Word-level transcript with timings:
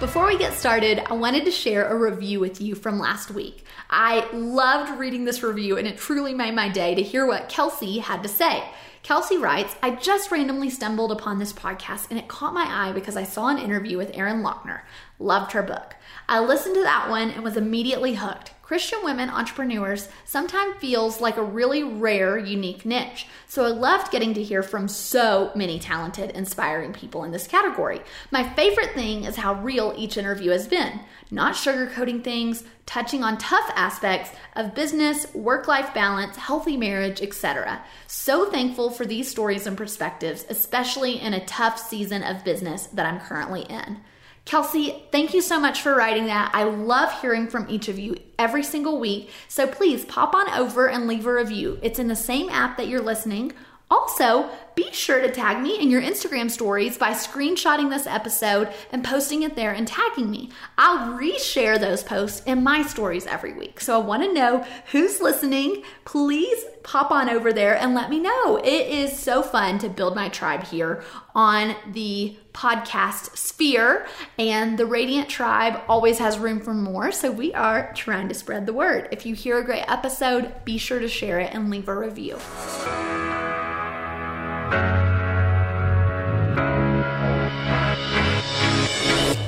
Before 0.00 0.26
we 0.26 0.38
get 0.38 0.54
started, 0.54 1.00
I 1.10 1.12
wanted 1.12 1.44
to 1.44 1.50
share 1.50 1.86
a 1.86 1.94
review 1.94 2.40
with 2.40 2.58
you 2.58 2.74
from 2.74 2.98
last 2.98 3.30
week. 3.32 3.66
I 3.90 4.26
loved 4.32 4.98
reading 4.98 5.26
this 5.26 5.42
review 5.42 5.76
and 5.76 5.86
it 5.86 5.98
truly 5.98 6.32
made 6.32 6.54
my 6.54 6.70
day 6.70 6.94
to 6.94 7.02
hear 7.02 7.26
what 7.26 7.50
Kelsey 7.50 7.98
had 7.98 8.22
to 8.22 8.28
say. 8.28 8.64
Kelsey 9.02 9.36
writes, 9.36 9.76
I 9.82 9.90
just 9.90 10.30
randomly 10.30 10.70
stumbled 10.70 11.12
upon 11.12 11.38
this 11.38 11.52
podcast 11.52 12.06
and 12.08 12.18
it 12.18 12.28
caught 12.28 12.54
my 12.54 12.64
eye 12.66 12.92
because 12.92 13.14
I 13.14 13.24
saw 13.24 13.48
an 13.48 13.58
interview 13.58 13.98
with 13.98 14.16
Erin 14.16 14.42
Loechner. 14.42 14.80
Loved 15.18 15.52
her 15.52 15.62
book. 15.62 15.96
I 16.26 16.40
listened 16.40 16.76
to 16.76 16.82
that 16.82 17.10
one 17.10 17.30
and 17.30 17.44
was 17.44 17.58
immediately 17.58 18.14
hooked. 18.14 18.52
Christian 18.70 19.00
women 19.02 19.30
entrepreneurs 19.30 20.08
sometimes 20.24 20.76
feels 20.76 21.20
like 21.20 21.36
a 21.36 21.42
really 21.42 21.82
rare, 21.82 22.38
unique 22.38 22.86
niche. 22.86 23.26
So 23.48 23.64
I 23.64 23.70
loved 23.70 24.12
getting 24.12 24.32
to 24.34 24.44
hear 24.44 24.62
from 24.62 24.86
so 24.86 25.50
many 25.56 25.80
talented, 25.80 26.30
inspiring 26.30 26.92
people 26.92 27.24
in 27.24 27.32
this 27.32 27.48
category. 27.48 28.00
My 28.30 28.48
favorite 28.50 28.92
thing 28.92 29.24
is 29.24 29.34
how 29.34 29.54
real 29.54 29.92
each 29.98 30.16
interview 30.16 30.52
has 30.52 30.68
been. 30.68 31.00
Not 31.32 31.56
sugarcoating 31.56 32.22
things, 32.22 32.62
touching 32.86 33.24
on 33.24 33.38
tough 33.38 33.68
aspects 33.74 34.30
of 34.54 34.76
business, 34.76 35.34
work-life 35.34 35.92
balance, 35.92 36.36
healthy 36.36 36.76
marriage, 36.76 37.20
etc. 37.20 37.82
So 38.06 38.52
thankful 38.52 38.90
for 38.90 39.04
these 39.04 39.28
stories 39.28 39.66
and 39.66 39.76
perspectives, 39.76 40.46
especially 40.48 41.20
in 41.20 41.34
a 41.34 41.44
tough 41.44 41.76
season 41.76 42.22
of 42.22 42.44
business 42.44 42.86
that 42.86 43.04
I'm 43.04 43.18
currently 43.18 43.62
in. 43.62 43.98
Kelsey, 44.44 45.02
thank 45.12 45.32
you 45.32 45.42
so 45.42 45.60
much 45.60 45.80
for 45.80 45.94
writing 45.94 46.26
that. 46.26 46.50
I 46.54 46.64
love 46.64 47.20
hearing 47.20 47.46
from 47.46 47.66
each 47.68 47.88
of 47.88 47.98
you 47.98 48.16
every 48.38 48.62
single 48.62 48.98
week. 48.98 49.30
So 49.48 49.66
please 49.66 50.04
pop 50.04 50.34
on 50.34 50.48
over 50.50 50.88
and 50.88 51.06
leave 51.06 51.26
a 51.26 51.32
review. 51.32 51.78
It's 51.82 51.98
in 51.98 52.08
the 52.08 52.16
same 52.16 52.48
app 52.48 52.76
that 52.76 52.88
you're 52.88 53.02
listening. 53.02 53.52
Also, 53.90 54.48
be 54.76 54.92
sure 54.92 55.20
to 55.20 55.30
tag 55.30 55.60
me 55.60 55.80
in 55.80 55.90
your 55.90 56.00
Instagram 56.00 56.48
stories 56.48 56.96
by 56.96 57.10
screenshotting 57.10 57.90
this 57.90 58.06
episode 58.06 58.72
and 58.92 59.02
posting 59.02 59.42
it 59.42 59.56
there 59.56 59.72
and 59.72 59.86
tagging 59.86 60.30
me. 60.30 60.48
I'll 60.78 61.18
reshare 61.18 61.78
those 61.78 62.04
posts 62.04 62.42
in 62.46 62.62
my 62.62 62.82
stories 62.82 63.26
every 63.26 63.52
week. 63.52 63.80
So 63.80 64.00
I 64.00 64.04
want 64.04 64.22
to 64.22 64.32
know 64.32 64.64
who's 64.92 65.20
listening. 65.20 65.82
Please 66.04 66.64
pop 66.84 67.10
on 67.10 67.28
over 67.28 67.52
there 67.52 67.76
and 67.76 67.94
let 67.94 68.10
me 68.10 68.20
know. 68.20 68.58
It 68.58 68.86
is 68.86 69.18
so 69.18 69.42
fun 69.42 69.78
to 69.80 69.88
build 69.88 70.14
my 70.14 70.28
tribe 70.28 70.64
here 70.64 71.02
on 71.34 71.74
the 71.92 72.36
podcast 72.54 73.36
sphere, 73.36 74.06
and 74.38 74.78
the 74.78 74.86
Radiant 74.86 75.28
Tribe 75.28 75.80
always 75.88 76.18
has 76.18 76.38
room 76.38 76.60
for 76.60 76.74
more. 76.74 77.12
So 77.12 77.30
we 77.30 77.52
are 77.54 77.92
trying 77.94 78.28
to 78.28 78.34
spread 78.34 78.66
the 78.66 78.72
word. 78.72 79.08
If 79.12 79.26
you 79.26 79.34
hear 79.34 79.58
a 79.58 79.64
great 79.64 79.84
episode, 79.88 80.64
be 80.64 80.78
sure 80.78 81.00
to 81.00 81.08
share 81.08 81.38
it 81.38 81.52
and 81.52 81.70
leave 81.70 81.88
a 81.88 81.96
review. 81.96 82.38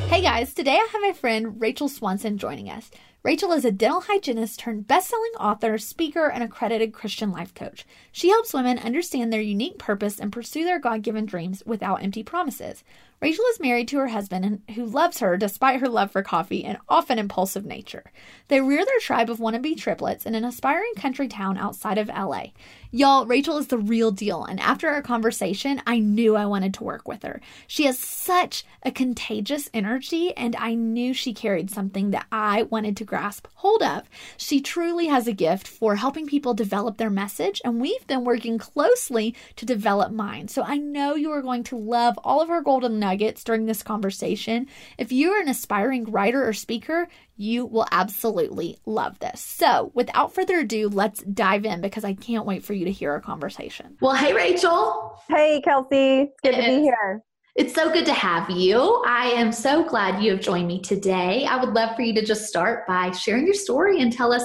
Hey 0.08 0.20
guys, 0.20 0.52
today 0.52 0.72
I 0.72 0.88
have 0.90 1.00
my 1.00 1.12
friend 1.12 1.60
Rachel 1.60 1.88
Swanson 1.88 2.38
joining 2.38 2.68
us. 2.68 2.90
Rachel 3.22 3.52
is 3.52 3.64
a 3.64 3.70
dental 3.70 4.00
hygienist 4.00 4.58
turned 4.58 4.88
best-selling 4.88 5.30
author, 5.38 5.78
speaker, 5.78 6.28
and 6.28 6.42
accredited 6.42 6.92
Christian 6.92 7.30
life 7.30 7.54
coach. 7.54 7.86
She 8.10 8.30
helps 8.30 8.52
women 8.52 8.80
understand 8.80 9.32
their 9.32 9.40
unique 9.40 9.78
purpose 9.78 10.18
and 10.18 10.32
pursue 10.32 10.64
their 10.64 10.80
God-given 10.80 11.26
dreams 11.26 11.62
without 11.64 12.02
empty 12.02 12.24
promises. 12.24 12.82
Rachel 13.22 13.44
is 13.52 13.60
married 13.60 13.86
to 13.86 13.98
her 13.98 14.08
husband 14.08 14.62
who 14.74 14.84
loves 14.84 15.20
her 15.20 15.36
despite 15.36 15.78
her 15.78 15.88
love 15.88 16.10
for 16.10 16.24
coffee 16.24 16.64
and 16.64 16.76
often 16.88 17.20
impulsive 17.20 17.64
nature. 17.64 18.10
They 18.48 18.60
rear 18.60 18.84
their 18.84 18.98
tribe 18.98 19.30
of 19.30 19.38
wannabe 19.38 19.78
triplets 19.78 20.26
in 20.26 20.34
an 20.34 20.44
aspiring 20.44 20.94
country 20.96 21.28
town 21.28 21.56
outside 21.56 21.98
of 21.98 22.08
LA. 22.08 22.46
Y'all, 22.90 23.24
Rachel 23.24 23.58
is 23.58 23.68
the 23.68 23.78
real 23.78 24.10
deal, 24.10 24.44
and 24.44 24.58
after 24.58 24.88
our 24.88 25.00
conversation, 25.00 25.80
I 25.86 26.00
knew 26.00 26.34
I 26.34 26.46
wanted 26.46 26.74
to 26.74 26.84
work 26.84 27.06
with 27.06 27.22
her. 27.22 27.40
She 27.68 27.84
has 27.84 27.98
such 27.98 28.64
a 28.82 28.90
contagious 28.90 29.70
energy, 29.72 30.36
and 30.36 30.56
I 30.56 30.74
knew 30.74 31.14
she 31.14 31.32
carried 31.32 31.70
something 31.70 32.10
that 32.10 32.26
I 32.30 32.64
wanted 32.64 32.96
to 32.98 33.04
grasp 33.04 33.46
hold 33.54 33.82
of. 33.82 34.02
She 34.36 34.60
truly 34.60 35.06
has 35.06 35.26
a 35.26 35.32
gift 35.32 35.68
for 35.68 35.96
helping 35.96 36.26
people 36.26 36.52
develop 36.52 36.98
their 36.98 37.08
message, 37.08 37.62
and 37.64 37.80
we've 37.80 38.06
been 38.06 38.24
working 38.24 38.58
closely 38.58 39.34
to 39.56 39.64
develop 39.64 40.12
mine. 40.12 40.48
So 40.48 40.62
I 40.62 40.76
know 40.76 41.14
you 41.14 41.30
are 41.30 41.40
going 41.40 41.64
to 41.64 41.78
love 41.78 42.18
all 42.24 42.42
of 42.42 42.48
her 42.48 42.60
golden 42.60 42.98
nuggets 42.98 43.11
during 43.44 43.66
this 43.66 43.82
conversation. 43.82 44.66
If 44.98 45.12
you're 45.12 45.40
an 45.40 45.48
aspiring 45.48 46.04
writer 46.04 46.46
or 46.46 46.52
speaker, 46.52 47.08
you 47.36 47.66
will 47.66 47.86
absolutely 47.90 48.78
love 48.86 49.18
this. 49.18 49.40
So, 49.40 49.90
without 49.94 50.34
further 50.34 50.60
ado, 50.60 50.88
let's 50.88 51.22
dive 51.22 51.64
in 51.64 51.80
because 51.80 52.04
I 52.04 52.14
can't 52.14 52.46
wait 52.46 52.64
for 52.64 52.72
you 52.72 52.84
to 52.84 52.92
hear 52.92 53.12
our 53.12 53.20
conversation. 53.20 53.96
Well, 54.00 54.14
hey, 54.14 54.32
Rachel. 54.32 55.20
Hey, 55.28 55.60
Kelsey. 55.62 56.30
Good 56.42 56.54
to 56.54 56.62
be 56.62 56.82
here. 56.82 57.22
It's 57.54 57.74
so 57.74 57.92
good 57.92 58.06
to 58.06 58.14
have 58.14 58.48
you. 58.48 59.02
I 59.06 59.26
am 59.26 59.52
so 59.52 59.84
glad 59.84 60.22
you 60.22 60.30
have 60.30 60.40
joined 60.40 60.68
me 60.68 60.80
today. 60.80 61.44
I 61.44 61.62
would 61.62 61.74
love 61.74 61.94
for 61.94 62.00
you 62.00 62.14
to 62.14 62.24
just 62.24 62.46
start 62.46 62.86
by 62.86 63.10
sharing 63.10 63.44
your 63.44 63.54
story 63.54 64.00
and 64.00 64.10
tell 64.10 64.32
us 64.32 64.42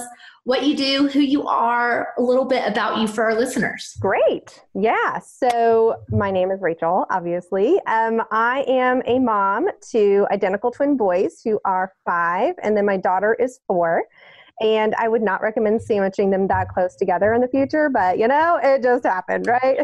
what 0.48 0.64
you 0.64 0.74
do, 0.74 1.06
who 1.08 1.20
you 1.20 1.46
are, 1.46 2.14
a 2.16 2.22
little 2.22 2.46
bit 2.46 2.66
about 2.66 2.96
you 2.96 3.06
for 3.06 3.22
our 3.22 3.34
listeners. 3.34 3.94
Great. 4.00 4.62
Yeah. 4.74 5.18
So, 5.18 5.96
my 6.08 6.30
name 6.30 6.50
is 6.50 6.62
Rachel, 6.62 7.04
obviously. 7.10 7.78
Um, 7.86 8.22
I 8.30 8.64
am 8.66 9.02
a 9.04 9.18
mom 9.18 9.68
to 9.90 10.26
identical 10.30 10.70
twin 10.70 10.96
boys 10.96 11.42
who 11.44 11.60
are 11.66 11.92
five, 12.06 12.54
and 12.62 12.74
then 12.74 12.86
my 12.86 12.96
daughter 12.96 13.36
is 13.38 13.60
four. 13.66 14.04
And 14.60 14.94
I 14.96 15.08
would 15.08 15.22
not 15.22 15.40
recommend 15.40 15.82
sandwiching 15.82 16.30
them 16.30 16.48
that 16.48 16.68
close 16.68 16.96
together 16.96 17.32
in 17.32 17.40
the 17.40 17.48
future, 17.48 17.88
but 17.88 18.18
you 18.18 18.26
know, 18.26 18.58
it 18.62 18.82
just 18.82 19.04
happened, 19.04 19.46
right? 19.46 19.78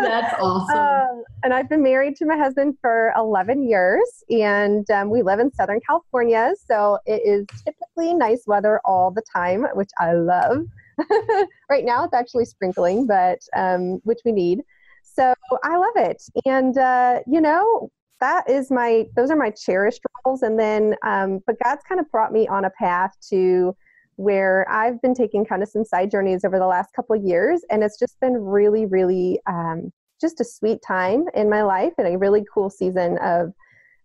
That's 0.00 0.34
awesome. 0.40 0.78
um, 0.78 1.24
and 1.42 1.52
I've 1.52 1.68
been 1.68 1.82
married 1.82 2.14
to 2.16 2.26
my 2.26 2.36
husband 2.36 2.76
for 2.80 3.12
11 3.16 3.68
years, 3.68 4.22
and 4.30 4.88
um, 4.90 5.10
we 5.10 5.22
live 5.22 5.40
in 5.40 5.52
Southern 5.52 5.80
California. 5.86 6.54
So 6.64 6.98
it 7.06 7.22
is 7.24 7.46
typically 7.64 8.14
nice 8.14 8.44
weather 8.46 8.80
all 8.84 9.10
the 9.10 9.22
time, 9.34 9.66
which 9.74 9.90
I 9.98 10.12
love. 10.12 10.64
right 11.68 11.84
now, 11.84 12.04
it's 12.04 12.14
actually 12.14 12.44
sprinkling, 12.44 13.06
but 13.06 13.40
um, 13.56 14.00
which 14.04 14.20
we 14.24 14.30
need. 14.32 14.62
So 15.02 15.34
I 15.62 15.76
love 15.76 15.96
it. 15.96 16.22
And, 16.44 16.76
uh, 16.76 17.20
you 17.26 17.40
know, 17.40 17.90
that 18.20 18.48
is 18.48 18.70
my, 18.70 19.06
those 19.16 19.30
are 19.30 19.36
my 19.36 19.50
cherished 19.50 20.00
roles. 20.24 20.42
And 20.42 20.58
then, 20.58 20.96
um, 21.06 21.40
but 21.46 21.56
God's 21.62 21.82
kind 21.88 22.00
of 22.00 22.10
brought 22.10 22.32
me 22.32 22.48
on 22.48 22.64
a 22.64 22.70
path 22.70 23.14
to, 23.30 23.76
where 24.16 24.68
I've 24.70 25.00
been 25.02 25.14
taking 25.14 25.44
kind 25.44 25.62
of 25.62 25.68
some 25.68 25.84
side 25.84 26.10
journeys 26.10 26.44
over 26.44 26.58
the 26.58 26.66
last 26.66 26.92
couple 26.94 27.16
years, 27.16 27.62
and 27.70 27.82
it's 27.82 27.98
just 27.98 28.18
been 28.20 28.34
really, 28.34 28.86
really 28.86 29.40
um, 29.46 29.92
just 30.20 30.40
a 30.40 30.44
sweet 30.44 30.80
time 30.82 31.24
in 31.34 31.50
my 31.50 31.62
life 31.62 31.92
and 31.98 32.06
a 32.06 32.18
really 32.18 32.44
cool 32.52 32.70
season 32.70 33.18
of 33.18 33.52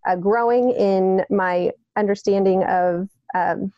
uh, 0.08 0.16
growing 0.16 0.72
in 0.72 1.24
my 1.30 1.72
understanding 1.96 2.64
of 2.64 3.10
um, 3.36 3.72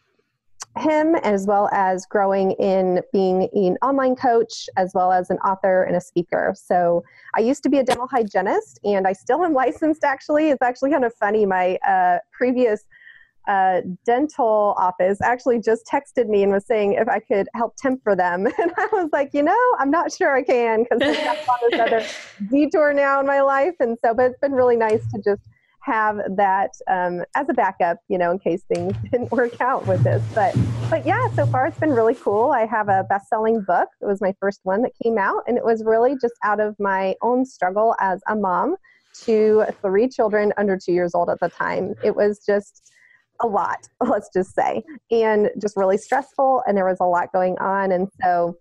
him 0.78 1.16
as 1.16 1.46
well 1.46 1.70
as 1.74 2.06
growing 2.06 2.52
in 2.54 3.02
being 3.12 3.50
an 3.54 3.78
online 3.82 4.16
coach 4.16 4.70
as 4.78 4.92
well 4.94 5.12
as 5.12 5.30
an 5.30 5.38
author 5.40 5.84
and 5.84 5.96
a 5.96 6.02
speaker. 6.02 6.54
So 6.56 7.04
i 7.36 7.42
used 7.42 7.64
to 7.64 7.70
be 7.70 7.80
a 7.80 7.84
dental 7.84 8.08
hygienist 8.08 8.80
and 8.84 9.08
i 9.08 9.14
still 9.14 9.44
am 9.44 9.54
licensed 9.54 10.04
actually. 10.04 10.50
It's 10.50 10.62
actually 10.62 10.92
kind 10.92 11.04
of 11.04 11.14
funny. 11.16 11.46
My 11.46 11.76
uh, 11.88 12.20
previous 12.32 12.86
uh, 13.48 13.82
dental 14.06 14.76
office 14.78 15.20
actually 15.22 15.60
just 15.60 15.86
texted 15.86 16.28
me 16.28 16.44
and 16.44 16.52
was 16.52 16.66
saying 16.66 16.94
if 16.94 17.08
I 17.08 17.20
could 17.20 17.48
help 17.56 17.76
temp 17.78 18.02
for 18.04 18.16
them. 18.16 18.48
And 18.62 18.72
I 18.78 18.88
was 18.92 19.10
like, 19.12 19.32
you 19.34 19.42
know, 19.42 19.58
I'm 19.80 19.90
not 19.90 20.12
sure 20.12 20.36
I 20.36 20.44
can 20.44 20.84
because 20.84 21.02
I've 21.02 21.46
got 21.46 21.60
this 21.70 21.80
other 21.80 22.06
detour 22.52 22.94
now 22.94 23.20
in 23.20 23.26
my 23.26 23.42
life. 23.42 23.74
And 23.80 23.98
so, 24.04 24.14
but 24.14 24.32
it's 24.32 24.40
been 24.40 24.52
really 24.52 24.76
nice 24.76 25.02
to 25.12 25.22
just 25.24 25.42
have 25.84 26.18
that 26.36 26.72
um, 26.88 27.24
as 27.36 27.50
a 27.50 27.54
backup, 27.54 27.98
you 28.08 28.18
know, 28.18 28.32
in 28.32 28.38
case 28.38 28.64
things 28.74 28.94
didn't 29.12 29.32
work 29.32 29.60
out 29.62 29.88
with 29.88 30.04
this. 30.04 30.24
But, 30.36 30.56
but 30.90 31.06
yeah, 31.06 31.28
so 31.34 31.48
far 31.48 31.66
it's 31.66 31.80
been 31.80 31.92
really 31.92 32.14
cool. 32.16 32.52
I 32.52 32.68
have 32.68 32.88
a 32.88 33.04
best-selling 33.10 33.62
book. 33.62 33.90
It 34.00 34.06
was 34.06 34.22
my 34.22 34.36
first 34.40 34.60
one 34.64 34.84
that 34.84 34.92
came 35.02 35.18
out, 35.18 35.44
and 35.48 35.58
it 35.58 35.66
was 35.66 35.84
really 35.84 36.16
just 36.22 36.36
out 36.44 36.60
of 36.60 36.76
my 36.80 37.16
own 37.24 37.46
struggle 37.46 37.96
as 38.00 38.22
a 38.28 38.36
mom 38.36 38.76
to 39.24 39.66
three 39.82 40.08
children 40.08 40.54
under 40.58 40.78
two 40.78 40.94
years 40.94 41.16
old 41.16 41.30
at 41.30 41.40
the 41.40 41.50
time. 41.50 41.96
It 42.04 42.16
was 42.16 42.44
just 42.46 42.92
a 43.42 43.48
lot, 43.48 43.88
let's 44.02 44.30
just 44.34 44.56
say, 44.56 44.84
and 45.10 45.50
just 45.60 45.78
really 45.78 45.98
stressful. 45.98 46.64
And 46.68 46.78
there 46.78 46.86
was 46.86 47.00
a 47.00 47.06
lot 47.06 47.32
going 47.32 47.58
on. 47.60 47.92
And 47.92 48.08
so 48.22 48.58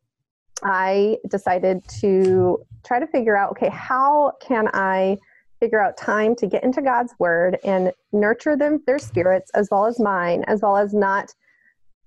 I 0.62 1.19
decided 1.31 1.82
to 2.00 2.59
try 2.85 2.99
to 2.99 3.06
figure 3.06 3.37
out 3.37 3.50
okay, 3.53 3.71
how 3.71 4.32
can 4.41 4.69
I 4.75 5.17
figure 5.61 5.81
out 5.81 5.97
time 5.97 6.35
to 6.35 6.47
get 6.47 6.65
into 6.65 6.81
God's 6.82 7.15
word 7.19 7.59
and 7.65 7.93
nurture 8.12 8.56
them, 8.56 8.82
their 8.87 8.99
spirits, 8.99 9.50
as 9.55 9.69
well 9.71 9.85
as 9.85 10.00
mine, 10.00 10.43
as 10.47 10.62
well 10.62 10.77
as 10.77 10.94
not 10.94 11.32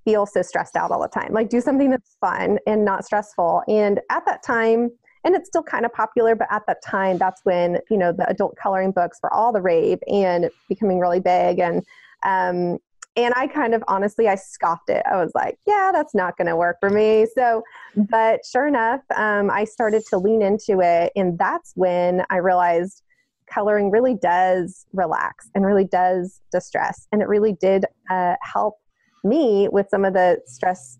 feel 0.03 0.25
so 0.25 0.41
stressed 0.41 0.75
out 0.75 0.91
all 0.91 1.01
the 1.01 1.07
time. 1.07 1.31
Like 1.31 1.49
do 1.49 1.61
something 1.61 1.89
that's 1.89 2.17
fun 2.19 2.59
and 2.67 2.83
not 2.83 3.05
stressful. 3.05 3.63
And 3.67 4.01
at 4.09 4.25
that 4.25 4.43
time, 4.43 4.89
and 5.23 5.35
it's 5.35 5.47
still 5.47 5.63
kind 5.63 5.85
of 5.85 5.93
popular, 5.93 6.35
but 6.35 6.47
at 6.51 6.63
that 6.67 6.83
time, 6.83 7.17
that's 7.17 7.41
when, 7.45 7.79
you 7.89 7.97
know, 7.97 8.11
the 8.11 8.27
adult 8.29 8.57
coloring 8.57 8.91
books 8.91 9.19
were 9.23 9.33
all 9.33 9.53
the 9.53 9.61
rave 9.61 9.99
and 10.07 10.49
becoming 10.67 10.99
really 10.99 11.21
big. 11.21 11.59
And, 11.59 11.83
um, 12.23 12.77
and 13.15 13.33
I 13.35 13.47
kind 13.47 13.75
of 13.75 13.83
honestly, 13.87 14.27
I 14.27 14.35
scoffed 14.35 14.89
it. 14.89 15.03
I 15.09 15.17
was 15.17 15.31
like, 15.35 15.59
yeah, 15.67 15.91
that's 15.93 16.15
not 16.15 16.35
going 16.35 16.47
to 16.47 16.55
work 16.55 16.77
for 16.79 16.89
me. 16.89 17.27
So, 17.35 17.61
but 17.95 18.41
sure 18.43 18.67
enough, 18.67 19.01
um, 19.15 19.51
I 19.51 19.65
started 19.65 20.03
to 20.09 20.17
lean 20.17 20.41
into 20.41 20.79
it. 20.81 21.11
And 21.15 21.37
that's 21.37 21.73
when 21.75 22.23
I 22.31 22.37
realized 22.37 23.03
coloring 23.47 23.91
really 23.91 24.15
does 24.15 24.85
relax 24.93 25.49
and 25.53 25.63
really 25.63 25.85
does 25.85 26.41
distress. 26.51 27.07
And 27.11 27.21
it 27.21 27.27
really 27.27 27.53
did 27.53 27.85
uh, 28.09 28.35
help 28.41 28.77
me 29.23 29.69
with 29.71 29.87
some 29.89 30.05
of 30.05 30.13
the 30.13 30.39
stress 30.47 30.97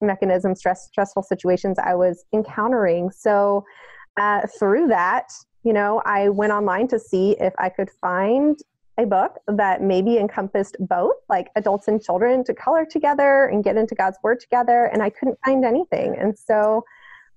mechanisms, 0.00 0.60
stress, 0.60 0.86
stressful 0.86 1.24
situations 1.24 1.78
I 1.78 1.94
was 1.94 2.24
encountering. 2.32 3.10
So, 3.10 3.64
uh, 4.18 4.46
through 4.58 4.88
that, 4.88 5.30
you 5.62 5.72
know, 5.72 6.02
I 6.06 6.30
went 6.30 6.52
online 6.52 6.88
to 6.88 6.98
see 6.98 7.36
if 7.38 7.52
I 7.58 7.68
could 7.68 7.90
find 8.00 8.58
a 9.00 9.06
book 9.06 9.32
that 9.46 9.82
maybe 9.82 10.18
encompassed 10.18 10.76
both, 10.80 11.14
like 11.28 11.48
adults 11.56 11.88
and 11.88 12.02
children, 12.02 12.44
to 12.44 12.54
color 12.54 12.84
together 12.84 13.46
and 13.46 13.64
get 13.64 13.76
into 13.76 13.94
God's 13.94 14.18
Word 14.22 14.40
together. 14.40 14.84
And 14.92 15.02
I 15.02 15.10
couldn't 15.10 15.38
find 15.44 15.64
anything. 15.64 16.16
And 16.18 16.38
so 16.38 16.84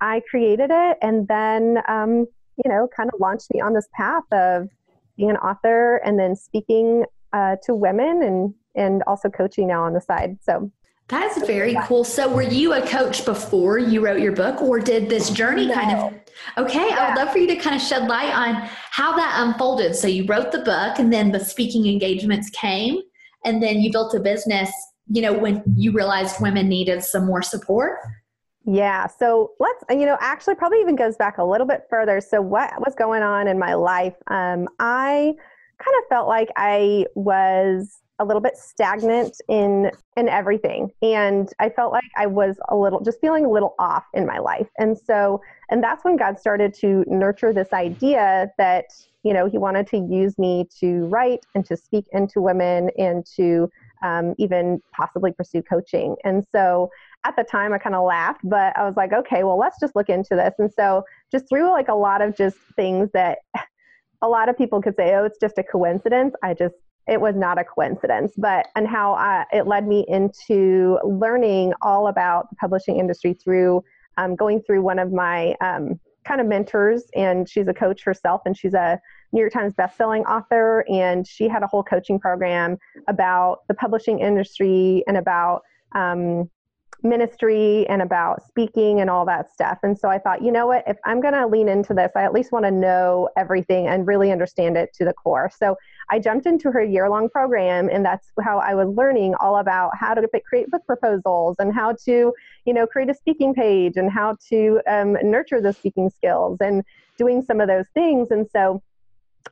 I 0.01 0.21
created 0.30 0.69
it 0.71 0.98
and 1.01 1.27
then, 1.27 1.80
um, 1.88 2.27
you 2.63 2.69
know, 2.69 2.88
kind 2.95 3.10
of 3.13 3.19
launched 3.19 3.54
me 3.54 3.62
on 3.62 3.74
this 3.74 3.88
path 3.94 4.24
of 4.31 4.69
being 5.18 5.30
an 5.30 5.38
author 5.38 5.98
and 5.98 6.19
then 6.19 6.36
speaking 6.36 7.06
uh, 7.31 7.56
to 7.63 7.74
women 7.74 8.21
and, 8.21 8.54
and 8.75 9.04
also 9.07 9.30
coaching 9.30 9.68
now 9.68 9.83
on 9.83 9.94
the 9.94 10.01
side. 10.01 10.38
So 10.42 10.71
that's 11.13 11.45
very 11.45 11.75
cool. 11.83 12.04
So, 12.04 12.27
were 12.27 12.42
you 12.42 12.74
a 12.74 12.86
coach 12.88 13.25
before 13.25 13.77
you 13.77 14.04
wrote 14.04 14.19
your 14.19 14.31
book, 14.31 14.62
or 14.62 14.80
did 14.80 15.10
this 15.10 15.30
journey 15.30 15.68
no. 15.68 15.74
kind 15.74 15.98
of? 15.98 16.13
Okay, 16.57 16.88
yeah. 16.89 16.98
I 16.98 17.10
would 17.10 17.18
love 17.18 17.31
for 17.31 17.38
you 17.38 17.48
to 17.48 17.56
kind 17.56 17.75
of 17.75 17.81
shed 17.81 18.07
light 18.07 18.33
on 18.33 18.68
how 18.92 19.15
that 19.15 19.36
unfolded. 19.45 19.95
So, 19.95 20.07
you 20.07 20.25
wrote 20.25 20.51
the 20.51 20.60
book, 20.60 21.00
and 21.00 21.12
then 21.12 21.31
the 21.31 21.39
speaking 21.39 21.88
engagements 21.88 22.50
came, 22.50 23.00
and 23.45 23.62
then 23.62 23.80
you 23.80 23.92
built 23.92 24.13
a 24.15 24.19
business. 24.19 24.71
You 25.10 25.21
know, 25.21 25.33
when 25.33 25.63
you 25.75 25.92
realized 25.92 26.42
women 26.42 26.69
needed 26.69 27.04
some 27.04 27.25
more 27.25 27.42
support. 27.42 28.00
Yeah. 28.65 29.07
So 29.07 29.51
let's, 29.60 29.83
you 29.89 30.06
know, 30.06 30.18
actually 30.21 30.56
probably 30.56 30.80
even 30.80 30.95
goes 30.95 31.18
back 31.18 31.38
a 31.38 31.44
little 31.44 31.68
bit 31.68 31.83
further. 31.89 32.21
So 32.21 32.42
what 32.42 32.71
was 32.80 32.95
going 32.95 33.21
on 33.21 33.50
in 33.50 33.60
my 33.60 33.74
life? 33.74 34.15
Um, 34.27 34.69
I 34.80 35.33
kind 35.80 35.98
of 35.98 36.04
felt 36.10 36.30
like 36.30 36.48
I 36.56 37.06
was 37.15 38.00
a 38.24 38.25
little 38.25 38.42
bit 38.42 38.58
stagnant 38.58 39.40
in 39.50 39.92
in 40.16 40.30
everything. 40.30 40.90
And 41.02 41.52
i 41.60 41.70
felt 41.70 41.92
like 41.92 42.10
i 42.18 42.25
was 42.25 42.56
a 42.70 42.75
little 42.75 43.02
just 43.02 43.20
feeling 43.20 43.46
a 43.46 43.50
little 43.50 43.75
off 43.78 44.06
in 44.14 44.25
my 44.25 44.40
life. 44.40 44.68
And 44.78 44.98
so 44.98 45.42
and 45.70 45.84
that's 45.84 46.04
when 46.04 46.16
god 46.16 46.40
started 46.40 46.74
to 46.75 47.04
nurture 47.08 47.54
this 47.54 47.74
idea 47.74 48.50
that 48.58 48.86
you 49.24 49.34
know 49.34 49.46
he 49.48 49.58
wanted 49.58 49.88
to 49.88 49.98
use 49.98 50.38
me 50.40 50.68
to 50.80 51.06
write 51.08 51.46
and 51.54 51.66
to 51.66 51.75
speak 51.75 52.06
into 52.14 52.42
women 52.42 52.90
and 52.98 53.25
to 53.36 53.70
um, 54.02 54.36
even 54.38 54.81
possibly 54.92 55.31
pursue 55.31 55.62
coaching. 55.62 56.16
And 56.24 56.46
so 56.52 56.90
at 57.25 57.36
the 57.36 57.44
time 57.44 57.74
i 57.74 57.78
kind 57.78 57.96
of 57.96 58.04
laughed 58.04 58.42
but 58.44 58.75
i 58.78 58.84
was 58.86 58.98
like 58.98 59.14
okay 59.14 59.46
well 59.46 59.58
let's 59.58 59.80
just 59.80 59.96
look 59.96 60.10
into 60.10 60.36
this. 60.36 60.54
And 60.60 60.72
so 60.72 61.04
just 61.31 61.50
through 61.50 61.70
like 61.72 61.90
a 61.90 61.96
lot 61.96 62.22
of 62.22 62.38
just 62.38 62.58
things 62.78 63.10
that 63.14 63.40
a 64.22 64.28
lot 64.28 64.48
of 64.48 64.58
people 64.58 64.81
could 64.81 64.96
say 64.96 65.14
oh 65.16 65.25
it's 65.25 65.40
just 65.40 65.58
a 65.58 65.64
coincidence. 65.64 66.34
I 66.42 66.54
just 66.54 66.75
it 67.08 67.20
was 67.20 67.36
not 67.36 67.60
a 67.60 67.64
coincidence, 67.64 68.34
but 68.38 68.68
and 68.76 68.88
how 68.88 69.14
I, 69.14 69.46
it 69.52 69.68
led 69.68 69.88
me 69.88 70.06
into 70.08 71.00
learning 71.04 71.74
all 71.82 72.08
about 72.08 72.50
the 72.50 72.56
publishing 72.56 73.00
industry 73.00 73.34
through 73.34 73.84
um, 74.18 74.36
going 74.36 74.62
through 74.62 74.82
one 74.82 75.00
of 75.00 75.12
my 75.12 75.56
um, 75.60 76.00
kind 76.24 76.40
of 76.40 76.48
mentors, 76.48 77.04
and 77.16 77.50
she's 77.50 77.68
a 77.68 77.74
coach 77.74 78.04
herself, 78.04 78.42
and 78.46 78.58
she's 78.58 78.74
a 78.74 79.00
New 79.32 79.40
York 79.40 79.52
Times 79.52 79.74
bestselling 79.74 80.24
author, 80.26 80.86
and 80.90 81.28
she 81.28 81.48
had 81.48 81.64
a 81.64 81.68
whole 81.68 81.84
coaching 81.84 82.20
program 82.20 82.78
about 83.08 83.60
the 83.68 83.74
publishing 83.74 84.20
industry 84.20 85.04
and 85.08 85.18
about 85.18 85.62
um, 85.94 86.50
ministry 87.04 87.88
and 87.88 88.02
about 88.02 88.46
speaking 88.48 89.02
and 89.02 89.10
all 89.10 89.26
that 89.26 89.52
stuff. 89.52 89.80
And 89.84 89.98
so 89.98 90.10
I 90.10 90.18
thought, 90.18 90.42
you 90.42 90.52
know 90.52 90.68
what, 90.68 90.84
if 90.88 90.98
I'm 91.06 91.20
going 91.22 91.34
to 91.34 91.46
lean 91.46 91.68
into 91.68 91.94
this, 91.94 92.12
I 92.16 92.24
at 92.24 92.34
least 92.34 92.52
want 92.52 92.66
to 92.66 92.72
know 92.72 93.30
everything 93.36 93.88
and 93.88 94.08
really 94.08 94.32
understand 94.32 94.78
it 94.78 94.94
to 94.96 95.06
the 95.06 95.14
core. 95.14 95.52
So 95.56 95.76
I 96.10 96.20
jumped 96.20 96.46
into 96.46 96.72
her 96.72 96.84
year 96.84 97.10
long 97.10 97.30
program, 97.30 97.90
and 97.90 98.06
that's 98.06 98.30
how 98.42 98.60
I 98.60 98.74
was 98.74 98.88
learning 98.90 99.36
all 99.40 99.58
about 99.58 99.92
how 99.98 100.14
to 100.14 100.28
create 100.46 100.70
book 100.70 100.86
proposals 100.86 101.58
and 101.60 101.74
how 101.74 101.96
to, 102.06 102.34
you 102.66 102.74
know, 102.74 102.88
create 102.88 103.10
a 103.10 103.14
speaking 103.14 103.54
page 103.54 103.98
and 103.98 104.12
how 104.12 104.38
to 104.50 104.82
um, 104.88 105.18
nurture 105.24 105.62
the 105.62 105.74
speaking 105.74 106.10
skills 106.10 106.58
and 106.62 106.84
doing 107.18 107.42
some 107.42 107.62
of 107.62 107.68
those 107.68 107.88
things. 107.94 108.32
And 108.32 108.48
so 108.52 108.82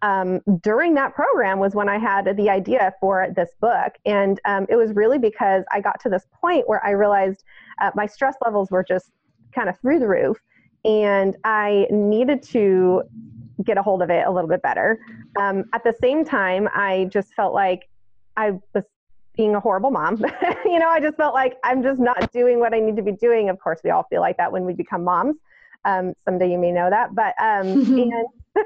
um, 0.01 0.41
during 0.61 0.93
that 0.95 1.13
program 1.13 1.59
was 1.59 1.75
when 1.75 1.89
I 1.89 1.97
had 1.97 2.35
the 2.38 2.49
idea 2.49 2.93
for 2.99 3.27
this 3.35 3.51
book. 3.59 3.93
And 4.05 4.39
um, 4.45 4.65
it 4.69 4.75
was 4.75 4.93
really 4.93 5.17
because 5.17 5.63
I 5.71 5.81
got 5.81 5.99
to 6.01 6.09
this 6.09 6.25
point 6.31 6.67
where 6.67 6.83
I 6.85 6.91
realized 6.91 7.43
uh, 7.79 7.91
my 7.95 8.05
stress 8.05 8.35
levels 8.43 8.71
were 8.71 8.83
just 8.83 9.11
kind 9.53 9.69
of 9.69 9.79
through 9.79 9.99
the 9.99 10.07
roof. 10.07 10.38
And 10.83 11.35
I 11.43 11.88
needed 11.91 12.41
to 12.43 13.03
get 13.63 13.77
a 13.77 13.83
hold 13.83 14.01
of 14.01 14.09
it 14.09 14.25
a 14.25 14.31
little 14.31 14.49
bit 14.49 14.61
better. 14.61 14.99
Um, 15.39 15.65
at 15.73 15.83
the 15.83 15.94
same 16.01 16.25
time, 16.25 16.67
I 16.73 17.07
just 17.11 17.33
felt 17.33 17.53
like 17.53 17.87
I 18.37 18.59
was 18.73 18.83
being 19.35 19.55
a 19.55 19.59
horrible 19.59 19.91
mom. 19.91 20.17
you 20.65 20.79
know, 20.79 20.89
I 20.89 20.99
just 20.99 21.17
felt 21.17 21.33
like 21.33 21.57
I'm 21.63 21.83
just 21.83 21.99
not 21.99 22.31
doing 22.31 22.59
what 22.59 22.73
I 22.73 22.79
need 22.79 22.95
to 22.95 23.01
be 23.01 23.11
doing. 23.11 23.49
Of 23.49 23.59
course, 23.59 23.79
we 23.83 23.89
all 23.89 24.05
feel 24.09 24.21
like 24.21 24.37
that 24.37 24.51
when 24.51 24.65
we 24.65 24.73
become 24.73 25.03
moms. 25.03 25.35
Um, 25.85 26.13
someday 26.25 26.51
you 26.51 26.57
may 26.57 26.71
know 26.71 26.89
that, 26.89 27.15
but 27.15 27.33
um, 27.39 27.67
and 28.11 28.27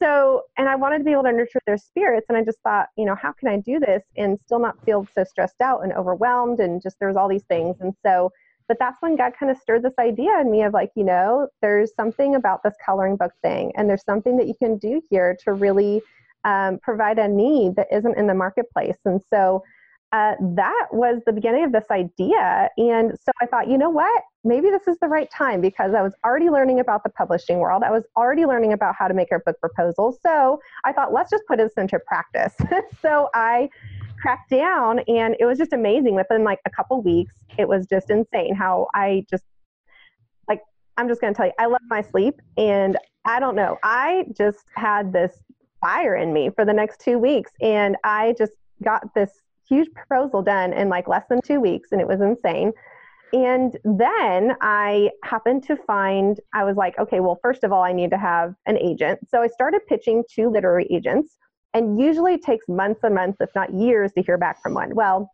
so 0.00 0.42
and 0.56 0.68
i 0.68 0.74
wanted 0.74 0.98
to 0.98 1.04
be 1.04 1.12
able 1.12 1.22
to 1.22 1.32
nurture 1.32 1.60
their 1.66 1.78
spirits 1.78 2.26
and 2.28 2.36
i 2.36 2.42
just 2.42 2.58
thought 2.62 2.88
you 2.96 3.04
know 3.04 3.14
how 3.14 3.32
can 3.32 3.48
i 3.48 3.56
do 3.58 3.78
this 3.78 4.02
and 4.16 4.38
still 4.44 4.58
not 4.58 4.82
feel 4.84 5.06
so 5.14 5.24
stressed 5.24 5.60
out 5.60 5.82
and 5.82 5.92
overwhelmed 5.92 6.60
and 6.60 6.82
just 6.82 6.96
there's 7.00 7.16
all 7.16 7.28
these 7.28 7.44
things 7.44 7.76
and 7.80 7.94
so 8.04 8.30
but 8.68 8.78
that's 8.78 8.96
when 9.00 9.16
god 9.16 9.32
kind 9.38 9.50
of 9.50 9.58
stirred 9.58 9.82
this 9.82 9.94
idea 9.98 10.40
in 10.40 10.50
me 10.50 10.62
of 10.62 10.72
like 10.72 10.90
you 10.96 11.04
know 11.04 11.48
there's 11.62 11.94
something 11.94 12.34
about 12.34 12.62
this 12.62 12.74
coloring 12.84 13.16
book 13.16 13.32
thing 13.42 13.72
and 13.76 13.88
there's 13.88 14.04
something 14.04 14.36
that 14.36 14.46
you 14.46 14.54
can 14.58 14.76
do 14.78 15.00
here 15.10 15.36
to 15.44 15.52
really 15.52 16.02
um, 16.44 16.78
provide 16.80 17.18
a 17.18 17.26
need 17.26 17.74
that 17.76 17.88
isn't 17.90 18.16
in 18.16 18.26
the 18.26 18.34
marketplace 18.34 18.98
and 19.04 19.20
so 19.32 19.62
uh, 20.12 20.34
that 20.40 20.86
was 20.92 21.20
the 21.26 21.32
beginning 21.32 21.64
of 21.64 21.72
this 21.72 21.84
idea. 21.90 22.70
And 22.78 23.10
so 23.10 23.32
I 23.42 23.46
thought, 23.46 23.68
you 23.68 23.76
know 23.76 23.90
what? 23.90 24.22
Maybe 24.46 24.70
this 24.70 24.86
is 24.86 24.96
the 25.00 25.08
right 25.08 25.28
time 25.30 25.60
because 25.60 25.92
I 25.92 26.02
was 26.02 26.12
already 26.24 26.50
learning 26.50 26.78
about 26.78 27.02
the 27.02 27.10
publishing 27.10 27.58
world. 27.58 27.82
I 27.82 27.90
was 27.90 28.04
already 28.16 28.46
learning 28.46 28.72
about 28.72 28.94
how 28.96 29.08
to 29.08 29.14
make 29.14 29.32
our 29.32 29.40
book 29.40 29.58
proposals. 29.60 30.18
So 30.22 30.60
I 30.84 30.92
thought, 30.92 31.12
let's 31.12 31.30
just 31.30 31.42
put 31.48 31.58
this 31.58 31.72
into 31.76 31.98
practice. 31.98 32.54
so 33.02 33.28
I 33.34 33.68
cracked 34.22 34.50
down 34.50 35.00
and 35.08 35.36
it 35.40 35.46
was 35.46 35.58
just 35.58 35.72
amazing. 35.72 36.14
Within 36.14 36.44
like 36.44 36.60
a 36.64 36.70
couple 36.70 37.02
weeks, 37.02 37.34
it 37.58 37.68
was 37.68 37.86
just 37.86 38.08
insane 38.08 38.54
how 38.54 38.86
I 38.94 39.26
just, 39.28 39.42
like, 40.48 40.60
I'm 40.96 41.08
just 41.08 41.20
going 41.20 41.34
to 41.34 41.36
tell 41.36 41.46
you, 41.46 41.52
I 41.58 41.66
love 41.66 41.82
my 41.88 42.02
sleep. 42.02 42.40
And 42.56 42.96
I 43.24 43.40
don't 43.40 43.56
know, 43.56 43.78
I 43.82 44.26
just 44.36 44.64
had 44.76 45.12
this 45.12 45.40
fire 45.80 46.14
in 46.14 46.32
me 46.32 46.50
for 46.50 46.64
the 46.64 46.72
next 46.72 47.00
two 47.00 47.18
weeks. 47.18 47.50
And 47.60 47.96
I 48.04 48.36
just 48.38 48.52
got 48.84 49.12
this 49.14 49.30
huge 49.68 49.92
proposal 49.92 50.42
done 50.42 50.72
in 50.72 50.88
like 50.88 51.08
less 51.08 51.24
than 51.28 51.40
two 51.42 51.60
weeks, 51.60 51.92
and 51.92 52.00
it 52.00 52.06
was 52.06 52.20
insane. 52.20 52.72
And 53.32 53.76
then 53.84 54.56
I 54.60 55.10
happened 55.24 55.64
to 55.64 55.76
find, 55.76 56.38
I 56.54 56.64
was 56.64 56.76
like, 56.76 56.98
okay, 56.98 57.20
well, 57.20 57.38
first 57.42 57.64
of 57.64 57.72
all, 57.72 57.82
I 57.82 57.92
need 57.92 58.10
to 58.10 58.18
have 58.18 58.54
an 58.66 58.78
agent. 58.78 59.20
So 59.28 59.42
I 59.42 59.48
started 59.48 59.80
pitching 59.88 60.22
to 60.34 60.48
literary 60.48 60.86
agents, 60.90 61.36
and 61.74 62.00
usually 62.00 62.34
it 62.34 62.42
takes 62.42 62.68
months 62.68 63.00
and 63.02 63.14
months, 63.14 63.38
if 63.40 63.50
not 63.54 63.74
years, 63.74 64.12
to 64.12 64.22
hear 64.22 64.38
back 64.38 64.62
from 64.62 64.74
one. 64.74 64.94
Well, 64.94 65.30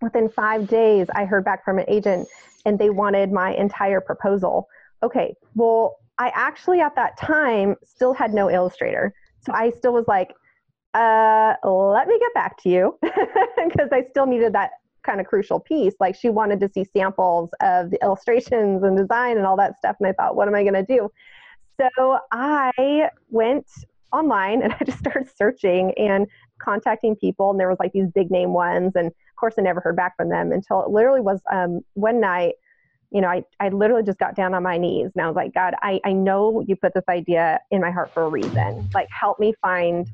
within 0.00 0.28
five 0.28 0.68
days, 0.68 1.08
I 1.14 1.24
heard 1.24 1.44
back 1.44 1.64
from 1.64 1.78
an 1.78 1.84
agent, 1.88 2.28
and 2.64 2.78
they 2.78 2.90
wanted 2.90 3.32
my 3.32 3.54
entire 3.54 4.00
proposal. 4.00 4.68
Okay, 5.02 5.34
well, 5.54 5.96
I 6.18 6.30
actually 6.34 6.80
at 6.80 6.94
that 6.94 7.18
time 7.18 7.74
still 7.84 8.14
had 8.14 8.32
no 8.32 8.50
illustrator. 8.50 9.12
So 9.40 9.52
I 9.52 9.70
still 9.70 9.92
was 9.92 10.06
like, 10.06 10.32
uh, 10.94 11.54
let 11.64 12.06
me 12.06 12.18
get 12.18 12.34
back 12.34 12.62
to 12.62 12.68
you 12.68 12.98
because 13.02 13.88
I 13.90 14.04
still 14.10 14.26
needed 14.26 14.52
that 14.52 14.70
kind 15.02 15.20
of 15.20 15.26
crucial 15.26 15.60
piece. 15.60 15.94
Like 16.00 16.14
she 16.14 16.28
wanted 16.28 16.60
to 16.60 16.68
see 16.68 16.84
samples 16.84 17.50
of 17.60 17.90
the 17.90 17.98
illustrations 18.02 18.82
and 18.82 18.96
design 18.96 19.36
and 19.36 19.46
all 19.46 19.56
that 19.56 19.78
stuff. 19.78 19.96
And 20.00 20.08
I 20.08 20.12
thought, 20.12 20.36
what 20.36 20.48
am 20.48 20.54
I 20.54 20.62
going 20.62 20.74
to 20.74 20.82
do? 20.82 21.10
So 21.80 22.18
I 22.30 23.10
went 23.30 23.66
online 24.12 24.62
and 24.62 24.72
I 24.80 24.84
just 24.84 24.98
started 24.98 25.28
searching 25.36 25.92
and 25.96 26.26
contacting 26.58 27.16
people. 27.16 27.50
And 27.50 27.58
there 27.58 27.68
was 27.68 27.78
like 27.80 27.92
these 27.92 28.08
big 28.14 28.30
name 28.30 28.52
ones. 28.52 28.92
And 28.94 29.08
of 29.08 29.36
course, 29.36 29.54
I 29.58 29.62
never 29.62 29.80
heard 29.80 29.96
back 29.96 30.16
from 30.16 30.28
them 30.28 30.52
until 30.52 30.82
it 30.82 30.90
literally 30.90 31.20
was 31.20 31.40
um, 31.50 31.80
one 31.94 32.20
night 32.20 32.54
you 33.12 33.20
know, 33.20 33.28
I, 33.28 33.44
I 33.60 33.68
literally 33.68 34.02
just 34.02 34.18
got 34.18 34.34
down 34.34 34.54
on 34.54 34.62
my 34.62 34.78
knees 34.78 35.10
and 35.14 35.22
I 35.22 35.26
was 35.26 35.36
like, 35.36 35.52
God, 35.52 35.74
I, 35.82 36.00
I 36.02 36.12
know 36.12 36.64
you 36.66 36.76
put 36.76 36.94
this 36.94 37.04
idea 37.10 37.60
in 37.70 37.82
my 37.82 37.90
heart 37.90 38.10
for 38.14 38.22
a 38.22 38.28
reason. 38.28 38.88
Like, 38.94 39.08
help 39.10 39.38
me 39.38 39.52
find 39.60 40.10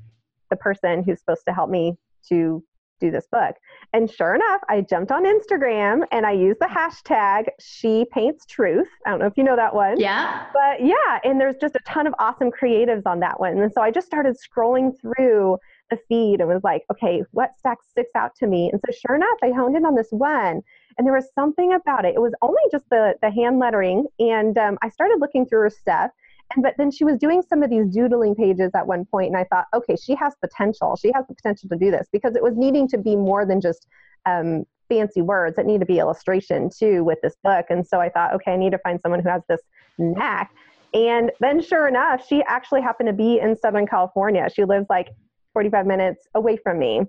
the 0.50 0.56
person 0.56 1.04
who's 1.04 1.20
supposed 1.20 1.44
to 1.46 1.52
help 1.52 1.70
me 1.70 1.96
to 2.28 2.62
do 3.00 3.10
this 3.10 3.26
book. 3.30 3.56
And 3.92 4.10
sure 4.10 4.34
enough, 4.34 4.60
I 4.68 4.80
jumped 4.82 5.12
on 5.12 5.24
Instagram 5.24 6.02
and 6.12 6.26
I 6.26 6.32
used 6.32 6.60
the 6.60 6.66
hashtag 6.66 7.46
She 7.58 8.06
Paints 8.12 8.46
Truth. 8.46 8.88
I 9.06 9.10
don't 9.10 9.18
know 9.18 9.26
if 9.26 9.36
you 9.36 9.44
know 9.44 9.56
that 9.56 9.74
one. 9.74 9.98
Yeah. 9.98 10.46
But 10.52 10.84
yeah, 10.84 11.20
and 11.24 11.40
there's 11.40 11.56
just 11.60 11.76
a 11.76 11.80
ton 11.86 12.06
of 12.06 12.14
awesome 12.18 12.50
creatives 12.50 13.06
on 13.06 13.20
that 13.20 13.40
one. 13.40 13.58
And 13.58 13.72
so 13.72 13.80
I 13.80 13.90
just 13.90 14.06
started 14.06 14.36
scrolling 14.36 14.92
through 15.00 15.58
the 15.90 15.98
feed 16.08 16.40
and 16.40 16.48
was 16.48 16.62
like, 16.64 16.84
okay, 16.92 17.22
what 17.30 17.52
stack 17.58 17.78
sticks 17.88 18.10
out 18.14 18.34
to 18.36 18.46
me? 18.46 18.70
And 18.70 18.80
so 18.84 18.92
sure 18.92 19.16
enough, 19.16 19.38
I 19.42 19.50
honed 19.50 19.76
in 19.76 19.86
on 19.86 19.94
this 19.94 20.08
one 20.10 20.62
and 20.98 21.06
there 21.06 21.14
was 21.14 21.30
something 21.34 21.72
about 21.72 22.04
it. 22.04 22.14
It 22.14 22.20
was 22.20 22.34
only 22.42 22.62
just 22.70 22.84
the, 22.90 23.14
the 23.22 23.30
hand 23.30 23.58
lettering. 23.58 24.06
And 24.18 24.58
um, 24.58 24.78
I 24.82 24.88
started 24.90 25.18
looking 25.20 25.46
through 25.46 25.60
her 25.60 25.70
stuff. 25.70 26.10
And 26.54 26.62
but 26.62 26.74
then 26.78 26.90
she 26.90 27.04
was 27.04 27.18
doing 27.18 27.42
some 27.42 27.62
of 27.62 27.70
these 27.70 27.86
doodling 27.86 28.34
pages 28.34 28.70
at 28.74 28.86
one 28.86 29.04
point, 29.04 29.28
and 29.28 29.36
I 29.36 29.44
thought, 29.44 29.66
okay, 29.74 29.96
she 29.96 30.14
has 30.14 30.34
potential. 30.40 30.96
She 30.96 31.12
has 31.14 31.26
the 31.28 31.34
potential 31.34 31.68
to 31.68 31.76
do 31.76 31.90
this 31.90 32.08
because 32.12 32.36
it 32.36 32.42
was 32.42 32.56
needing 32.56 32.88
to 32.88 32.98
be 32.98 33.16
more 33.16 33.44
than 33.44 33.60
just 33.60 33.86
um, 34.24 34.64
fancy 34.88 35.20
words. 35.20 35.58
It 35.58 35.66
needed 35.66 35.80
to 35.80 35.86
be 35.86 35.98
illustration 35.98 36.70
too 36.70 37.04
with 37.04 37.18
this 37.22 37.34
book. 37.44 37.66
And 37.68 37.86
so 37.86 38.00
I 38.00 38.08
thought, 38.08 38.34
okay, 38.34 38.52
I 38.52 38.56
need 38.56 38.72
to 38.72 38.78
find 38.78 38.98
someone 39.00 39.20
who 39.20 39.28
has 39.28 39.42
this 39.48 39.60
knack. 39.98 40.50
And 40.94 41.30
then, 41.40 41.60
sure 41.60 41.86
enough, 41.86 42.26
she 42.26 42.42
actually 42.44 42.80
happened 42.80 43.08
to 43.08 43.12
be 43.12 43.40
in 43.40 43.54
Southern 43.56 43.86
California. 43.86 44.48
She 44.54 44.64
lives 44.64 44.86
like 44.88 45.08
45 45.52 45.86
minutes 45.86 46.26
away 46.34 46.56
from 46.56 46.78
me. 46.78 46.98
And 46.98 47.08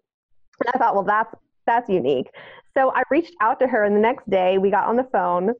I 0.74 0.78
thought, 0.78 0.96
well, 0.96 1.06
that's 1.06 1.34
that's 1.66 1.88
unique. 1.88 2.28
So 2.76 2.92
I 2.94 3.04
reached 3.10 3.34
out 3.42 3.60
to 3.60 3.68
her, 3.68 3.84
and 3.84 3.96
the 3.96 4.00
next 4.00 4.30
day 4.30 4.58
we 4.58 4.70
got 4.70 4.88
on 4.88 4.96
the 4.96 5.08
phone, 5.12 5.54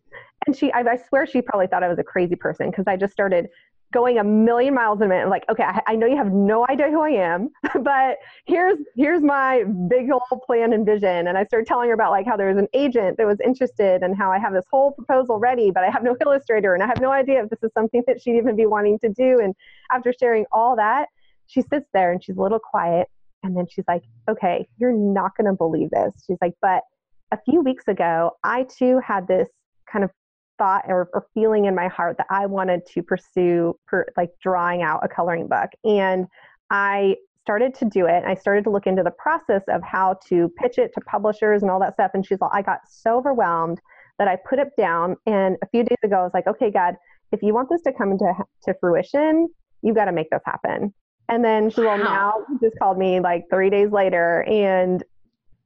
and 0.46 0.56
she, 0.56 0.72
I, 0.72 0.80
I 0.82 0.98
swear, 0.98 1.26
she 1.26 1.42
probably 1.42 1.68
thought 1.68 1.84
I 1.84 1.88
was 1.88 2.00
a 2.00 2.04
crazy 2.04 2.36
person 2.36 2.70
because 2.70 2.86
I 2.88 2.98
just 2.98 3.14
started 3.14 3.50
going 3.92 4.20
a 4.20 4.24
million 4.24 4.74
miles 4.74 5.02
a 5.02 5.08
minute. 5.08 5.24
I'm 5.24 5.30
like, 5.30 5.46
okay, 5.50 5.64
I, 5.64 5.82
I, 5.88 5.96
know 5.96 6.06
you 6.06 6.18
have 6.18 6.32
no 6.32 6.66
idea 6.70 6.90
who 6.90 7.02
I 7.02 7.10
am, 7.10 7.50
but 7.82 8.18
here's 8.46 8.78
here's 8.96 9.22
my 9.22 9.64
big 9.88 10.12
old 10.12 10.42
plan 10.46 10.74
and 10.74 10.86
vision. 10.86 11.28
And 11.28 11.38
I 11.38 11.46
started 11.46 11.68
telling 11.68 11.88
her 11.88 11.94
about 11.94 12.12
like 12.12 12.26
how 12.26 12.38
there 12.38 12.48
was 12.48 12.58
an 12.58 12.68
agent 12.74 13.18
that 13.18 13.26
was 13.26 13.40
interested 13.44 14.04
and 14.04 14.16
how 14.16 14.32
I 14.32 14.38
have 14.38 14.54
this 14.54 14.66
whole 14.72 14.92
proposal 14.92 15.40
ready, 15.40 15.72
but 15.72 15.84
I 15.84 15.90
have 15.90 16.04
no 16.04 16.16
illustrator 16.26 16.74
and 16.74 16.84
I 16.84 16.88
have 16.88 17.02
no 17.02 17.12
idea 17.12 17.44
if 17.44 17.50
this 17.50 17.64
is 17.64 17.72
something 17.74 18.04
that 18.08 18.22
she'd 18.22 18.38
even 18.38 18.56
be 18.56 18.66
wanting 18.66 19.00
to 19.00 19.10
do. 19.10 19.40
And 19.40 19.56
after 19.92 20.14
sharing 20.14 20.46
all 20.52 20.76
that, 20.76 21.08
she 21.48 21.62
sits 21.62 21.88
there 21.94 22.12
and 22.12 22.24
she's 22.24 22.38
a 22.38 22.42
little 22.42 22.60
quiet. 22.60 23.08
And 23.42 23.56
then 23.56 23.66
she's 23.70 23.86
like, 23.88 24.04
okay, 24.28 24.68
you're 24.78 24.94
not 24.94 25.36
going 25.38 25.48
to 25.48 25.54
believe 25.54 25.90
this. 25.92 26.14
She's 26.28 26.38
like, 26.42 26.54
but 26.62 26.84
a 27.32 27.40
few 27.46 27.62
weeks 27.62 27.88
ago, 27.88 28.32
I 28.44 28.64
too 28.64 29.00
had 29.00 29.28
this 29.28 29.48
kind 29.92 30.04
of 30.04 30.12
thought 30.60 30.84
or, 30.88 31.10
or 31.14 31.26
feeling 31.34 31.66
in 31.66 31.74
my 31.74 31.88
heart 31.88 32.18
that 32.18 32.28
I 32.30 32.46
wanted 32.46 32.86
to 32.94 33.02
pursue 33.02 33.80
per, 33.88 34.06
like 34.16 34.30
drawing 34.42 34.84
out 34.84 35.04
a 35.04 35.08
coloring 35.08 35.48
book. 35.48 35.70
And 35.84 36.28
I 36.70 37.16
started 37.42 37.74
to 37.76 37.86
do 37.86 38.06
it. 38.06 38.24
I 38.28 38.36
started 38.36 38.64
to 38.66 38.70
look 38.70 38.86
into 38.86 39.02
the 39.02 39.12
process 39.12 39.64
of 39.70 39.82
how 39.82 40.20
to 40.28 40.50
pitch 40.58 40.78
it 40.78 40.94
to 40.94 41.02
publishers 41.02 41.64
and 41.64 41.72
all 41.72 41.80
that 41.80 41.96
stuff. 41.96 42.12
And 42.14 42.24
she's 42.24 42.40
like, 42.40 42.52
I 42.54 42.62
got 42.62 42.82
so 42.88 43.18
overwhelmed 43.18 43.82
that 44.20 44.28
I 44.28 44.38
put 44.48 44.60
it 44.60 44.70
down. 44.78 45.16
And 45.26 45.58
a 45.64 45.68
few 45.70 45.84
days 45.84 45.98
ago, 46.04 46.18
I 46.18 46.24
was 46.24 46.32
like, 46.36 46.46
okay, 46.46 46.70
God, 46.70 46.94
if 47.32 47.42
you 47.42 47.54
want 47.56 47.70
this 47.70 47.82
to 47.84 47.94
come 47.94 48.12
into 48.12 48.32
to 48.66 48.76
fruition, 48.80 49.48
you've 49.82 49.96
got 49.96 50.06
to 50.06 50.12
make 50.12 50.30
this 50.30 50.42
happen. 50.46 50.94
And 51.30 51.44
then 51.44 51.70
she 51.70 51.82
wow. 51.82 51.96
now 51.98 52.34
just 52.62 52.78
called 52.80 52.98
me 52.98 53.20
like 53.20 53.46
three 53.52 53.70
days 53.70 53.92
later 53.92 54.44
and 54.44 55.04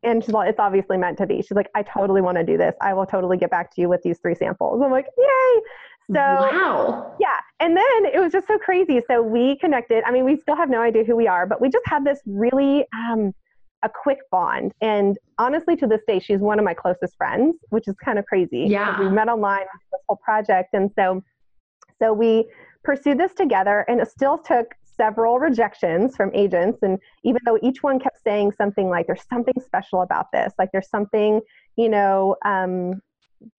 and 0.03 0.24
she's 0.24 0.33
like, 0.33 0.50
it's 0.50 0.60
obviously 0.60 0.98
meant 0.98 1.17
to 1.19 1.27
be. 1.27 1.41
She's 1.41 1.51
like, 1.51 1.69
I 1.75 1.83
totally 1.83 2.22
want 2.22 2.38
to 2.38 2.43
do 2.43 2.57
this. 2.57 2.75
I 2.81 2.93
will 2.93 3.05
totally 3.05 3.38
get 3.38 3.50
back 3.50 3.74
to 3.75 3.81
you 3.81 3.89
with 3.89 4.01
these 4.03 4.19
three 4.19 4.36
samples. 4.36 4.81
I'm 4.83 4.91
like, 4.91 5.07
yay. 5.17 5.62
So 6.07 6.19
wow. 6.19 7.15
Yeah. 7.19 7.38
And 7.60 7.77
then 7.77 8.05
it 8.13 8.19
was 8.19 8.31
just 8.31 8.48
so 8.48 8.57
crazy. 8.57 9.01
So 9.07 9.22
we 9.22 9.57
connected. 9.60 10.03
I 10.05 10.12
mean, 10.12 10.25
we 10.25 10.38
still 10.38 10.55
have 10.55 10.69
no 10.69 10.81
idea 10.81 11.03
who 11.03 11.15
we 11.15 11.27
are, 11.27 11.48
but 11.48 11.62
we 11.62 11.69
just 11.69 11.86
had 11.88 12.03
this 12.03 12.19
really 12.25 12.86
um, 12.93 13.33
a 13.83 13.89
quick 13.89 14.19
bond. 14.29 14.74
And 14.81 15.17
honestly, 15.38 15.75
to 15.77 15.88
this 15.88 16.01
day, 16.05 16.19
she's 16.19 16.39
one 16.39 16.60
of 16.60 16.65
my 16.65 16.74
closest 16.74 17.15
friends, 17.15 17.55
which 17.69 17.88
is 17.88 17.95
kind 18.03 18.19
of 18.19 18.25
crazy. 18.25 18.65
Yeah. 18.69 19.00
We 19.00 19.10
met 19.10 19.29
online 19.29 19.62
this 19.91 20.01
whole 20.07 20.19
project. 20.24 20.69
And 20.74 20.91
so 20.98 21.24
so 22.00 22.12
we 22.12 22.50
pursued 22.83 23.17
this 23.17 23.33
together 23.33 23.86
and 23.88 24.01
it 24.01 24.10
still 24.10 24.38
took 24.38 24.75
several 24.95 25.39
rejections 25.39 26.15
from 26.15 26.31
agents. 26.33 26.79
And 26.81 27.00
even 27.23 27.41
though 27.45 27.59
each 27.62 27.83
one 27.83 28.00
kept 28.00 28.23
saying 28.23 28.53
something 28.53 28.89
like, 28.89 29.07
there's 29.07 29.25
something 29.29 29.55
special 29.63 30.01
about 30.01 30.31
this, 30.31 30.53
like 30.57 30.69
there's 30.71 30.89
something, 30.89 31.41
you 31.75 31.89
know, 31.89 32.35
um, 32.45 33.01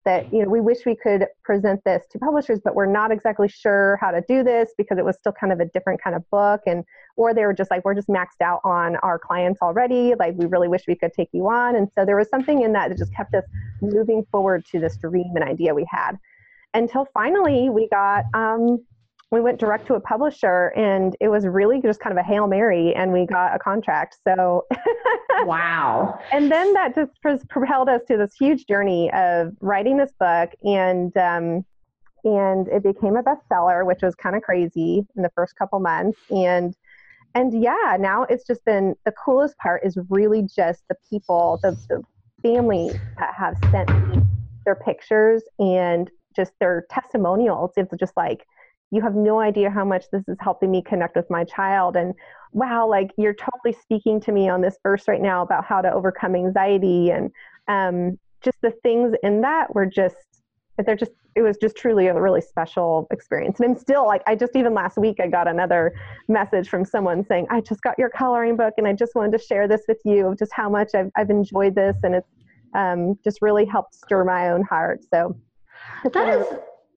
that 0.04 0.32
you 0.32 0.42
know 0.42 0.48
we 0.48 0.60
wish 0.60 0.86
we 0.86 0.96
could 0.96 1.26
present 1.42 1.80
this 1.84 2.04
to 2.10 2.18
publishers 2.18 2.60
but 2.64 2.74
we're 2.74 2.86
not 2.86 3.10
exactly 3.10 3.48
sure 3.48 3.98
how 4.00 4.10
to 4.10 4.22
do 4.26 4.42
this 4.42 4.70
because 4.78 4.98
it 4.98 5.04
was 5.04 5.16
still 5.16 5.32
kind 5.32 5.52
of 5.52 5.60
a 5.60 5.66
different 5.66 6.02
kind 6.02 6.16
of 6.16 6.28
book 6.30 6.60
and 6.66 6.84
or 7.16 7.34
they 7.34 7.44
were 7.44 7.52
just 7.52 7.70
like 7.70 7.84
we're 7.84 7.94
just 7.94 8.08
maxed 8.08 8.40
out 8.42 8.60
on 8.64 8.96
our 8.96 9.18
clients 9.18 9.60
already 9.60 10.14
like 10.18 10.34
we 10.36 10.46
really 10.46 10.68
wish 10.68 10.82
we 10.88 10.94
could 10.94 11.12
take 11.12 11.28
you 11.32 11.48
on 11.48 11.76
and 11.76 11.88
so 11.94 12.04
there 12.04 12.16
was 12.16 12.28
something 12.28 12.62
in 12.62 12.72
that 12.72 12.88
that 12.88 12.98
just 12.98 13.14
kept 13.14 13.34
us 13.34 13.44
moving 13.80 14.24
forward 14.30 14.64
to 14.64 14.78
this 14.78 14.96
dream 14.96 15.32
and 15.34 15.44
idea 15.44 15.74
we 15.74 15.86
had 15.90 16.12
until 16.74 17.06
finally 17.12 17.68
we 17.70 17.88
got 17.88 18.24
um, 18.34 18.78
we 19.34 19.40
went 19.40 19.58
direct 19.58 19.86
to 19.88 19.94
a 19.94 20.00
publisher 20.00 20.68
and 20.76 21.16
it 21.20 21.28
was 21.28 21.46
really 21.46 21.80
just 21.80 22.00
kind 22.00 22.16
of 22.16 22.24
a 22.24 22.26
hail 22.26 22.46
mary 22.46 22.94
and 22.94 23.12
we 23.12 23.26
got 23.26 23.54
a 23.54 23.58
contract 23.58 24.18
so 24.26 24.64
wow. 25.42 26.18
And 26.32 26.50
then 26.50 26.72
that 26.74 26.94
just 26.94 27.48
propelled 27.48 27.88
us 27.88 28.02
to 28.08 28.16
this 28.16 28.34
huge 28.38 28.66
journey 28.66 29.12
of 29.12 29.52
writing 29.60 29.96
this 29.96 30.12
book 30.18 30.50
and 30.62 31.14
um, 31.16 31.64
and 32.22 32.68
it 32.68 32.82
became 32.82 33.16
a 33.16 33.22
bestseller 33.22 33.84
which 33.84 34.00
was 34.02 34.14
kind 34.14 34.36
of 34.36 34.42
crazy 34.42 35.04
in 35.16 35.22
the 35.22 35.30
first 35.34 35.56
couple 35.56 35.78
months 35.80 36.18
and 36.30 36.74
and 37.34 37.62
yeah 37.62 37.96
now 37.98 38.22
it's 38.24 38.46
just 38.46 38.64
been 38.64 38.94
the 39.04 39.12
coolest 39.12 39.58
part 39.58 39.84
is 39.84 39.98
really 40.08 40.42
just 40.42 40.84
the 40.88 40.96
people 41.10 41.58
the, 41.62 41.76
the 41.88 42.02
family 42.42 42.90
that 43.18 43.34
have 43.34 43.56
sent 43.70 43.88
me 44.08 44.22
their 44.64 44.76
pictures 44.76 45.42
and 45.58 46.10
just 46.34 46.52
their 46.60 46.86
testimonials. 46.90 47.72
It's 47.76 47.94
just 47.98 48.16
like 48.16 48.46
you 48.94 49.02
have 49.02 49.14
no 49.14 49.40
idea 49.40 49.70
how 49.70 49.84
much 49.84 50.04
this 50.12 50.22
is 50.28 50.36
helping 50.40 50.70
me 50.70 50.82
connect 50.82 51.16
with 51.16 51.28
my 51.28 51.44
child. 51.44 51.96
And 51.96 52.14
wow 52.52 52.88
like 52.88 53.10
you're 53.18 53.34
totally 53.34 53.76
speaking 53.82 54.20
to 54.20 54.32
me 54.32 54.48
on 54.48 54.60
this 54.60 54.76
verse 54.82 55.08
right 55.08 55.20
now 55.20 55.42
about 55.42 55.64
how 55.64 55.80
to 55.80 55.92
overcome 55.92 56.36
anxiety. 56.36 57.10
And 57.10 57.30
um, 57.66 58.18
just 58.42 58.60
the 58.62 58.70
things 58.82 59.14
in 59.22 59.40
that 59.40 59.74
were 59.74 59.86
just 59.86 60.16
they're 60.86 60.96
just 60.96 61.12
it 61.36 61.42
was 61.42 61.56
just 61.56 61.76
truly 61.76 62.06
a 62.06 62.20
really 62.20 62.40
special 62.40 63.08
experience. 63.10 63.58
And 63.58 63.70
i'm 63.70 63.78
still 63.78 64.06
like 64.06 64.22
i 64.26 64.36
just 64.36 64.54
even 64.54 64.74
last 64.74 64.96
week 64.96 65.18
i 65.20 65.26
got 65.26 65.48
another 65.48 65.94
message 66.28 66.68
from 66.68 66.84
someone 66.84 67.24
saying 67.24 67.46
i 67.50 67.60
just 67.60 67.82
got 67.82 67.98
your 67.98 68.10
coloring 68.10 68.56
book 68.56 68.74
and 68.76 68.86
i 68.86 68.92
just 68.92 69.14
wanted 69.14 69.36
to 69.38 69.44
share 69.44 69.66
this 69.66 69.82
with 69.88 69.98
you 70.04 70.28
of 70.28 70.38
just 70.38 70.52
how 70.52 70.68
much 70.68 70.94
i've, 70.94 71.10
I've 71.16 71.30
enjoyed 71.30 71.74
this. 71.74 71.96
And 72.04 72.14
it's 72.14 72.28
um, 72.74 73.18
just 73.24 73.40
really 73.40 73.64
helped 73.64 73.94
stir 73.94 74.24
my 74.24 74.50
own 74.50 74.62
heart. 74.62 75.00
So 75.08 75.36
that 76.12 76.28
is 76.28 76.46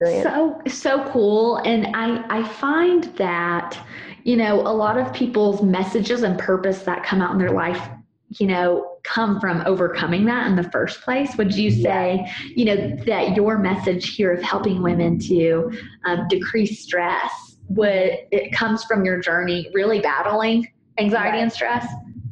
experience. 0.00 0.24
So 0.24 0.62
so 0.66 1.10
cool, 1.10 1.56
and 1.58 1.94
I 1.94 2.24
I 2.38 2.48
find 2.48 3.04
that 3.16 3.78
you 4.24 4.36
know 4.36 4.60
a 4.60 4.72
lot 4.72 4.98
of 4.98 5.12
people's 5.12 5.62
messages 5.62 6.22
and 6.22 6.38
purpose 6.38 6.82
that 6.82 7.04
come 7.04 7.20
out 7.22 7.32
in 7.32 7.38
their 7.38 7.52
life 7.52 7.88
you 8.30 8.46
know 8.46 8.98
come 9.04 9.40
from 9.40 9.62
overcoming 9.64 10.24
that 10.26 10.46
in 10.46 10.56
the 10.56 10.70
first 10.70 11.00
place 11.00 11.36
would 11.36 11.54
you 11.54 11.70
say 11.70 12.30
you 12.54 12.64
know 12.64 12.96
that 13.06 13.34
your 13.34 13.58
message 13.58 14.14
here 14.14 14.32
of 14.32 14.42
helping 14.42 14.82
women 14.82 15.18
to 15.18 15.70
um, 16.04 16.26
decrease 16.28 16.82
stress 16.82 17.56
would 17.68 18.18
it 18.30 18.52
comes 18.52 18.84
from 18.84 19.04
your 19.04 19.18
journey 19.18 19.70
really 19.72 20.00
battling 20.00 20.66
anxiety 20.98 21.38
right. 21.38 21.42
and 21.42 21.52
stress 21.52 21.86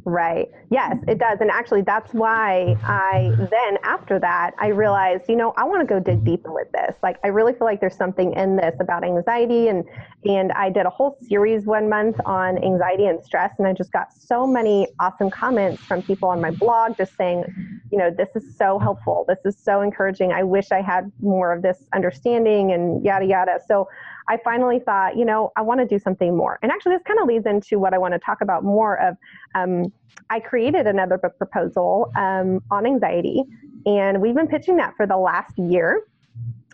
Right. 0.08 0.48
Yes, 0.70 0.96
it 1.08 1.18
does. 1.18 1.38
And 1.40 1.50
actually, 1.50 1.82
that's 1.82 2.14
why 2.14 2.76
I 2.84 3.34
then, 3.50 3.76
after 3.82 4.20
that, 4.20 4.52
I 4.56 4.68
realized, 4.68 5.24
you 5.28 5.34
know, 5.34 5.52
I 5.56 5.64
want 5.64 5.80
to 5.80 5.86
go 5.86 5.98
dig 5.98 6.24
deeper 6.24 6.52
with 6.52 6.70
this. 6.70 6.94
Like, 7.02 7.18
I 7.24 7.28
really 7.28 7.52
feel 7.52 7.66
like 7.66 7.80
there's 7.80 7.96
something 7.96 8.32
in 8.34 8.54
this 8.54 8.76
about 8.78 9.02
anxiety. 9.02 9.66
And, 9.66 9.84
and 10.28 10.50
I 10.52 10.70
did 10.70 10.86
a 10.86 10.90
whole 10.90 11.18
series 11.22 11.66
one 11.66 11.88
month 11.88 12.16
on 12.24 12.62
anxiety 12.62 13.06
and 13.06 13.24
stress. 13.24 13.52
And 13.58 13.66
I 13.66 13.72
just 13.72 13.92
got 13.92 14.12
so 14.12 14.46
many 14.46 14.88
awesome 14.98 15.30
comments 15.30 15.82
from 15.82 16.02
people 16.02 16.28
on 16.28 16.40
my 16.40 16.50
blog 16.50 16.96
just 16.96 17.16
saying, 17.16 17.44
you 17.92 17.98
know, 17.98 18.10
this 18.10 18.28
is 18.34 18.56
so 18.56 18.78
helpful. 18.78 19.24
This 19.28 19.38
is 19.44 19.56
so 19.56 19.82
encouraging. 19.82 20.32
I 20.32 20.42
wish 20.42 20.72
I 20.72 20.80
had 20.80 21.12
more 21.20 21.52
of 21.52 21.62
this 21.62 21.84
understanding 21.94 22.72
and 22.72 23.04
yada, 23.04 23.24
yada. 23.24 23.60
So 23.66 23.88
I 24.28 24.38
finally 24.42 24.80
thought, 24.80 25.16
you 25.16 25.24
know, 25.24 25.52
I 25.56 25.62
want 25.62 25.80
to 25.80 25.86
do 25.86 25.98
something 25.98 26.36
more. 26.36 26.58
And 26.62 26.72
actually, 26.72 26.96
this 26.96 27.04
kind 27.04 27.20
of 27.20 27.28
leads 27.28 27.46
into 27.46 27.78
what 27.78 27.94
I 27.94 27.98
want 27.98 28.14
to 28.14 28.18
talk 28.18 28.40
about 28.40 28.64
more 28.64 29.00
of. 29.00 29.16
Um, 29.54 29.92
I 30.30 30.40
created 30.40 30.88
another 30.88 31.18
book 31.18 31.38
proposal 31.38 32.10
um, 32.16 32.60
on 32.70 32.84
anxiety, 32.84 33.44
and 33.84 34.20
we've 34.20 34.34
been 34.34 34.48
pitching 34.48 34.76
that 34.78 34.96
for 34.96 35.06
the 35.06 35.16
last 35.16 35.56
year. 35.56 36.02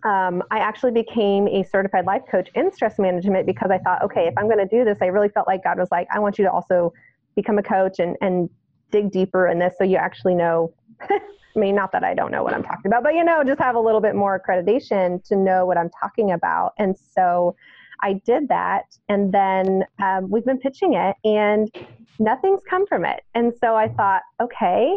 Um, 0.04 0.42
I 0.50 0.58
actually 0.58 0.92
became 0.92 1.46
a 1.48 1.62
certified 1.62 2.06
life 2.06 2.22
coach 2.30 2.48
in 2.54 2.72
stress 2.72 2.98
management 2.98 3.46
because 3.46 3.70
I 3.70 3.78
thought, 3.78 4.02
okay, 4.02 4.26
if 4.26 4.34
I'm 4.36 4.46
going 4.46 4.58
to 4.58 4.66
do 4.66 4.84
this, 4.84 4.98
I 5.00 5.06
really 5.06 5.28
felt 5.28 5.46
like 5.46 5.62
God 5.62 5.78
was 5.78 5.88
like, 5.90 6.08
I 6.12 6.18
want 6.18 6.38
you 6.38 6.44
to 6.44 6.50
also 6.50 6.92
become 7.36 7.58
a 7.58 7.62
coach 7.62 7.98
and, 7.98 8.16
and 8.20 8.50
dig 8.90 9.10
deeper 9.10 9.46
in 9.46 9.58
this 9.58 9.74
so 9.78 9.84
you 9.84 9.96
actually 9.96 10.34
know 10.34 10.74
I 11.54 11.58
mean, 11.58 11.74
not 11.74 11.92
that 11.92 12.02
I 12.02 12.14
don't 12.14 12.30
know 12.30 12.42
what 12.42 12.54
I'm 12.54 12.62
talking 12.62 12.86
about, 12.86 13.02
but 13.02 13.14
you 13.14 13.24
know, 13.24 13.44
just 13.44 13.60
have 13.60 13.74
a 13.74 13.80
little 13.80 14.00
bit 14.00 14.14
more 14.14 14.40
accreditation 14.40 15.22
to 15.24 15.36
know 15.36 15.66
what 15.66 15.76
I'm 15.76 15.90
talking 15.90 16.32
about. 16.32 16.72
And 16.78 16.96
so 17.14 17.56
I 18.02 18.14
did 18.24 18.48
that. 18.48 18.96
And 19.08 19.32
then 19.32 19.84
um, 20.02 20.30
we've 20.30 20.44
been 20.44 20.58
pitching 20.58 20.94
it 20.94 21.16
and 21.24 21.70
nothing's 22.18 22.62
come 22.68 22.86
from 22.86 23.04
it. 23.04 23.22
And 23.34 23.52
so 23.60 23.76
I 23.76 23.88
thought, 23.88 24.22
okay, 24.40 24.94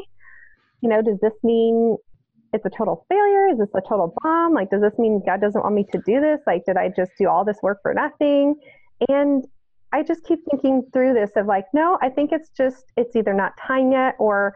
you 0.82 0.90
know, 0.90 1.02
does 1.02 1.20
this 1.20 1.34
mean 1.44 1.98
it's 2.56 2.66
a 2.66 2.70
total 2.70 3.06
failure? 3.10 3.50
Is 3.52 3.60
this 3.60 3.70
a 3.76 3.82
total 3.88 4.14
bomb? 4.24 4.54
Like, 4.54 4.70
does 4.70 4.82
this 4.82 4.98
mean 4.98 5.22
God 5.26 5.42
doesn't 5.42 5.62
want 5.62 5.76
me 5.76 5.86
to 5.92 6.02
do 6.06 6.20
this? 6.22 6.40
Like, 6.48 6.66
did 6.66 6.78
I 6.78 6.90
just 6.90 7.12
do 7.20 7.28
all 7.28 7.46
this 7.46 7.58
work 7.62 7.82
for 7.82 7.94
nothing? 7.94 8.56
And 9.10 9.46
I 9.92 10.04
just 10.04 10.26
keep 10.26 10.40
thinking 10.50 10.84
through 10.94 11.14
this 11.14 11.32
of 11.36 11.46
like, 11.46 11.66
no, 11.74 11.98
I 12.02 12.10
think 12.10 12.32
it's 12.32 12.50
just, 12.50 12.86
it's 12.98 13.16
either 13.16 13.34
not 13.34 13.54
time 13.58 13.92
yet 13.92 14.16
or 14.20 14.56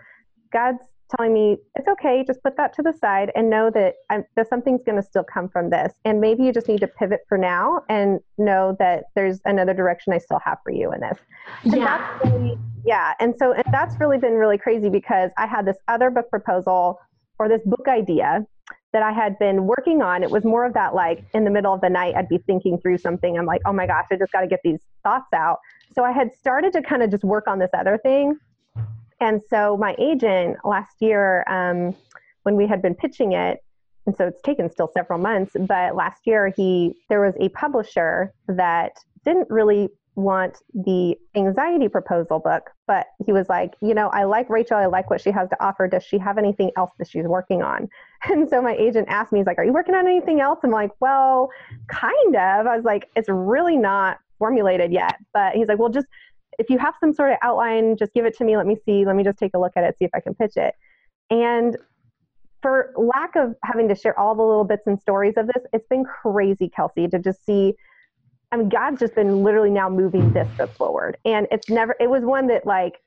God's 0.52 0.84
telling 1.16 1.34
me 1.34 1.58
it's 1.76 1.88
okay 1.88 2.24
just 2.26 2.42
put 2.44 2.56
that 2.58 2.74
to 2.74 2.82
the 2.84 2.94
side 2.94 3.32
and 3.36 3.50
know 3.50 3.72
that, 3.72 3.96
I'm, 4.10 4.24
that 4.36 4.48
something's 4.48 4.84
going 4.84 4.98
to 4.98 5.04
still 5.04 5.24
come 5.24 5.50
from 5.50 5.70
this 5.70 5.94
and 6.06 6.22
maybe 6.22 6.44
you 6.44 6.54
just 6.54 6.68
need 6.68 6.82
to 6.82 6.88
pivot 6.88 7.22
for 7.28 7.38
now 7.38 7.82
and 7.90 8.20
know 8.38 8.76
that 8.80 9.06
there's 9.16 9.40
another 9.46 9.74
direction 9.74 10.14
i 10.14 10.20
still 10.20 10.40
have 10.46 10.60
for 10.64 10.72
you 10.72 10.94
in 10.94 11.02
this 11.02 11.18
and 11.64 11.76
yeah 11.76 12.20
really, 12.24 12.58
yeah 12.86 13.14
and 13.20 13.34
so 13.40 13.54
and 13.54 13.64
that's 13.72 14.00
really 14.00 14.18
been 14.18 14.34
really 14.34 14.58
crazy 14.58 14.90
because 14.90 15.32
i 15.38 15.48
had 15.48 15.66
this 15.66 15.78
other 15.88 16.12
book 16.12 16.30
proposal 16.30 17.00
or 17.40 17.50
this 17.50 17.62
book 17.66 17.88
idea 17.88 18.46
that 18.92 19.04
I 19.04 19.12
had 19.12 19.38
been 19.40 19.66
working 19.66 20.02
on. 20.02 20.24
It 20.24 20.32
was 20.32 20.44
more 20.44 20.66
of 20.66 20.74
that 20.74 20.94
like 20.96 21.24
in 21.34 21.44
the 21.44 21.52
middle 21.52 21.74
of 21.74 21.82
the 21.82 21.90
night, 21.90 22.16
I'd 22.16 22.30
be 22.30 22.40
thinking 22.40 22.80
through 22.80 22.98
something. 22.98 23.38
I'm 23.38 23.46
like, 23.46 23.62
oh 23.66 23.74
my 23.74 23.88
gosh, 23.88 24.06
I 24.12 24.16
just 24.16 24.32
got 24.32 24.42
to 24.42 24.48
get 24.48 24.60
these 24.64 24.80
thoughts 25.04 25.32
out. 25.34 25.60
So 25.96 26.04
I 26.04 26.12
had 26.12 26.36
started 26.36 26.74
to 26.74 26.82
kind 26.82 27.04
of 27.04 27.12
just 27.12 27.24
work 27.24 27.48
on 27.48 27.60
this 27.60 27.70
other 27.74 27.98
thing. 27.98 28.38
And 29.22 29.42
so 29.50 29.78
my 29.78 29.96
agent 30.00 30.58
last 30.64 30.96
year, 31.02 31.44
um, 31.48 31.96
when 32.44 32.56
we 32.56 32.68
had 32.68 32.82
been 32.82 32.96
pitching 32.96 33.34
it, 33.34 33.60
and 34.06 34.16
so 34.16 34.28
it's 34.28 34.42
taken 34.42 34.72
still 34.72 34.90
several 34.94 35.20
months, 35.20 35.56
but 35.60 35.96
last 35.96 36.26
year 36.26 36.52
he 36.56 36.96
there 37.10 37.22
was 37.22 37.36
a 37.40 37.50
publisher 37.50 38.34
that 38.48 38.94
didn't 39.24 39.50
really 39.50 39.90
want 40.16 40.58
the 40.74 41.16
anxiety 41.36 41.88
proposal 41.88 42.40
book, 42.40 42.72
but 42.88 43.08
he 43.26 43.32
was 43.32 43.48
like, 43.50 43.76
you 43.82 43.94
know, 43.94 44.08
I 44.10 44.26
like 44.26 44.50
Rachel, 44.50 44.78
I 44.78 44.86
like 44.88 45.10
what 45.10 45.22
she 45.22 45.32
has 45.32 45.50
to 45.50 45.64
offer. 45.64 45.88
Does 45.88 46.04
she 46.04 46.18
have 46.18 46.38
anything 46.38 46.72
else 46.78 46.92
that 46.98 47.10
she's 47.10 47.26
working 47.26 47.62
on? 47.62 47.88
And 48.30 48.50
so 48.50 48.62
my 48.62 48.76
agent 48.76 49.08
asked 49.10 49.32
me, 49.32 49.40
he's 49.40 49.46
like, 49.46 49.58
Are 49.58 49.64
you 49.64 49.72
working 49.72 49.96
on 49.96 50.06
anything 50.06 50.42
else? 50.42 50.60
I'm 50.64 50.72
like, 50.72 50.92
Well, 51.00 51.50
kind 51.88 52.36
of. 52.36 52.68
I 52.68 52.76
was 52.76 52.84
like, 52.84 53.10
It's 53.16 53.30
really 53.30 53.78
not 53.78 54.18
formulated 54.38 54.92
yet. 54.92 55.16
But 55.34 55.54
he's 55.54 55.70
like, 55.70 55.80
Well, 55.80 55.88
just 55.88 56.08
if 56.58 56.70
you 56.70 56.78
have 56.78 56.96
some 57.00 57.14
sort 57.14 57.32
of 57.32 57.38
outline, 57.42 57.96
just 57.96 58.14
give 58.14 58.26
it 58.26 58.36
to 58.38 58.44
me. 58.44 58.58
Let 58.58 58.68
me 58.68 58.76
see. 58.86 59.06
Let 59.06 59.16
me 59.16 59.24
just 59.24 59.40
take 59.40 59.52
a 59.54 59.58
look 59.60 59.72
at 59.78 59.86
it, 59.86 59.98
see 59.98 60.04
if 60.04 60.12
I 60.14 60.20
can 60.20 60.36
pitch 60.36 60.58
it. 60.58 60.76
And 61.30 61.78
for 62.62 62.92
lack 62.98 63.38
of 63.38 63.56
having 63.64 63.88
to 63.88 63.96
share 63.96 64.20
all 64.20 64.36
the 64.36 64.44
little 64.44 64.66
bits 64.66 64.86
and 64.86 65.00
stories 65.00 65.36
of 65.38 65.48
this, 65.48 65.64
it's 65.72 65.88
been 65.88 66.04
crazy, 66.04 66.68
Kelsey, 66.68 67.08
to 67.08 67.20
just 67.20 67.46
see. 67.46 67.76
I 68.52 68.58
mean, 68.58 68.70
God's 68.70 69.00
just 69.00 69.16
been 69.16 69.44
literally 69.44 69.70
now 69.70 69.90
moving 69.90 70.34
this 70.34 70.48
book 70.58 70.74
forward. 70.76 71.18
And 71.26 71.48
it's 71.52 71.70
never, 71.70 71.96
it 72.00 72.10
was 72.10 72.24
one 72.24 72.48
that 72.48 72.66
like 72.66 73.00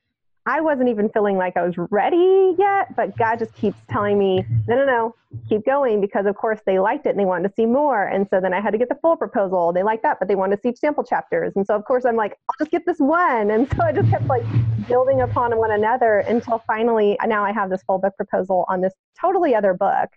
I 0.44 0.60
wasn't 0.60 0.88
even 0.88 1.08
feeling 1.10 1.36
like 1.36 1.56
I 1.56 1.62
was 1.62 1.74
ready 1.90 2.56
yet, 2.58 2.96
but 2.96 3.16
God 3.16 3.38
just 3.38 3.54
keeps 3.54 3.78
telling 3.88 4.18
me, 4.18 4.44
no, 4.66 4.74
no, 4.74 4.84
no, 4.84 5.14
keep 5.48 5.64
going 5.64 6.00
because, 6.00 6.26
of 6.26 6.34
course, 6.34 6.58
they 6.66 6.80
liked 6.80 7.06
it 7.06 7.10
and 7.10 7.18
they 7.18 7.24
wanted 7.24 7.48
to 7.48 7.54
see 7.54 7.64
more. 7.64 8.06
And 8.06 8.26
so 8.28 8.40
then 8.40 8.52
I 8.52 8.60
had 8.60 8.72
to 8.72 8.78
get 8.78 8.88
the 8.88 8.96
full 8.96 9.16
proposal. 9.16 9.72
They 9.72 9.84
liked 9.84 10.02
that, 10.02 10.18
but 10.18 10.26
they 10.26 10.34
wanted 10.34 10.56
to 10.56 10.62
see 10.62 10.74
sample 10.74 11.04
chapters. 11.04 11.52
And 11.54 11.64
so, 11.64 11.76
of 11.76 11.84
course, 11.84 12.04
I'm 12.04 12.16
like, 12.16 12.32
I'll 12.48 12.56
just 12.58 12.72
get 12.72 12.84
this 12.86 12.98
one. 12.98 13.52
And 13.52 13.68
so 13.76 13.84
I 13.84 13.92
just 13.92 14.10
kept 14.10 14.26
like 14.26 14.42
building 14.88 15.20
upon 15.20 15.56
one 15.56 15.70
another 15.70 16.18
until 16.20 16.58
finally 16.66 17.16
now 17.24 17.44
I 17.44 17.52
have 17.52 17.70
this 17.70 17.84
full 17.84 17.98
book 17.98 18.16
proposal 18.16 18.64
on 18.68 18.80
this 18.80 18.94
totally 19.20 19.54
other 19.54 19.74
book. 19.74 20.08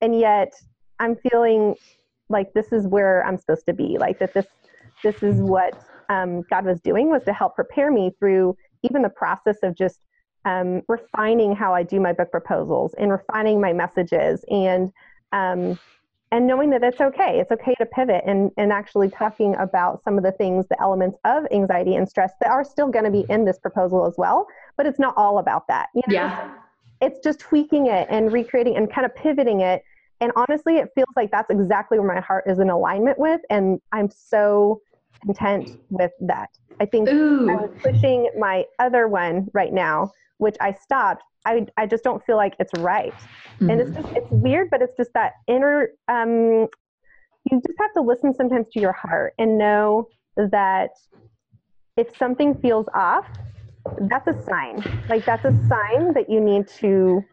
And 0.00 0.18
yet 0.18 0.54
I'm 0.98 1.16
feeling 1.16 1.74
like 2.30 2.52
this 2.54 2.72
is 2.72 2.86
where 2.86 3.24
I'm 3.26 3.36
supposed 3.36 3.66
to 3.66 3.72
be, 3.74 3.98
like 3.98 4.18
that 4.20 4.32
this, 4.32 4.46
this 5.02 5.22
is 5.22 5.40
what 5.40 5.82
um, 6.08 6.42
God 6.50 6.64
was 6.64 6.80
doing 6.80 7.10
was 7.10 7.22
to 7.24 7.32
help 7.32 7.54
prepare 7.54 7.90
me 7.90 8.12
through 8.18 8.56
even 8.82 9.02
the 9.02 9.10
process 9.10 9.58
of 9.62 9.76
just 9.76 10.00
um, 10.44 10.82
refining 10.88 11.54
how 11.54 11.74
I 11.74 11.82
do 11.82 12.00
my 12.00 12.12
book 12.12 12.30
proposals 12.30 12.94
and 12.94 13.10
refining 13.10 13.60
my 13.60 13.72
messages 13.72 14.44
and 14.48 14.90
um, 15.32 15.78
and 16.32 16.46
knowing 16.46 16.70
that 16.70 16.84
it's 16.84 17.00
okay. 17.00 17.40
It's 17.40 17.50
okay 17.50 17.74
to 17.80 17.86
pivot 17.86 18.22
and, 18.24 18.52
and 18.56 18.72
actually 18.72 19.10
talking 19.10 19.56
about 19.56 20.02
some 20.04 20.16
of 20.16 20.22
the 20.22 20.30
things, 20.30 20.66
the 20.68 20.80
elements 20.80 21.18
of 21.24 21.44
anxiety 21.50 21.96
and 21.96 22.08
stress 22.08 22.32
that 22.40 22.50
are 22.50 22.62
still 22.62 22.88
going 22.88 23.04
to 23.04 23.10
be 23.10 23.26
in 23.28 23.44
this 23.44 23.58
proposal 23.58 24.06
as 24.06 24.14
well. 24.16 24.46
But 24.76 24.86
it's 24.86 25.00
not 25.00 25.14
all 25.16 25.38
about 25.38 25.66
that. 25.66 25.88
You 25.92 26.02
know? 26.06 26.14
Yeah. 26.14 26.54
It's 27.00 27.18
just 27.24 27.40
tweaking 27.40 27.86
it 27.86 28.06
and 28.10 28.32
recreating 28.32 28.76
and 28.76 28.92
kind 28.92 29.04
of 29.04 29.14
pivoting 29.16 29.60
it. 29.60 29.82
And 30.20 30.32
honestly, 30.36 30.76
it 30.76 30.90
feels 30.94 31.08
like 31.16 31.30
that's 31.30 31.50
exactly 31.50 31.98
where 31.98 32.14
my 32.14 32.20
heart 32.20 32.44
is 32.46 32.58
in 32.58 32.70
alignment 32.70 33.18
with. 33.18 33.40
And 33.48 33.80
I'm 33.92 34.10
so 34.10 34.80
content 35.24 35.78
with 35.90 36.12
that. 36.20 36.50
I 36.78 36.86
think 36.86 37.08
Ooh. 37.08 37.50
I'm 37.50 37.68
pushing 37.68 38.30
my 38.38 38.64
other 38.78 39.08
one 39.08 39.48
right 39.52 39.72
now, 39.72 40.12
which 40.38 40.56
I 40.60 40.72
stopped. 40.72 41.22
I, 41.46 41.66
I 41.76 41.86
just 41.86 42.04
don't 42.04 42.24
feel 42.24 42.36
like 42.36 42.54
it's 42.58 42.72
right. 42.80 43.14
Mm-hmm. 43.14 43.70
And 43.70 43.80
it's 43.80 43.90
mm-hmm. 43.90 44.02
just, 44.02 44.16
it's 44.16 44.30
weird, 44.30 44.68
but 44.70 44.82
it's 44.82 44.96
just 44.96 45.10
that 45.14 45.32
inner, 45.46 45.88
um, 46.08 46.66
you 47.50 47.62
just 47.66 47.78
have 47.78 47.92
to 47.94 48.02
listen 48.02 48.34
sometimes 48.34 48.66
to 48.72 48.80
your 48.80 48.92
heart 48.92 49.34
and 49.38 49.56
know 49.56 50.08
that 50.36 50.90
if 51.96 52.16
something 52.16 52.54
feels 52.54 52.86
off, 52.94 53.26
that's 54.02 54.26
a 54.28 54.42
sign. 54.44 54.84
Like 55.08 55.24
that's 55.24 55.44
a 55.44 55.52
sign 55.66 56.12
that 56.12 56.28
you 56.28 56.40
need 56.40 56.68
to 56.80 57.24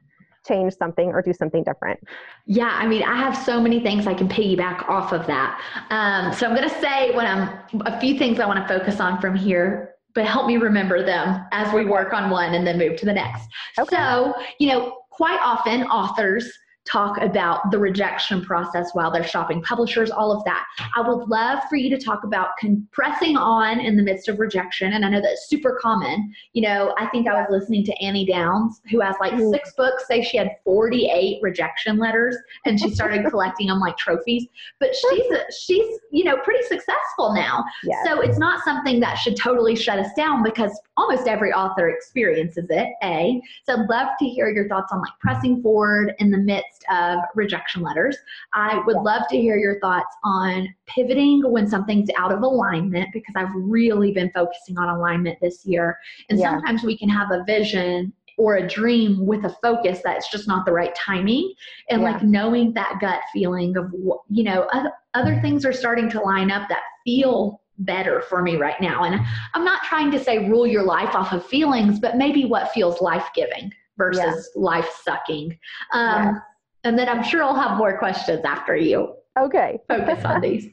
change 0.48 0.74
something 0.76 1.10
or 1.10 1.22
do 1.22 1.34
something 1.34 1.64
different? 1.64 2.00
Yeah, 2.46 2.72
I 2.74 2.88
mean, 2.88 3.04
I 3.04 3.18
have 3.18 3.36
so 3.36 3.60
many 3.60 3.80
things 3.82 4.08
I 4.08 4.14
can 4.14 4.28
piggyback 4.28 4.88
off 4.90 5.12
of 5.14 5.28
that. 5.28 5.60
Um, 5.90 6.34
so 6.34 6.48
I'm 6.48 6.56
going 6.56 6.68
to 6.68 6.82
say 6.82 7.14
what 7.14 7.26
I'm 7.26 7.84
a 7.86 8.00
few 8.00 8.18
things 8.18 8.40
I 8.40 8.46
want 8.46 8.66
to 8.66 8.68
focus 8.68 9.00
on 9.00 9.20
from 9.20 9.36
here, 9.36 9.96
but 10.16 10.26
help 10.26 10.48
me 10.48 10.58
remember 10.58 11.04
them 11.04 11.46
as 11.52 11.74
we 11.74 11.86
work 11.86 12.14
on 12.14 12.30
one 12.30 12.54
and 12.54 12.66
then 12.66 12.78
move 12.78 12.98
to 12.98 13.06
the 13.06 13.14
next. 13.14 13.48
Okay. 13.78 13.96
So, 13.96 14.34
you 14.60 14.70
know, 14.70 15.00
quite 15.12 15.40
often 15.42 15.84
authors 15.84 16.52
talk 16.90 17.22
about 17.22 17.70
the 17.72 17.78
rejection 17.78 18.44
process 18.44 18.92
while 18.94 19.12
they're 19.12 19.28
shopping 19.28 19.62
publishers, 19.62 20.10
all 20.10 20.32
of 20.32 20.44
that. 20.46 20.66
I 20.96 21.02
would 21.02 21.28
love 21.28 21.60
for 21.70 21.76
you 21.76 21.90
to 21.96 22.04
talk 22.04 22.24
about 22.24 22.50
compressing 22.58 23.36
on 23.36 23.80
in 23.80 23.98
the 23.98 24.04
midst 24.04 24.28
of 24.28 24.40
rejection. 24.40 24.94
And 24.94 25.06
I 25.06 25.10
know 25.10 25.22
that's 25.22 25.48
super 25.50 25.78
common. 25.82 26.34
You 26.54 26.64
know, 26.64 26.96
I 26.98 27.08
think 27.08 27.28
I 27.28 27.34
was 27.34 27.48
listening 27.50 27.84
to 27.86 28.04
Annie 28.04 28.26
Downs, 28.26 28.82
who 28.90 29.02
has 29.02 29.16
like 29.20 29.38
six 29.52 29.74
books, 29.76 30.08
say 30.08 30.24
she 30.24 30.38
had 30.38 30.52
48 30.64 31.40
rejection 31.42 31.98
letters 31.98 32.38
and 32.66 32.80
she 32.80 32.90
started 32.90 33.26
collecting 33.30 33.68
them 33.68 33.80
like 33.80 33.98
trophies. 33.98 34.46
But 34.80 34.96
she's, 34.96 35.34
she's, 35.60 36.00
you 36.12 36.24
know, 36.24 36.38
pretty 36.38 36.64
successful 36.64 37.34
now. 37.34 37.66
Yes. 37.84 38.06
So 38.06 38.22
it's 38.22 38.38
not 38.38 38.64
something 38.64 39.00
that 39.02 39.16
should 39.16 39.36
totally 39.36 39.76
shut 39.76 40.00
us 40.00 40.14
down 40.16 40.44
because 40.44 40.80
almost 40.96 41.28
every 41.28 41.52
author 41.52 41.90
experiences 41.90 42.66
it, 42.70 42.90
A. 43.04 43.42
So 43.66 43.74
I'd 43.74 43.90
love 43.90 44.10
to 44.20 44.26
hear 44.26 44.50
your 44.50 44.68
thoughts 44.68 44.92
on 44.92 45.00
like 45.00 45.14
pressing 45.20 45.62
forward 45.62 46.14
in 46.20 46.32
the 46.32 46.38
midst 46.38 46.77
of 46.92 47.20
rejection 47.36 47.82
letters. 47.82 48.18
I 48.54 48.82
would 48.86 48.98
love 48.98 49.24
to 49.30 49.38
hear 49.38 49.58
your 49.58 49.80
thoughts 49.80 50.16
on 50.24 50.68
pivoting 50.88 51.42
when 51.52 51.68
something's 51.68 52.10
out 52.18 52.32
of 52.32 52.42
alignment 52.42 53.10
because 53.14 53.34
I've 53.36 53.54
really 53.56 54.12
been 54.12 54.32
focusing 54.34 54.78
on 54.78 54.90
alignment 54.90 55.38
this 55.42 55.66
year. 55.66 55.98
And 56.30 56.40
yeah. 56.40 56.52
sometimes 56.52 56.84
we 56.84 56.98
can 56.98 57.10
have 57.10 57.32
a 57.32 57.44
vision 57.46 58.14
or 58.38 58.58
a 58.58 58.68
dream 58.68 59.26
with 59.26 59.44
a 59.46 59.50
focus 59.62 60.00
that's 60.04 60.30
just 60.30 60.48
not 60.48 60.66
the 60.66 60.72
right 60.72 60.96
timing 60.96 61.54
and 61.90 62.02
yeah. 62.02 62.12
like 62.12 62.24
knowing 62.24 62.72
that 62.74 62.98
gut 63.02 63.22
feeling 63.34 63.76
of 63.78 63.92
you 64.30 64.44
know 64.44 64.68
other, 64.74 64.92
other 65.16 65.42
things 65.42 65.66
are 65.66 65.74
starting 65.74 66.10
to 66.10 66.22
line 66.22 66.52
up 66.52 66.70
that 66.70 66.84
feel 67.04 67.62
better 67.80 68.22
for 68.22 68.42
me 68.42 68.56
right 68.56 68.80
now 68.80 69.04
and 69.04 69.20
i'm 69.54 69.64
not 69.64 69.84
trying 69.84 70.10
to 70.10 70.24
say 70.24 70.50
rule 70.50 70.66
your 70.66 70.84
life 70.84 71.14
off 71.16 71.32
of 71.34 71.46
feelings 71.46 72.00
but 72.00 72.16
maybe 72.16 72.46
what 72.46 72.72
feels 72.72 73.02
life-giving 73.02 73.72
versus 73.98 74.50
yeah. 74.56 74.62
life 74.62 74.90
sucking 75.04 75.58
um, 75.94 76.42
and 76.88 76.98
then 76.98 77.10
I'm 77.10 77.22
sure 77.22 77.44
I'll 77.44 77.54
have 77.54 77.78
more 77.78 77.98
questions 77.98 78.42
after 78.46 78.76
you. 78.76 79.14
Okay. 79.38 79.78
Focus 79.90 80.24
on 80.24 80.40
these. 80.40 80.68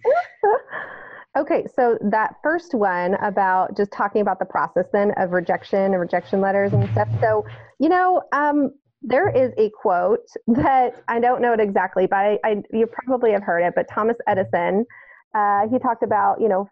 okay, 1.37 1.67
so 1.75 1.99
that 2.01 2.37
first 2.41 2.73
one 2.73 3.15
about 3.15 3.77
just 3.77 3.91
talking 3.91 4.23
about 4.23 4.39
the 4.39 4.45
process 4.45 4.87
then 4.93 5.11
of 5.17 5.33
rejection 5.33 5.93
and 5.93 6.01
rejection 6.01 6.41
letters 6.41 6.73
and 6.73 6.89
stuff. 6.93 7.09
So, 7.21 7.45
you 7.81 7.89
know, 7.89 8.23
um, 8.33 8.71
there 9.03 9.29
is 9.29 9.53
a 9.59 9.71
quote 9.83 10.27
that 10.47 11.03
I 11.09 11.19
don't 11.19 11.43
know 11.43 11.53
it 11.53 11.61
exactly, 11.61 12.07
but 12.07 12.17
I, 12.17 12.39
I 12.45 12.63
you 12.73 12.87
probably 12.87 13.33
have 13.33 13.43
heard 13.43 13.61
it. 13.61 13.75
But 13.75 13.87
Thomas 13.91 14.17
Edison, 14.29 14.87
uh, 15.35 15.69
he 15.69 15.81
talked 15.81 16.05
about, 16.05 16.41
you 16.41 16.49
know, 16.49 16.71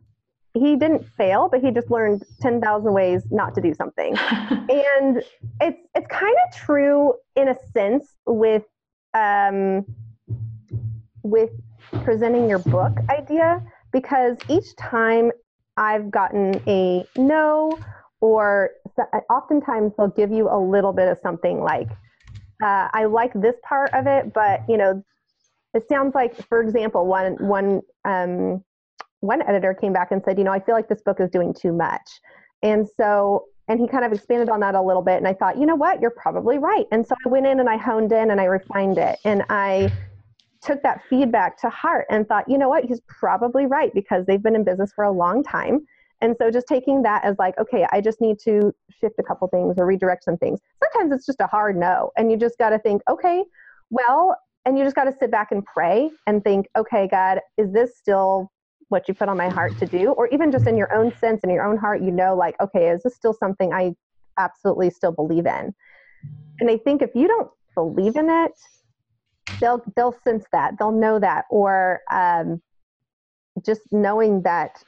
he 0.55 0.77
didn't 0.77 1.05
fail, 1.17 1.49
but 1.51 1.61
he 1.61 1.71
just 1.71 1.91
learned 1.91 2.23
10,000 2.41 2.93
ways 2.93 3.23
not 3.31 3.55
to 3.55 3.61
do 3.61 3.75
something. 3.75 4.17
and 4.19 5.23
it's 5.61 5.81
it's 5.95 6.07
kind 6.09 6.37
of 6.47 6.57
true 6.57 7.15
in 7.37 7.49
a 7.49 7.57
sense 7.75 8.15
with 8.27 8.63
um, 9.15 9.85
with 11.23 11.51
presenting 12.05 12.49
your 12.49 12.59
book 12.61 12.97
idea 13.11 13.63
because 13.93 14.37
each 14.49 14.75
time 14.77 15.31
I've 15.77 16.11
gotten 16.11 16.61
a 16.67 17.05
no, 17.17 17.79
or 18.21 18.71
oftentimes 19.31 19.93
they'll 19.97 20.09
give 20.09 20.31
you 20.31 20.49
a 20.49 20.59
little 20.59 20.93
bit 20.93 21.09
of 21.09 21.19
something 21.23 21.61
like, 21.61 21.89
uh, 22.63 22.89
I 22.93 23.07
like 23.07 23.33
this 23.35 23.57
part 23.63 23.93
of 23.93 24.07
it, 24.07 24.33
but 24.33 24.61
you 24.69 24.77
know, 24.77 25.03
it 25.75 25.89
sounds 25.89 26.15
like, 26.15 26.37
for 26.49 26.61
example, 26.61 27.07
one 27.07 27.35
one 27.41 27.81
um, 28.05 28.63
one 29.21 29.43
editor 29.43 29.75
came 29.75 29.93
back 29.93 30.13
and 30.13 30.23
said, 30.25 30.39
you 30.39 30.45
know, 30.45 30.53
I 30.53 30.61
feel 30.61 30.75
like 30.75 30.89
this 30.89 31.03
book 31.03 31.21
is 31.21 31.31
doing 31.31 31.55
too 31.55 31.73
much, 31.73 32.21
and 32.63 32.87
so 32.97 33.47
and 33.73 33.81
he 33.81 33.89
kind 33.89 34.05
of 34.05 34.13
expanded 34.13 34.51
on 34.51 34.61
that 34.61 34.75
a 34.75 34.83
little 34.83 35.01
bit, 35.01 35.17
and 35.17 35.27
I 35.27 35.33
thought, 35.33 35.57
you 35.57 35.65
know 35.65 35.77
what, 35.77 36.03
you're 36.03 36.11
probably 36.11 36.59
right, 36.59 36.87
and 36.93 37.07
so 37.07 37.15
I 37.25 37.29
went 37.31 37.47
in 37.47 37.59
and 37.59 37.71
I 37.71 37.79
honed 37.79 38.13
in 38.13 38.31
and 38.31 38.39
I 38.39 38.45
refined 38.45 38.99
it, 38.99 39.19
and 39.25 39.43
I 39.49 39.91
took 40.63 40.83
that 40.83 41.01
feedback 41.09 41.59
to 41.63 41.71
heart 41.71 42.05
and 42.11 42.29
thought, 42.29 42.49
you 42.49 42.59
know 42.59 42.69
what, 42.69 42.85
he's 42.85 43.01
probably 43.09 43.65
right 43.65 43.93
because 43.95 44.27
they've 44.27 44.43
been 44.43 44.55
in 44.55 44.63
business 44.63 44.93
for 44.95 45.05
a 45.05 45.11
long 45.11 45.43
time. 45.43 45.81
And 46.21 46.37
so 46.39 46.53
just 46.53 46.69
taking 46.69 47.03
that 47.03 47.25
as 47.25 47.35
like, 47.41 47.59
okay, 47.59 47.85
I 47.91 48.01
just 48.01 48.21
need 48.21 48.39
to 48.45 48.73
shift 49.01 49.17
a 49.19 49.25
couple 49.25 49.49
things 49.49 49.75
or 49.77 49.87
redirect 49.87 50.23
some 50.23 50.37
things. 50.37 50.61
Sometimes 50.85 51.13
it's 51.13 51.27
just 51.27 51.41
a 51.41 51.49
hard 51.49 51.77
no. 51.77 52.13
And 52.17 52.31
you 52.31 52.37
just 52.37 52.59
got 52.59 52.71
to 52.71 52.79
think, 52.79 53.03
okay, 53.11 53.43
well, 53.91 54.37
and 54.65 54.79
you 54.79 54.85
just 54.85 54.95
got 54.95 55.05
to 55.05 55.13
sit 55.19 55.33
back 55.33 55.51
and 55.51 55.65
pray 55.65 56.11
and 56.29 56.45
think, 56.45 56.69
okay, 56.77 57.09
God, 57.09 57.41
is 57.59 57.73
this 57.73 57.99
still 57.99 58.52
what 58.93 59.09
you 59.09 59.15
put 59.15 59.29
on 59.29 59.37
my 59.37 59.49
heart 59.49 59.77
to 59.79 59.87
do? 59.87 60.13
Or 60.13 60.29
even 60.29 60.53
just 60.53 60.67
in 60.67 60.77
your 60.77 60.95
own 60.95 61.13
sense, 61.19 61.43
in 61.43 61.51
your 61.51 61.65
own 61.65 61.77
heart, 61.77 62.03
you 62.03 62.13
know, 62.13 62.37
like, 62.37 62.55
okay, 62.61 62.89
is 62.91 63.03
this 63.03 63.17
still 63.17 63.35
something 63.35 63.73
I 63.73 63.95
absolutely 64.39 64.91
still 64.91 65.13
believe 65.13 65.47
in? 65.47 65.75
And 66.61 66.71
I 66.71 66.77
think 66.77 67.03
if 67.03 67.11
you 67.15 67.27
don't 67.27 67.51
believe 67.75 68.17
in 68.17 68.31
it, 68.31 68.53
they'll 69.63 69.83
they'll 69.97 70.15
sense 70.25 70.45
that 70.53 70.75
they'll 70.79 70.93
know 70.93 71.19
that 71.19 71.47
or 71.49 72.01
um, 72.11 72.61
just 73.65 73.81
knowing 73.93 74.43
that 74.43 74.83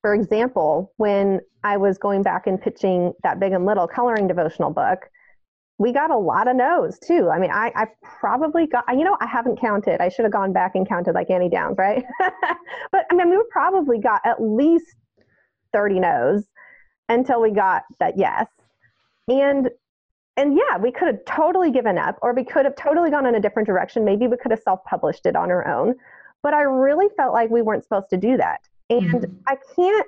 for 0.00 0.14
example 0.14 0.92
when 0.96 1.40
i 1.62 1.76
was 1.76 1.98
going 1.98 2.22
back 2.22 2.46
and 2.46 2.60
pitching 2.60 3.12
that 3.22 3.38
big 3.38 3.52
and 3.52 3.66
little 3.66 3.86
coloring 3.86 4.26
devotional 4.26 4.70
book 4.70 5.08
we 5.82 5.92
got 5.92 6.10
a 6.10 6.16
lot 6.16 6.48
of 6.48 6.56
no's 6.56 6.98
too 6.98 7.28
i 7.30 7.38
mean 7.38 7.50
i, 7.50 7.72
I 7.74 7.86
probably 8.02 8.66
got 8.66 8.84
you 8.90 9.04
know 9.04 9.16
i 9.20 9.26
haven't 9.26 9.60
counted 9.60 10.00
i 10.00 10.08
should 10.08 10.24
have 10.24 10.32
gone 10.32 10.52
back 10.52 10.72
and 10.74 10.88
counted 10.88 11.14
like 11.14 11.30
annie 11.30 11.48
downs 11.48 11.76
right 11.78 12.04
but 12.92 13.06
i 13.10 13.14
mean 13.14 13.30
we 13.30 13.42
probably 13.50 13.98
got 13.98 14.20
at 14.24 14.40
least 14.40 14.96
30 15.72 16.00
no's 16.00 16.44
until 17.08 17.40
we 17.40 17.50
got 17.50 17.82
that 17.98 18.16
yes 18.16 18.46
and 19.28 19.70
and 20.36 20.56
yeah, 20.56 20.78
we 20.78 20.90
could 20.90 21.08
have 21.08 21.24
totally 21.26 21.70
given 21.70 21.98
up, 21.98 22.18
or 22.22 22.32
we 22.32 22.44
could 22.44 22.64
have 22.64 22.74
totally 22.76 23.10
gone 23.10 23.26
in 23.26 23.34
a 23.34 23.40
different 23.40 23.66
direction. 23.66 24.04
Maybe 24.04 24.26
we 24.26 24.36
could 24.36 24.50
have 24.50 24.62
self 24.62 24.82
published 24.84 25.26
it 25.26 25.36
on 25.36 25.50
our 25.50 25.66
own. 25.68 25.94
But 26.42 26.54
I 26.54 26.62
really 26.62 27.08
felt 27.16 27.32
like 27.32 27.50
we 27.50 27.62
weren't 27.62 27.84
supposed 27.84 28.08
to 28.10 28.16
do 28.16 28.36
that. 28.38 28.60
And 28.90 29.12
mm-hmm. 29.12 29.34
I 29.46 29.56
can't 29.76 30.06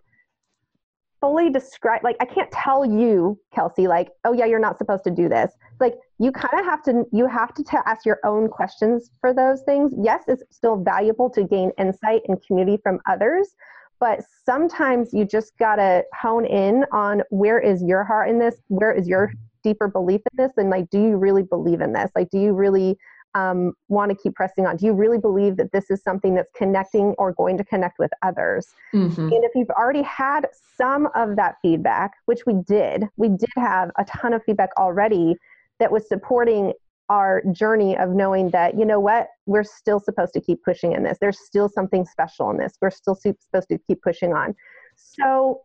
fully 1.20 1.50
describe, 1.50 2.02
like, 2.02 2.16
I 2.20 2.24
can't 2.24 2.50
tell 2.50 2.84
you, 2.84 3.38
Kelsey, 3.54 3.86
like, 3.86 4.10
oh, 4.24 4.32
yeah, 4.32 4.46
you're 4.46 4.58
not 4.58 4.78
supposed 4.78 5.04
to 5.04 5.10
do 5.10 5.28
this. 5.28 5.52
Like, 5.80 5.94
you 6.18 6.32
kind 6.32 6.58
of 6.58 6.64
have 6.64 6.82
to, 6.84 7.04
you 7.12 7.26
have 7.26 7.54
to 7.54 7.64
t- 7.64 7.76
ask 7.86 8.06
your 8.06 8.20
own 8.24 8.48
questions 8.48 9.10
for 9.20 9.32
those 9.34 9.62
things. 9.62 9.92
Yes, 9.96 10.24
it's 10.28 10.42
still 10.50 10.76
valuable 10.76 11.28
to 11.30 11.44
gain 11.44 11.72
insight 11.78 12.22
and 12.28 12.40
community 12.46 12.78
from 12.82 13.00
others. 13.06 13.54
But 14.00 14.20
sometimes 14.44 15.12
you 15.12 15.24
just 15.24 15.56
got 15.58 15.76
to 15.76 16.04
hone 16.14 16.44
in 16.44 16.84
on 16.92 17.22
where 17.30 17.58
is 17.58 17.82
your 17.82 18.04
heart 18.04 18.28
in 18.28 18.38
this? 18.38 18.56
Where 18.68 18.92
is 18.92 19.08
your 19.08 19.32
deeper 19.64 19.88
belief 19.88 20.20
in 20.30 20.44
this 20.44 20.52
and 20.58 20.70
like 20.70 20.88
do 20.90 21.00
you 21.00 21.16
really 21.16 21.42
believe 21.42 21.80
in 21.80 21.92
this 21.92 22.10
like 22.14 22.30
do 22.30 22.38
you 22.38 22.52
really 22.52 22.96
um, 23.34 23.72
want 23.88 24.12
to 24.12 24.16
keep 24.16 24.34
pressing 24.34 24.64
on 24.64 24.76
do 24.76 24.86
you 24.86 24.92
really 24.92 25.18
believe 25.18 25.56
that 25.56 25.72
this 25.72 25.90
is 25.90 26.00
something 26.04 26.34
that's 26.36 26.52
connecting 26.54 27.14
or 27.18 27.32
going 27.32 27.58
to 27.58 27.64
connect 27.64 27.98
with 27.98 28.12
others 28.22 28.68
mm-hmm. 28.94 29.20
and 29.20 29.42
if 29.42 29.50
you've 29.56 29.70
already 29.70 30.02
had 30.02 30.46
some 30.76 31.08
of 31.16 31.34
that 31.34 31.56
feedback 31.62 32.12
which 32.26 32.46
we 32.46 32.54
did 32.68 33.08
we 33.16 33.28
did 33.28 33.48
have 33.56 33.90
a 33.98 34.04
ton 34.04 34.34
of 34.34 34.44
feedback 34.44 34.70
already 34.78 35.34
that 35.78 35.90
was 35.90 36.06
supporting 36.08 36.72
our 37.10 37.42
journey 37.52 37.96
of 37.98 38.10
knowing 38.10 38.50
that 38.50 38.78
you 38.78 38.84
know 38.84 38.98
what 38.98 39.28
we're 39.46 39.64
still 39.64 40.00
supposed 40.00 40.32
to 40.32 40.40
keep 40.40 40.62
pushing 40.64 40.92
in 40.92 41.02
this 41.02 41.18
there's 41.20 41.38
still 41.38 41.68
something 41.68 42.04
special 42.04 42.50
in 42.50 42.56
this 42.56 42.74
we're 42.80 42.90
still 42.90 43.14
supposed 43.14 43.68
to 43.68 43.78
keep 43.86 44.00
pushing 44.02 44.32
on 44.32 44.54
so 44.96 45.60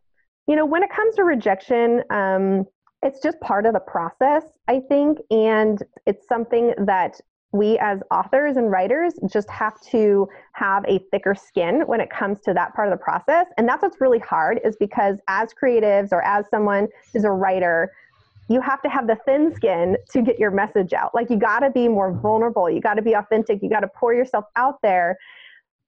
you 0.48 0.56
know 0.56 0.66
when 0.66 0.84
it 0.84 0.90
comes 0.90 1.16
to 1.16 1.24
rejection 1.24 2.04
um, 2.10 2.66
it's 3.02 3.22
just 3.22 3.40
part 3.40 3.66
of 3.66 3.74
the 3.74 3.80
process, 3.80 4.44
I 4.68 4.82
think. 4.82 5.20
And 5.32 5.82
it's 6.06 6.28
something 6.28 6.74
that 6.86 7.20
we 7.52 7.80
as 7.80 8.02
authors 8.12 8.58
and 8.58 8.70
writers 8.70 9.14
just 9.32 9.50
have 9.50 9.80
to 9.82 10.28
have 10.54 10.86
a 10.88 11.00
thicker 11.12 11.34
skin 11.34 11.82
when 11.88 12.00
it 12.00 12.10
comes 12.10 12.40
to 12.42 12.54
that 12.54 12.76
part 12.76 12.88
of 12.88 12.98
the 12.98 13.04
process. 13.04 13.48
And 13.58 13.68
that's 13.68 13.82
what's 13.82 14.00
really 14.00 14.20
hard 14.20 14.60
is 14.64 14.76
because 14.80 15.18
as 15.28 15.50
creatives 15.62 16.12
or 16.12 16.22
as 16.24 16.46
someone 16.52 16.88
who's 17.12 17.24
a 17.24 17.32
writer, 17.32 17.92
you 18.50 18.62
have 18.62 18.82
to 18.82 18.90
have 18.90 19.08
the 19.08 19.18
thin 19.26 19.54
skin 19.56 19.96
to 20.10 20.22
get 20.22 20.40
your 20.40 20.52
message 20.52 20.94
out. 20.94 21.14
Like 21.14 21.30
you 21.30 21.38
got 21.38 21.60
to 21.60 21.70
be 21.70 21.88
more 21.88 22.12
vulnerable. 22.12 22.70
You 22.70 22.82
got 22.82 22.96
to 22.96 23.02
be 23.02 23.14
authentic. 23.14 23.62
You 23.62 23.70
got 23.70 23.82
to 23.82 23.88
pour 23.88 24.14
yourself 24.14 24.46
out 24.56 24.82
there 24.82 25.18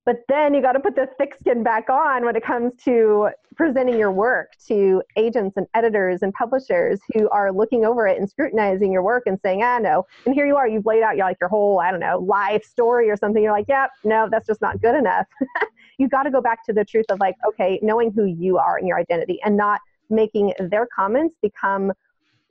but 0.03 0.17
then 0.27 0.53
you 0.55 0.61
got 0.61 0.71
to 0.71 0.79
put 0.79 0.95
the 0.95 1.07
thick 1.19 1.35
skin 1.39 1.61
back 1.61 1.89
on 1.89 2.25
when 2.25 2.35
it 2.35 2.43
comes 2.43 2.73
to 2.85 3.29
presenting 3.55 3.99
your 3.99 4.11
work 4.11 4.53
to 4.67 5.03
agents 5.15 5.57
and 5.57 5.67
editors 5.75 6.23
and 6.23 6.33
publishers 6.33 6.99
who 7.13 7.29
are 7.29 7.51
looking 7.51 7.85
over 7.85 8.07
it 8.07 8.17
and 8.17 8.27
scrutinizing 8.27 8.91
your 8.91 9.03
work 9.03 9.23
and 9.27 9.39
saying, 9.43 9.61
ah, 9.61 9.77
no. 9.77 10.07
And 10.25 10.33
here 10.33 10.47
you 10.47 10.55
are, 10.55 10.67
you've 10.67 10.87
laid 10.87 11.03
out 11.03 11.17
your, 11.17 11.25
like 11.27 11.37
your 11.39 11.49
whole, 11.49 11.79
I 11.79 11.91
don't 11.91 11.99
know, 11.99 12.17
life 12.17 12.63
story 12.63 13.11
or 13.11 13.15
something. 13.15 13.43
You're 13.43 13.51
like, 13.51 13.67
yeah, 13.69 13.87
no, 14.03 14.27
that's 14.29 14.47
just 14.47 14.61
not 14.61 14.81
good 14.81 14.95
enough. 14.95 15.27
you 15.99 16.09
got 16.09 16.23
to 16.23 16.31
go 16.31 16.41
back 16.41 16.65
to 16.65 16.73
the 16.73 16.83
truth 16.83 17.05
of 17.09 17.19
like, 17.19 17.35
okay, 17.47 17.79
knowing 17.83 18.11
who 18.11 18.25
you 18.25 18.57
are 18.57 18.77
and 18.77 18.87
your 18.87 18.97
identity 18.97 19.39
and 19.45 19.55
not 19.55 19.81
making 20.09 20.53
their 20.59 20.87
comments 20.87 21.35
become 21.43 21.91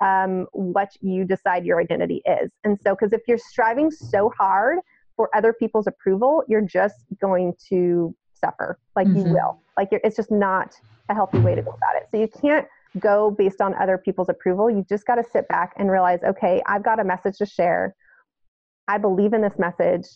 um, 0.01 0.47
what 0.53 0.91
you 1.01 1.25
decide 1.25 1.65
your 1.65 1.81
identity 1.81 2.23
is. 2.27 2.51
And 2.65 2.79
so, 2.83 2.95
because 2.95 3.13
if 3.13 3.23
you're 3.29 3.39
striving 3.39 3.91
so 3.91 4.33
hard 4.37 4.79
for 5.17 5.29
other 5.35 5.53
people's 5.53 5.87
approval, 5.87 6.43
you're 6.49 6.63
just 6.63 7.05
going 7.21 7.55
to 7.69 8.15
suffer. 8.33 8.79
Like 8.97 9.07
mm-hmm. 9.07 9.29
you 9.29 9.35
will. 9.35 9.61
Like 9.77 9.89
it's 9.93 10.17
just 10.17 10.31
not 10.31 10.75
a 11.09 11.15
healthy 11.15 11.39
way 11.39 11.55
to 11.55 11.63
go 11.63 11.71
about 11.71 11.97
it. 11.97 12.09
So 12.11 12.19
you 12.19 12.29
can't 12.29 12.67
go 12.99 13.31
based 13.31 13.61
on 13.61 13.75
other 13.75 13.99
people's 13.99 14.29
approval. 14.29 14.71
You 14.71 14.85
just 14.89 15.07
got 15.07 15.17
to 15.17 15.25
sit 15.25 15.47
back 15.49 15.75
and 15.77 15.91
realize, 15.91 16.21
okay, 16.25 16.63
I've 16.67 16.83
got 16.83 16.99
a 16.99 17.05
message 17.05 17.39
to 17.39 17.47
share. 17.47 17.95
I 18.89 18.99
believe 18.99 19.33
in 19.33 19.43
this 19.43 19.59
message. 19.59 20.07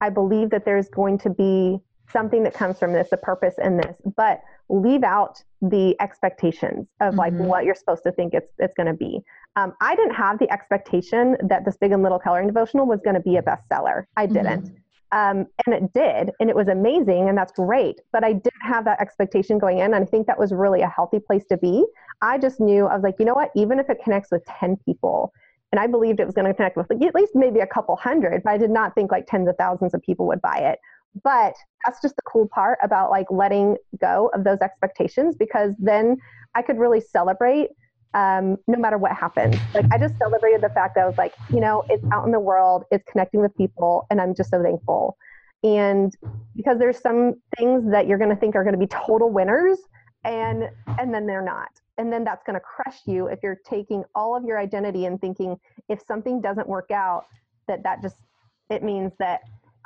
I 0.00 0.10
believe 0.10 0.50
that 0.50 0.64
there's 0.64 0.88
going 0.88 1.18
to 1.18 1.30
be 1.30 1.78
something 2.12 2.42
that 2.42 2.54
comes 2.54 2.78
from 2.78 2.92
this, 2.92 3.08
a 3.12 3.16
purpose 3.16 3.54
in 3.62 3.76
this, 3.76 3.96
but 4.16 4.40
leave 4.68 5.02
out 5.02 5.42
the 5.62 5.96
expectations 6.00 6.86
of 7.00 7.14
like 7.14 7.32
mm-hmm. 7.32 7.44
what 7.44 7.64
you're 7.64 7.74
supposed 7.74 8.02
to 8.04 8.12
think 8.12 8.34
it's 8.34 8.52
it's 8.58 8.74
going 8.74 8.86
to 8.86 8.94
be. 8.94 9.20
Um, 9.56 9.72
I 9.80 9.96
didn't 9.96 10.14
have 10.14 10.38
the 10.38 10.50
expectation 10.50 11.36
that 11.48 11.64
this 11.64 11.76
big 11.76 11.92
and 11.92 12.02
little 12.02 12.18
coloring 12.18 12.46
devotional 12.46 12.86
was 12.86 13.00
going 13.02 13.14
to 13.14 13.20
be 13.20 13.36
a 13.36 13.42
bestseller. 13.42 14.04
I 14.16 14.26
mm-hmm. 14.26 14.34
didn't. 14.34 14.64
Mm-hmm. 14.64 14.74
Um, 15.10 15.46
and 15.64 15.74
it 15.74 15.92
did, 15.94 16.32
and 16.38 16.50
it 16.50 16.56
was 16.56 16.68
amazing, 16.68 17.30
and 17.30 17.38
that's 17.38 17.52
great. 17.52 18.00
But 18.12 18.24
I 18.24 18.34
didn't 18.34 18.60
have 18.62 18.84
that 18.84 19.00
expectation 19.00 19.58
going 19.58 19.78
in, 19.78 19.94
and 19.94 20.04
I 20.04 20.04
think 20.04 20.26
that 20.26 20.38
was 20.38 20.52
really 20.52 20.82
a 20.82 20.88
healthy 20.88 21.18
place 21.18 21.46
to 21.46 21.56
be. 21.56 21.86
I 22.20 22.36
just 22.36 22.60
knew 22.60 22.86
I 22.86 22.94
was 22.94 23.02
like, 23.02 23.14
you 23.18 23.24
know 23.24 23.34
what? 23.34 23.50
Even 23.56 23.78
if 23.78 23.88
it 23.88 23.98
connects 24.04 24.30
with 24.30 24.44
ten 24.44 24.76
people, 24.84 25.32
and 25.72 25.80
I 25.80 25.86
believed 25.86 26.20
it 26.20 26.26
was 26.26 26.34
going 26.34 26.46
to 26.46 26.54
connect 26.54 26.76
with 26.76 26.88
like, 26.90 27.02
at 27.02 27.14
least 27.14 27.32
maybe 27.34 27.60
a 27.60 27.66
couple 27.66 27.96
hundred, 27.96 28.42
but 28.42 28.50
I 28.50 28.58
did 28.58 28.70
not 28.70 28.94
think 28.94 29.10
like 29.10 29.26
tens 29.26 29.48
of 29.48 29.56
thousands 29.56 29.94
of 29.94 30.02
people 30.02 30.26
would 30.26 30.42
buy 30.42 30.58
it. 30.58 30.78
But 31.22 31.54
that's 31.84 32.00
just 32.00 32.16
the 32.16 32.22
cool 32.22 32.48
part 32.48 32.78
about 32.82 33.10
like 33.10 33.26
letting 33.30 33.76
go 34.00 34.30
of 34.34 34.44
those 34.44 34.58
expectations 34.60 35.36
because 35.36 35.72
then 35.78 36.16
I 36.54 36.62
could 36.62 36.78
really 36.78 37.00
celebrate 37.00 37.70
um, 38.14 38.56
no 38.66 38.78
matter 38.78 38.98
what 38.98 39.12
happens. 39.12 39.56
Like 39.74 39.86
I 39.92 39.98
just 39.98 40.16
celebrated 40.18 40.60
the 40.60 40.70
fact 40.70 40.94
that 40.94 41.04
I 41.04 41.06
was 41.06 41.18
like, 41.18 41.34
you 41.50 41.60
know, 41.60 41.84
it's 41.88 42.04
out 42.12 42.24
in 42.24 42.32
the 42.32 42.40
world, 42.40 42.84
it's 42.90 43.04
connecting 43.10 43.40
with 43.40 43.54
people, 43.56 44.06
and 44.10 44.20
I'm 44.20 44.34
just 44.34 44.50
so 44.50 44.62
thankful. 44.62 45.16
And 45.62 46.14
because 46.56 46.78
there's 46.78 47.00
some 47.00 47.34
things 47.58 47.90
that 47.90 48.06
you're 48.06 48.18
going 48.18 48.30
to 48.30 48.36
think 48.36 48.54
are 48.54 48.62
going 48.62 48.74
to 48.74 48.78
be 48.78 48.86
total 48.86 49.30
winners, 49.30 49.78
and 50.24 50.68
and 50.98 51.12
then 51.12 51.26
they're 51.26 51.44
not. 51.44 51.70
And 51.98 52.12
then 52.12 52.22
that's 52.22 52.44
going 52.44 52.54
to 52.54 52.60
crush 52.60 53.00
you 53.06 53.26
if 53.26 53.40
you're 53.42 53.58
taking 53.68 54.04
all 54.14 54.36
of 54.36 54.44
your 54.44 54.58
identity 54.58 55.06
and 55.06 55.20
thinking 55.20 55.56
if 55.88 56.00
something 56.06 56.40
doesn't 56.40 56.68
work 56.68 56.90
out, 56.92 57.24
that 57.66 57.82
that 57.82 58.02
just 58.02 58.16
it 58.70 58.82
means 58.82 59.12
that 59.18 59.40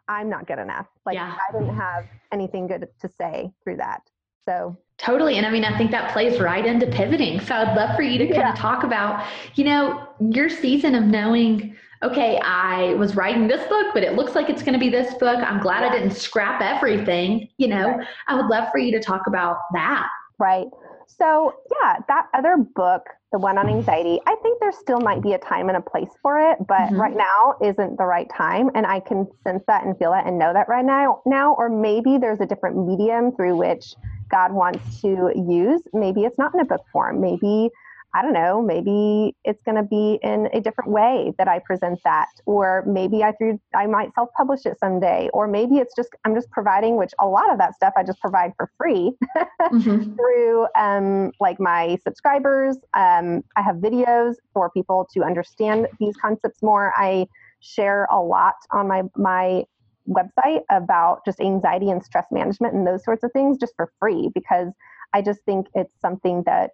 I'm 0.09 0.29
not 0.29 0.47
good 0.47 0.59
enough. 0.59 0.87
Like 1.07 1.15
yeah. 1.15 1.37
I 1.49 1.53
didn't 1.53 1.75
have 1.77 2.07
anything 2.33 2.67
good 2.67 2.89
to 3.01 3.09
say 3.09 3.53
through 3.65 3.77
that. 3.77 4.03
So 4.47 4.77
Totally. 5.03 5.37
And 5.37 5.45
I 5.45 5.51
mean, 5.51 5.65
I 5.65 5.77
think 5.77 5.91
that 5.91 6.13
plays 6.13 6.39
right 6.39 6.65
into 6.65 6.87
pivoting. 6.87 7.41
So 7.41 7.57
I'd 7.57 7.77
love 7.77 7.97
for 7.97 8.03
you 8.03 8.19
to 8.19 8.27
kind 8.27 8.37
yeah. 8.37 8.53
of 8.53 8.59
talk 8.59 8.85
about, 8.85 9.27
you 9.57 9.65
know, 9.65 10.07
your 10.21 10.49
season 10.49 10.95
of 10.95 11.03
knowing, 11.03 11.75
okay, 12.05 12.39
I 12.45 12.95
was 12.95 13.17
writing 13.17 13.49
this 13.49 13.67
book, 13.69 13.89
but 13.95 14.05
it 14.05 14.15
looks 14.15 14.37
like 14.37 14.49
it's 14.49 14.63
going 14.63 14.75
to 14.75 14.79
be 14.79 14.91
this 14.91 15.15
book. 15.15 15.39
I'm 15.39 15.61
glad 15.61 15.81
yeah. 15.81 15.89
I 15.89 15.93
didn't 15.93 16.13
scrap 16.15 16.61
everything. 16.63 17.49
You 17.57 17.67
know, 17.67 17.89
right. 17.89 18.07
I 18.29 18.37
would 18.37 18.47
love 18.47 18.69
for 18.71 18.79
you 18.79 18.93
to 18.93 19.01
talk 19.01 19.27
about 19.27 19.57
that. 19.75 20.07
Right. 20.39 20.69
So, 21.19 21.55
yeah, 21.81 21.97
that 22.09 22.29
other 22.35 22.57
book, 22.57 23.03
the 23.33 23.39
one 23.39 23.59
on 23.59 23.69
anxiety, 23.69 24.21
I 24.27 24.37
think 24.43 24.61
there 24.61 24.73
still 24.73 25.01
might 25.01 25.23
be 25.23 25.33
a 25.33 25.39
time 25.39 25.69
and 25.69 25.77
a 25.77 25.81
place 25.81 26.11
for 26.23 26.39
it, 26.39 26.59
but 26.67 26.81
mm-hmm. 26.81 27.01
right 27.01 27.17
now 27.17 27.55
isn't 27.63 27.99
the 27.99 28.05
right 28.05 28.31
time. 28.37 28.71
And 28.75 28.87
I 28.87 29.01
can 29.01 29.27
sense 29.45 29.63
that 29.67 29.85
and 29.85 29.97
feel 29.99 30.13
that 30.13 30.27
and 30.27 30.39
know 30.39 30.53
that 30.53 30.69
right 30.69 30.85
now. 30.85 31.23
Now, 31.27 31.55
or 31.55 31.69
maybe 31.69 32.19
there's 32.19 32.41
a 32.41 32.47
different 32.47 32.87
medium 32.87 33.35
through 33.37 33.57
which 33.57 33.95
God 34.31 34.53
wants 34.53 35.01
to 35.03 35.33
use. 35.37 35.83
Maybe 35.93 36.23
it's 36.23 36.39
not 36.39 36.55
in 36.55 36.61
a 36.61 36.65
book 36.65 36.85
form. 36.93 37.21
Maybe 37.21 37.71
I 38.15 38.21
don't 38.21 38.35
know, 38.35 38.61
maybe 38.61 39.35
it's 39.45 39.63
going 39.63 39.77
to 39.77 39.83
be 39.83 40.19
in 40.23 40.49
a 40.53 40.61
different 40.61 40.91
way 40.91 41.33
that 41.39 41.49
I 41.49 41.61
present 41.61 41.99
that, 42.05 42.29
or 42.45 42.85
maybe 42.87 43.25
I 43.25 43.33
through 43.33 43.59
I 43.75 43.87
might 43.87 44.15
self-publish 44.15 44.67
it 44.67 44.79
someday, 44.79 45.31
or 45.33 45.49
maybe 45.49 45.77
it's 45.77 45.95
just 45.95 46.11
I'm 46.25 46.35
just 46.35 46.51
providing, 46.51 46.97
which 46.97 47.13
a 47.21 47.27
lot 47.27 47.51
of 47.51 47.59
that 47.59 47.75
stuff 47.75 47.95
I 47.97 48.03
just 48.03 48.21
provide 48.21 48.53
for 48.57 48.71
free 48.77 49.13
mm-hmm. 49.63 50.15
through 50.15 50.67
um, 50.77 51.33
like 51.41 51.59
my 51.59 51.97
subscribers. 52.05 52.77
Um, 52.95 53.43
I 53.57 53.63
have 53.63 53.77
videos 53.77 54.35
for 54.53 54.69
people 54.71 55.09
to 55.15 55.23
understand 55.23 55.89
these 55.99 56.15
concepts 56.17 56.63
more. 56.63 56.93
I 56.97 57.27
share 57.61 58.07
a 58.11 58.21
lot 58.21 58.57
on 58.73 58.89
my 58.89 59.03
my 59.17 59.65
website 60.09 60.63
about 60.71 61.25
just 61.25 61.41
anxiety 61.41 61.91
and 61.91 62.05
stress 62.05 62.27
management 62.31 62.75
and 62.75 62.87
those 62.87 63.05
sorts 63.05 63.23
of 63.23 63.33
things 63.33 63.57
just 63.57 63.73
for 63.77 63.93
free 63.99 64.31
because 64.35 64.69
I 65.15 65.23
just 65.23 65.41
think 65.45 65.69
it's 65.75 65.95
something 66.01 66.43
that 66.47 66.73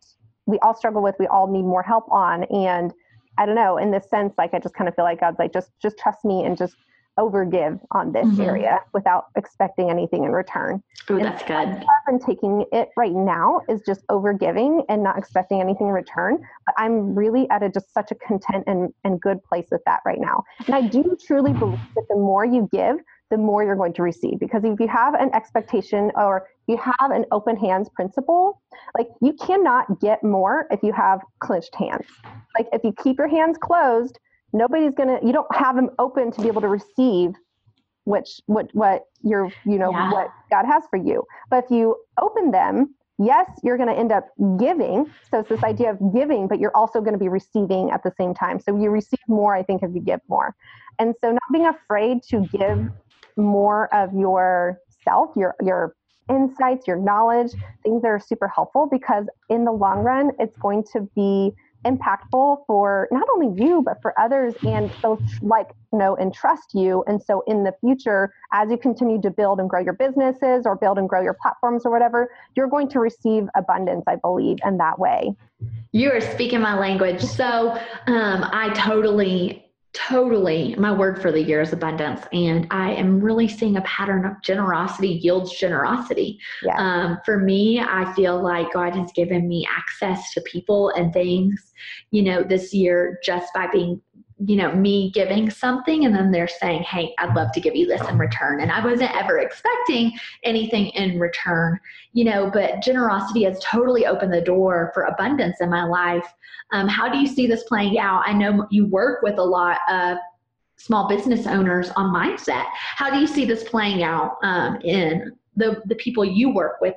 we 0.49 0.59
all 0.61 0.75
struggle 0.75 1.03
with, 1.03 1.15
we 1.19 1.27
all 1.27 1.47
need 1.47 1.63
more 1.63 1.83
help 1.83 2.11
on. 2.11 2.45
And 2.45 2.93
I 3.37 3.47
don't 3.47 3.55
know, 3.55 3.77
in 3.77 3.91
this 3.93 4.09
sense, 4.09 4.35
like 4.39 4.55
I 4.55 4.59
just 4.59 4.75
kind 4.75 4.89
of 4.89 4.97
feel 4.97 5.05
like 5.05 5.21
God's 5.21 5.39
like, 5.39 5.53
just 5.53 5.71
just 5.81 5.99
trust 5.99 6.25
me 6.25 6.45
and 6.45 6.57
just 6.57 6.75
overgive 7.19 7.81
on 7.91 8.13
this 8.13 8.27
mm-hmm. 8.27 8.41
area 8.41 8.81
without 8.95 9.27
expecting 9.37 9.91
anything 9.91 10.25
in 10.25 10.31
return. 10.31 10.83
Oh, 11.11 11.19
that's 11.19 11.43
good. 11.43 11.85
And 12.07 12.21
taking 12.25 12.65
it 12.73 12.91
right 12.97 13.13
now 13.13 13.61
is 13.69 13.83
just 13.85 14.07
overgiving 14.07 14.85
and 14.89 15.03
not 15.03 15.19
expecting 15.19 15.61
anything 15.61 15.89
in 15.89 15.93
return. 15.93 16.39
But 16.65 16.75
I'm 16.79 17.15
really 17.15 17.51
at 17.51 17.63
a 17.63 17.69
just 17.69 17.93
such 17.93 18.13
a 18.13 18.15
content 18.15 18.65
and, 18.67 18.93
and 19.05 19.21
good 19.21 19.43
place 19.43 19.67
with 19.71 19.83
that 19.85 20.01
right 20.07 20.21
now. 20.21 20.45
And 20.67 20.75
I 20.75 20.83
do 20.83 21.17
truly 21.27 21.53
believe 21.53 21.81
that 21.97 22.07
the 22.09 22.17
more 22.17 22.45
you 22.45 22.69
give, 22.73 22.99
the 23.31 23.37
more 23.37 23.63
you're 23.63 23.77
going 23.77 23.93
to 23.95 24.03
receive. 24.03 24.39
Because 24.39 24.65
if 24.65 24.79
you 24.81 24.89
have 24.89 25.15
an 25.15 25.31
expectation 25.35 26.11
or 26.17 26.49
you 26.67 26.77
have 26.77 27.11
an 27.11 27.25
open 27.33 27.57
hands 27.57 27.89
principle, 27.89 28.61
like 28.97 29.09
you 29.21 29.33
cannot 29.35 30.01
get 30.01 30.23
more 30.23 30.67
if 30.71 30.83
you 30.83 30.93
have 30.93 31.21
clenched 31.41 31.75
hands. 31.75 32.07
Like 32.57 32.69
if 32.73 32.83
you 32.85 32.93
keep 32.93 33.19
your 33.19 33.29
hands 33.29 33.59
closed, 33.61 34.19
nobody's 34.53 34.95
gonna. 34.95 35.19
You 35.23 35.33
don't 35.33 35.55
have 35.55 35.77
them 35.77 35.91
open 35.99 36.33
to 36.33 36.41
be 36.41 36.49
able 36.49 36.63
to 36.63 36.69
receive 36.69 37.35
which 38.05 38.41
what 38.47 38.71
what 38.73 39.05
you're 39.23 39.53
you 39.67 39.79
know 39.79 39.91
yeah. 39.91 40.11
what 40.11 40.31
God 40.51 40.65
has 40.65 40.85
for 40.89 40.97
you. 40.97 41.25
But 41.51 41.65
if 41.65 41.71
you 41.71 41.97
open 42.21 42.51
them, 42.51 42.95
yes, 43.19 43.49
you're 43.63 43.77
going 43.77 43.89
to 43.89 43.95
end 43.95 44.13
up 44.13 44.29
giving. 44.59 45.07
So 45.31 45.41
it's 45.41 45.49
this 45.49 45.63
idea 45.63 45.91
of 45.91 46.15
giving, 46.15 46.49
but 46.49 46.59
you're 46.59 46.77
also 46.77 47.01
going 47.01 47.13
to 47.13 47.19
be 47.19 47.29
receiving 47.29 47.91
at 47.91 48.03
the 48.03 48.13
same 48.19 48.33
time. 48.35 48.61
So 48.61 48.77
you 48.77 48.91
receive 48.91 49.21
more, 49.29 49.55
I 49.55 49.63
think, 49.63 49.83
if 49.83 49.95
you 49.95 50.01
give 50.01 50.21
more. 50.29 50.55
And 50.99 51.15
so 51.23 51.33
not 51.33 51.43
being 51.53 51.67
afraid 51.67 52.23
to 52.31 52.47
give 52.53 52.91
more 53.39 53.93
of 53.95 54.13
your 54.13 54.79
self, 55.05 55.31
your 55.37 55.55
your 55.63 55.95
insights, 56.29 56.87
your 56.87 56.99
knowledge, 56.99 57.53
things 57.83 58.03
that 58.03 58.09
are 58.09 58.21
super 58.21 58.49
helpful 58.49 58.87
because 58.91 59.27
in 59.49 59.65
the 59.65 59.73
long 59.73 60.01
run, 60.01 60.31
it's 60.39 60.57
going 60.59 60.85
to 60.93 61.09
be 61.15 61.53
impactful 61.85 62.59
for 62.67 63.09
not 63.13 63.27
only 63.33 63.63
you 63.63 63.83
but 63.83 64.03
for 64.03 64.19
others 64.19 64.53
and 64.67 64.91
so 65.01 65.21
like 65.43 65.69
know 65.93 66.17
and 66.17 66.35
trust 66.35 66.75
you. 66.75 67.05
And 67.07 67.23
so 67.23 67.43
in 67.47 67.65
the 67.65 67.73
future 67.81 68.33
as 68.53 68.69
you 68.71 68.77
continue 68.77 69.21
to 69.23 69.31
build 69.31 69.61
and 69.61 69.71
grow 69.71 69.81
your 69.81 69.93
businesses 69.93 70.67
or 70.67 70.77
build 70.77 70.99
and 70.99 71.09
grow 71.09 71.23
your 71.23 71.37
platforms 71.41 71.87
or 71.87 71.93
whatever 71.93 72.31
you're 72.57 72.69
going 72.69 72.89
to 72.89 72.99
receive 72.99 73.45
abundance 73.57 74.05
i 74.09 74.17
believe 74.17 74.59
in 74.65 74.77
that 74.79 74.99
way. 74.99 75.35
You 75.93 76.11
are 76.13 76.21
speaking 76.21 76.61
my 76.61 76.79
language. 76.79 77.23
So 77.23 77.71
um, 78.07 78.45
i 78.53 78.71
totally 78.75 79.68
totally 80.07 80.77
my 80.79 80.93
word 80.93 81.21
for 81.21 81.33
the 81.33 81.43
year 81.43 81.61
is 81.61 81.73
abundance 81.73 82.23
and 82.33 82.67
i 82.71 82.93
am 82.93 83.21
really 83.21 83.49
seeing 83.49 83.77
a 83.77 83.83
pattern 83.83 84.25
of 84.25 84.41
generosity 84.43 85.09
yields 85.09 85.59
generosity 85.59 86.39
yeah. 86.63 86.77
um, 86.79 87.19
for 87.25 87.39
me 87.39 87.81
i 87.81 88.11
feel 88.15 88.41
like 88.41 88.73
god 88.73 88.95
has 88.95 89.11
given 89.13 89.49
me 89.49 89.67
access 89.77 90.33
to 90.33 90.41
people 90.43 90.91
and 90.91 91.13
things 91.13 91.73
you 92.13 92.23
know 92.23 92.43
this 92.43 92.73
year 92.73 93.19
just 93.25 93.53
by 93.55 93.67
being 93.73 94.01
you 94.45 94.57
know, 94.57 94.73
me 94.73 95.11
giving 95.11 95.51
something 95.51 96.05
and 96.05 96.15
then 96.15 96.31
they're 96.31 96.49
saying, 96.49 96.83
Hey, 96.83 97.13
I'd 97.19 97.35
love 97.35 97.51
to 97.53 97.61
give 97.61 97.75
you 97.75 97.87
this 97.87 98.07
in 98.09 98.19
return. 98.19 98.61
And 98.61 98.71
I 98.71 98.85
wasn't 98.85 99.15
ever 99.17 99.39
expecting 99.39 100.13
anything 100.45 100.89
in 100.89 101.19
return, 101.19 101.79
you 102.13 102.25
know, 102.25 102.51
but 102.53 102.81
generosity 102.81 103.45
has 103.45 103.59
totally 103.61 104.07
opened 104.07 104.33
the 104.33 104.41
door 104.41 104.93
for 104.95 105.05
abundance 105.05 105.57
in 105.61 105.71
my 105.71 105.85
life. 105.85 106.27
Um, 106.73 106.87
how 106.87 107.09
do 107.09 107.19
you 107.19 107.27
see 107.27 107.47
this 107.47 107.65
playing 107.65 107.99
out? 107.99 108.23
I 108.27 108.33
know 108.33 108.67
you 108.71 108.87
work 108.87 109.23
with 109.23 109.39
a 109.39 109.45
lot 109.45 109.79
of 109.91 110.19
small 110.77 111.09
business 111.09 111.47
owners 111.47 111.91
on 111.97 112.15
mindset. 112.15 112.67
How 112.73 113.11
do 113.11 113.19
you 113.19 113.27
see 113.27 113.45
this 113.45 113.65
playing 113.65 114.05
out 114.05 114.37
um, 114.45 114.79
in 114.83 115.33
the, 115.57 115.83
the 115.87 115.97
people 115.97 116.25
you 116.25 116.51
work 116.51 116.81
with 116.81 116.95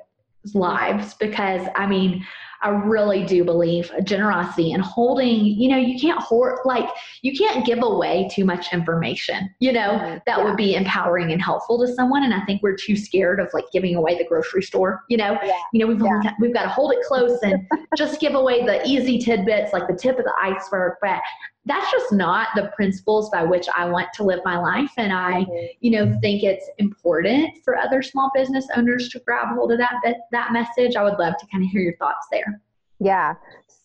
lives? 0.54 1.15
Because 1.15 1.67
I 1.75 1.88
mean, 1.88 2.25
I 2.63 2.69
really 2.69 3.24
do 3.24 3.43
believe 3.43 3.91
generosity 4.04 4.74
and 4.74 4.84
holding, 4.84 5.45
you 5.45 5.69
know, 5.69 5.78
you 5.78 6.00
can't 6.00 6.19
hoard, 6.19 6.60
like, 6.63 6.88
you 7.24 7.36
can't 7.36 7.65
give 7.65 7.80
away 7.82 8.30
too 8.32 8.45
much 8.45 8.71
information, 8.71 9.54
you 9.60 9.71
know, 9.71 9.91
mm-hmm. 9.91 10.17
that 10.26 10.38
yeah. 10.38 10.43
would 10.43 10.58
be 10.58 10.76
empowering 10.76 11.32
and 11.32 11.41
helpful 11.41 11.80
to 11.80 11.91
someone. 11.93 12.24
And 12.24 12.34
I 12.34 12.41
think 12.45 12.62
we're 12.62 12.76
too 12.76 12.95
scared 12.95 13.39
of 13.39 13.50
like 13.54 13.65
giving 13.74 13.95
away 13.95 14.17
the 14.17 14.26
grocery 14.26 14.62
store, 14.62 15.04
you 15.10 15.17
know, 15.17 15.38
yeah. 15.43 15.58
you 15.74 15.80
know, 15.80 15.88
we've, 15.88 16.02
yeah. 16.02 16.21
got, 16.24 16.34
we've 16.39 16.54
got 16.54 16.63
to 16.63 16.69
hold 16.69 16.93
it 16.93 17.00
close 17.04 17.39
and 17.41 17.67
just 17.97 18.19
give 18.19 18.36
away 18.36 18.65
the 18.65 18.86
easy 18.88 19.17
tidbits, 19.17 19.74
like 19.74 19.88
the 19.88 19.95
tip 19.95 20.19
of 20.19 20.26
the 20.26 20.34
iceberg. 20.41 20.93
But 21.02 21.21
that's 21.65 21.91
just 21.91 22.12
not 22.12 22.47
the 22.56 22.71
principles 22.76 23.30
by 23.30 23.43
which 23.43 23.67
I 23.76 23.86
want 23.86 24.08
to 24.15 24.24
live 24.24 24.39
my 24.43 24.58
life. 24.58 24.91
And 24.97 25.13
I, 25.13 25.43
mm-hmm. 25.43 25.65
you 25.80 25.91
know, 25.91 26.17
think 26.19 26.43
it's 26.43 26.67
important 26.80 27.58
for 27.63 27.78
other 27.78 28.02
small 28.02 28.32
business 28.34 28.67
owners 28.76 29.10
to 29.10 29.19
grab 29.19 29.56
hold 29.56 29.71
of 29.71 29.78
that 29.78 30.02
that 30.32 30.52
message. 30.52 30.95
I 30.95 31.04
would 31.04 31.19
love 31.19 31.36
to 31.39 31.45
kind 31.52 31.63
of 31.63 31.69
hear 31.69 31.82
your 31.82 31.95
thoughts 31.97 32.28
there. 32.32 32.62
Yeah. 33.00 33.36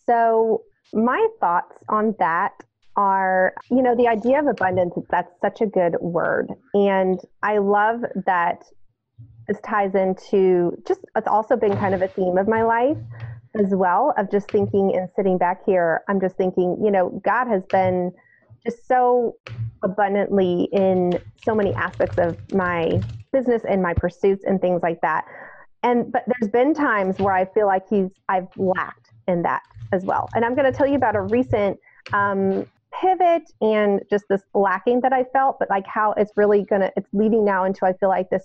So 0.06 0.62
my 0.92 1.26
thoughts 1.40 1.76
on 1.88 2.14
that 2.18 2.52
are, 2.96 3.52
you 3.70 3.82
know, 3.82 3.94
the 3.94 4.08
idea 4.08 4.38
of 4.38 4.46
abundance, 4.46 4.94
that's 5.10 5.30
such 5.42 5.60
a 5.60 5.66
good 5.66 5.96
word. 6.00 6.50
And 6.72 7.20
I 7.42 7.58
love 7.58 8.00
that 8.24 8.64
this 9.46 9.58
ties 9.64 9.94
into 9.94 10.72
just, 10.86 11.00
it's 11.14 11.28
also 11.28 11.56
been 11.56 11.76
kind 11.76 11.94
of 11.94 12.02
a 12.02 12.08
theme 12.08 12.38
of 12.38 12.48
my 12.48 12.62
life 12.62 12.96
as 13.58 13.74
well 13.74 14.14
of 14.16 14.30
just 14.30 14.50
thinking 14.50 14.94
and 14.94 15.08
sitting 15.16 15.38
back 15.38 15.64
here. 15.64 16.02
I'm 16.08 16.20
just 16.20 16.36
thinking, 16.36 16.78
you 16.82 16.90
know, 16.90 17.20
God 17.24 17.46
has 17.48 17.64
been 17.66 18.12
just 18.64 18.86
so 18.86 19.36
abundantly 19.82 20.68
in 20.72 21.18
so 21.44 21.54
many 21.54 21.72
aspects 21.74 22.18
of 22.18 22.36
my 22.52 23.00
business 23.32 23.62
and 23.68 23.82
my 23.82 23.94
pursuits 23.94 24.44
and 24.44 24.60
things 24.60 24.82
like 24.82 25.00
that. 25.02 25.24
And 25.82 26.10
but 26.10 26.24
there's 26.26 26.50
been 26.50 26.74
times 26.74 27.18
where 27.18 27.34
I 27.34 27.44
feel 27.44 27.66
like 27.66 27.88
he's 27.88 28.10
I've 28.28 28.48
lacked 28.56 29.10
in 29.28 29.42
that 29.42 29.62
as 29.92 30.04
well. 30.04 30.28
And 30.34 30.44
I'm 30.44 30.54
going 30.54 30.70
to 30.70 30.76
tell 30.76 30.86
you 30.86 30.96
about 30.96 31.14
a 31.14 31.22
recent 31.22 31.78
um, 32.12 32.66
pivot 33.00 33.42
and 33.60 34.00
just 34.10 34.24
this 34.28 34.42
lacking 34.54 35.00
that 35.02 35.12
I 35.12 35.24
felt, 35.32 35.58
but 35.58 35.70
like 35.70 35.86
how 35.86 36.12
it's 36.12 36.32
really 36.36 36.64
going 36.64 36.82
to 36.82 36.92
it's 36.96 37.08
leading 37.12 37.44
now 37.44 37.64
into 37.64 37.84
I 37.84 37.92
feel 37.94 38.08
like 38.08 38.30
this 38.30 38.44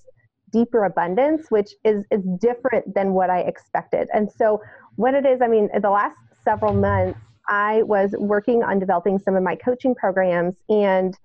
deeper 0.51 0.83
abundance, 0.83 1.47
which 1.49 1.71
is 1.83 2.03
is 2.11 2.21
different 2.39 2.93
than 2.93 3.13
what 3.13 3.29
I 3.29 3.39
expected. 3.39 4.07
And 4.13 4.29
so 4.31 4.61
what 4.95 5.13
it 5.13 5.25
is, 5.25 5.41
I 5.41 5.47
mean, 5.47 5.69
the 5.81 5.89
last 5.89 6.15
several 6.43 6.73
months, 6.73 7.19
I 7.47 7.83
was 7.83 8.13
working 8.17 8.63
on 8.63 8.79
developing 8.79 9.19
some 9.19 9.35
of 9.35 9.43
my 9.43 9.55
coaching 9.55 9.95
programs 9.95 10.55
and 10.69 11.17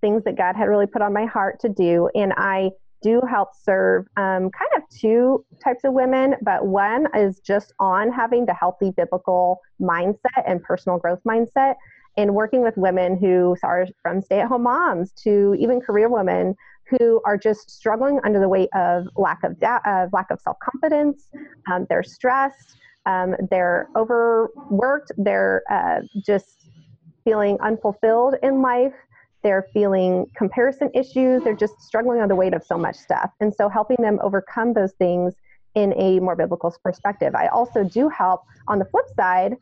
things 0.00 0.24
that 0.24 0.36
God 0.36 0.56
had 0.56 0.64
really 0.64 0.86
put 0.86 1.02
on 1.02 1.12
my 1.12 1.26
heart 1.26 1.60
to 1.60 1.68
do. 1.68 2.08
And 2.14 2.32
I 2.36 2.70
do 3.02 3.20
help 3.28 3.50
serve 3.54 4.06
um, 4.16 4.50
kind 4.50 4.70
of 4.76 4.82
two 4.90 5.44
types 5.62 5.84
of 5.84 5.92
women, 5.92 6.34
but 6.42 6.66
one 6.66 7.06
is 7.14 7.40
just 7.40 7.72
on 7.78 8.10
having 8.10 8.46
the 8.46 8.54
healthy 8.54 8.90
biblical 8.90 9.60
mindset 9.80 10.42
and 10.46 10.62
personal 10.62 10.98
growth 10.98 11.20
mindset. 11.26 11.74
And 12.16 12.34
working 12.34 12.62
with 12.62 12.76
women 12.76 13.16
who 13.16 13.56
are 13.62 13.86
from 14.02 14.20
stay 14.20 14.40
at 14.40 14.48
home 14.48 14.64
moms 14.64 15.12
to 15.22 15.54
even 15.56 15.80
career 15.80 16.08
women 16.08 16.56
who 16.90 17.20
are 17.24 17.36
just 17.36 17.70
struggling 17.70 18.18
under 18.24 18.40
the 18.40 18.48
weight 18.48 18.70
of 18.74 19.06
lack 19.16 19.44
of 19.44 19.60
da- 19.60 19.78
uh, 19.84 20.08
lack 20.12 20.30
of 20.32 20.40
self 20.40 20.56
confidence. 20.58 21.28
Um, 21.70 21.86
they're 21.88 22.02
stressed. 22.02 22.76
Um, 23.08 23.34
they're 23.50 23.88
overworked. 23.96 25.12
They're 25.16 25.62
uh, 25.70 26.02
just 26.24 26.68
feeling 27.24 27.58
unfulfilled 27.60 28.34
in 28.42 28.62
life. 28.62 28.94
They're 29.42 29.66
feeling 29.72 30.26
comparison 30.36 30.90
issues. 30.94 31.42
They're 31.42 31.56
just 31.56 31.80
struggling 31.80 32.20
on 32.20 32.28
the 32.28 32.36
weight 32.36 32.54
of 32.54 32.62
so 32.62 32.76
much 32.76 32.96
stuff. 32.96 33.30
And 33.40 33.52
so, 33.54 33.68
helping 33.68 33.96
them 34.00 34.18
overcome 34.22 34.74
those 34.74 34.92
things 34.92 35.34
in 35.74 35.94
a 35.96 36.20
more 36.20 36.36
biblical 36.36 36.74
perspective. 36.82 37.34
I 37.34 37.46
also 37.48 37.82
do 37.82 38.08
help 38.08 38.42
on 38.66 38.78
the 38.78 38.84
flip 38.84 39.06
side 39.16 39.56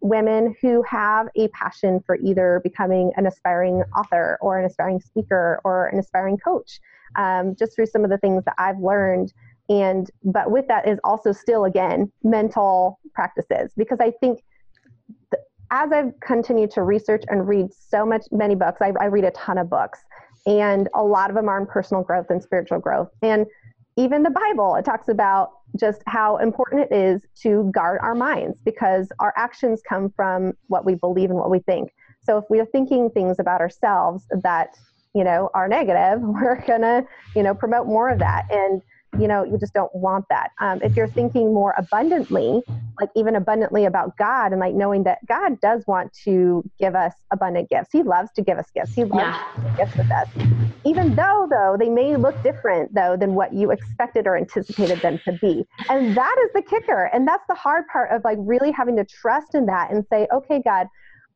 women 0.00 0.54
who 0.60 0.82
have 0.82 1.28
a 1.36 1.48
passion 1.48 2.00
for 2.06 2.16
either 2.16 2.60
becoming 2.62 3.12
an 3.16 3.26
aspiring 3.26 3.82
author 3.96 4.38
or 4.40 4.58
an 4.58 4.64
aspiring 4.64 5.00
speaker 5.00 5.60
or 5.64 5.88
an 5.88 5.98
aspiring 5.98 6.38
coach, 6.38 6.80
um, 7.16 7.54
just 7.58 7.74
through 7.74 7.86
some 7.86 8.04
of 8.04 8.10
the 8.10 8.18
things 8.18 8.44
that 8.44 8.54
I've 8.58 8.78
learned. 8.78 9.32
And 9.68 10.10
but 10.24 10.50
with 10.50 10.66
that 10.68 10.88
is 10.88 10.98
also 11.04 11.32
still 11.32 11.64
again 11.64 12.10
mental 12.22 13.00
practices 13.14 13.72
because 13.76 13.98
I 14.00 14.12
think 14.12 14.44
th- 15.32 15.42
as 15.70 15.90
I've 15.90 16.12
continued 16.20 16.70
to 16.72 16.82
research 16.82 17.24
and 17.28 17.48
read 17.48 17.72
so 17.72 18.06
much 18.06 18.26
many 18.30 18.54
books, 18.54 18.80
I, 18.80 18.92
I 19.00 19.06
read 19.06 19.24
a 19.24 19.32
ton 19.32 19.58
of 19.58 19.68
books, 19.68 19.98
and 20.46 20.88
a 20.94 21.02
lot 21.02 21.30
of 21.30 21.36
them 21.36 21.48
are 21.48 21.60
on 21.60 21.66
personal 21.66 22.04
growth 22.04 22.26
and 22.30 22.40
spiritual 22.40 22.78
growth. 22.78 23.08
And 23.22 23.46
even 23.96 24.22
the 24.22 24.30
Bible, 24.30 24.76
it 24.76 24.84
talks 24.84 25.08
about 25.08 25.50
just 25.78 26.02
how 26.06 26.36
important 26.36 26.90
it 26.90 26.94
is 26.94 27.22
to 27.42 27.70
guard 27.74 27.98
our 28.02 28.14
minds 28.14 28.58
because 28.64 29.08
our 29.18 29.32
actions 29.36 29.82
come 29.88 30.12
from 30.14 30.52
what 30.68 30.84
we 30.84 30.94
believe 30.94 31.30
and 31.30 31.38
what 31.38 31.50
we 31.50 31.58
think. 31.60 31.90
So 32.22 32.38
if 32.38 32.44
we 32.50 32.60
are 32.60 32.66
thinking 32.66 33.10
things 33.10 33.38
about 33.38 33.60
ourselves 33.60 34.24
that, 34.42 34.76
you 35.14 35.24
know, 35.24 35.50
are 35.54 35.66
negative, 35.66 36.20
we're 36.22 36.60
to, 36.82 37.06
you 37.34 37.42
know, 37.42 37.54
promote 37.54 37.86
more 37.86 38.08
of 38.08 38.18
that. 38.18 38.46
And 38.50 38.82
you 39.18 39.28
know 39.28 39.44
you 39.44 39.58
just 39.58 39.74
don't 39.74 39.94
want 39.94 40.24
that. 40.30 40.50
Um, 40.60 40.80
if 40.82 40.96
you're 40.96 41.08
thinking 41.08 41.52
more 41.52 41.74
abundantly 41.76 42.62
like 43.00 43.10
even 43.14 43.36
abundantly 43.36 43.84
about 43.84 44.16
god 44.16 44.52
and 44.52 44.60
like 44.60 44.74
knowing 44.74 45.04
that 45.04 45.24
god 45.26 45.60
does 45.60 45.86
want 45.86 46.12
to 46.24 46.64
give 46.78 46.94
us 46.94 47.12
abundant 47.32 47.68
gifts. 47.68 47.90
He 47.92 48.02
loves 48.02 48.30
to 48.32 48.42
give 48.42 48.58
us 48.58 48.66
gifts. 48.74 48.94
He 48.94 49.04
loves 49.04 49.36
yeah. 49.36 49.52
to 49.54 49.60
give 49.60 49.76
gifts 49.76 49.96
with 49.96 50.10
us. 50.10 50.28
Even 50.84 51.14
though 51.14 51.46
though 51.50 51.76
they 51.78 51.88
may 51.88 52.16
look 52.16 52.40
different 52.42 52.94
though 52.94 53.16
than 53.16 53.34
what 53.34 53.52
you 53.52 53.70
expected 53.70 54.26
or 54.26 54.36
anticipated 54.36 55.00
them 55.00 55.20
to 55.24 55.32
be. 55.32 55.66
And 55.88 56.16
that 56.16 56.36
is 56.44 56.50
the 56.54 56.62
kicker. 56.62 57.10
And 57.12 57.26
that's 57.26 57.44
the 57.48 57.54
hard 57.54 57.84
part 57.92 58.10
of 58.12 58.24
like 58.24 58.38
really 58.40 58.70
having 58.70 58.96
to 58.96 59.04
trust 59.04 59.54
in 59.54 59.66
that 59.66 59.90
and 59.90 60.04
say 60.10 60.26
okay 60.32 60.62
god 60.64 60.86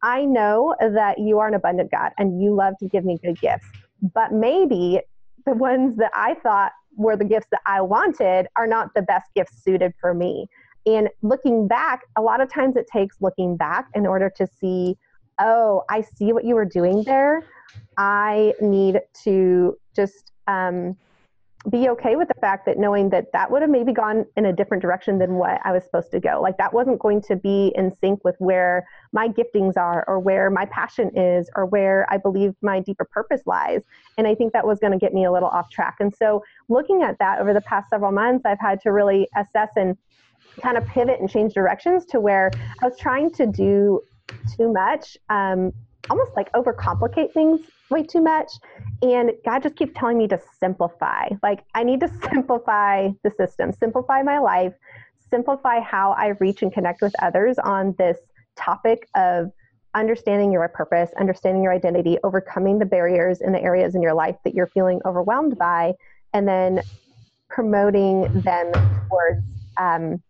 i 0.03 0.25
know 0.25 0.75
that 0.81 1.19
you 1.19 1.39
are 1.39 1.49
an 1.49 1.55
abundant 1.55 1.91
god 1.91 2.13
and 2.19 2.43
you 2.43 2.55
love 2.55 2.75
to 2.81 2.89
give 2.89 3.05
me 3.05 3.19
good 3.23 3.41
gifts. 3.41 3.67
But 4.15 4.33
maybe 4.33 5.01
the 5.47 5.53
ones 5.53 5.97
that 5.99 6.11
I 6.15 6.35
thought 6.43 6.73
were 6.97 7.17
the 7.17 7.25
gifts 7.25 7.49
that 7.51 7.61
I 7.67 7.81
wanted 7.81 8.49
are 8.57 8.67
not 8.67 8.95
the 8.95 9.03
best 9.03 9.31
gifts 9.35 9.63
suited 9.63 9.93
for 10.01 10.15
me. 10.15 10.49
And 10.87 11.09
looking 11.23 11.69
back, 11.69 12.03
a 12.17 12.23
lot 12.23 12.41
of 12.41 12.53
times 12.53 12.77
it 12.77 12.87
takes 12.93 13.17
looking 13.21 13.57
back 13.57 13.89
in 13.95 14.07
order 14.07 14.31
to 14.37 14.47
see, 14.47 14.97
oh, 15.39 15.83
I 15.91 16.03
see 16.03 16.33
what 16.33 16.45
you 16.45 16.55
were 16.55 16.65
doing 16.65 17.05
there. 17.05 17.45
I 17.97 18.55
need 18.61 19.01
to 19.25 19.77
just 19.95 20.33
um, 20.47 20.97
be 21.69 21.91
okay 21.91 22.17
with 22.17 22.29
the 22.29 22.41
fact 22.41 22.65
that 22.65 22.79
knowing 22.79 23.11
that 23.11 23.33
that 23.33 23.51
would 23.51 23.61
have 23.61 23.71
maybe 23.71 23.93
gone 23.93 24.25
in 24.37 24.47
a 24.47 24.53
different 24.53 24.81
direction 24.81 25.19
than 25.19 25.35
what 25.35 25.61
I 25.63 25.73
was 25.73 25.85
supposed 25.85 26.11
to 26.13 26.21
go. 26.21 26.41
Like 26.41 26.57
that 26.57 26.73
wasn't 26.73 26.99
going 26.99 27.21
to 27.23 27.37
be 27.37 27.73
in 27.75 27.95
sync 28.01 28.25
with 28.25 28.37
where 28.39 28.87
my 29.13 29.29
giftings 29.29 29.77
are 29.77 30.05
or 30.09 30.19
where 30.19 30.49
my 30.49 30.65
passion 30.67 31.11
is 31.15 31.51
or 31.55 31.67
where 31.67 32.07
I 32.11 32.17
believe 32.17 32.55
my 32.63 32.81
deeper 32.81 33.05
purpose 33.05 33.43
lies. 33.45 33.83
And 34.17 34.27
I 34.27 34.35
think 34.35 34.55
that 34.55 34.67
was 34.67 34.79
going 34.79 34.93
to 34.93 34.99
get 34.99 35.13
me 35.13 35.27
a 35.27 35.33
little 35.33 35.51
off 35.51 35.69
track. 35.71 35.97
And 36.01 36.15
so 36.15 36.43
looking 36.71 37.03
at 37.03 37.19
that 37.19 37.41
over 37.41 37.53
the 37.53 37.61
past 37.61 37.91
several 37.91 38.13
months, 38.13 38.47
I've 38.47 38.61
had 38.61 38.81
to 38.83 38.93
really 38.93 39.29
assess 39.37 39.69
and 39.77 39.99
kind 40.63 40.79
of 40.79 40.87
pivot 40.87 41.21
and 41.21 41.29
change 41.29 41.53
directions 41.53 42.07
to 42.07 42.21
where 42.21 42.51
I 42.81 42.87
was 42.87 42.99
trying 42.99 43.31
to 43.33 43.47
do 43.47 44.01
too 44.57 44.73
much, 44.73 45.19
um, 45.29 45.73
almost 46.09 46.31
like 46.37 46.51
overcomplicate 46.53 47.35
things 47.35 47.61
way 47.91 48.03
too 48.03 48.23
much. 48.23 48.53
And 49.03 49.33
God 49.45 49.63
just 49.63 49.77
keeps 49.77 49.93
telling 49.97 50.19
me 50.19 50.29
to 50.29 50.41
simplify. 50.59 51.29
Like, 51.43 51.65
I 51.75 51.83
need 51.83 52.01
to 52.01 52.09
simplify 52.33 53.09
the 53.23 53.31
system, 53.31 53.73
simplify 53.73 54.23
my 54.23 54.39
life, 54.39 54.75
simplify 55.29 55.81
how 55.81 56.13
I 56.13 56.29
reach 56.41 56.63
and 56.63 56.73
connect 56.73 57.03
with 57.03 57.13
others 57.23 57.59
on 57.59 57.95
this 57.99 58.19
topic 58.57 59.09
of 59.15 59.51
understanding 59.95 60.53
your 60.53 60.69
purpose, 60.69 61.11
understanding 61.19 61.63
your 61.63 61.73
identity, 61.73 62.19
overcoming 62.23 62.79
the 62.79 62.87
barriers 62.87 63.41
in 63.41 63.53
the 63.53 63.61
areas 63.61 63.95
in 63.95 64.03
your 64.03 64.15
life 64.15 64.37
that 64.45 64.55
you're 64.55 64.69
feeling 64.69 65.01
overwhelmed 65.05 65.59
by, 65.59 65.93
and 66.33 66.47
then 66.47 66.83
promoting 67.49 68.29
them 68.33 68.73
towards 69.09 69.45
um, 69.81 70.23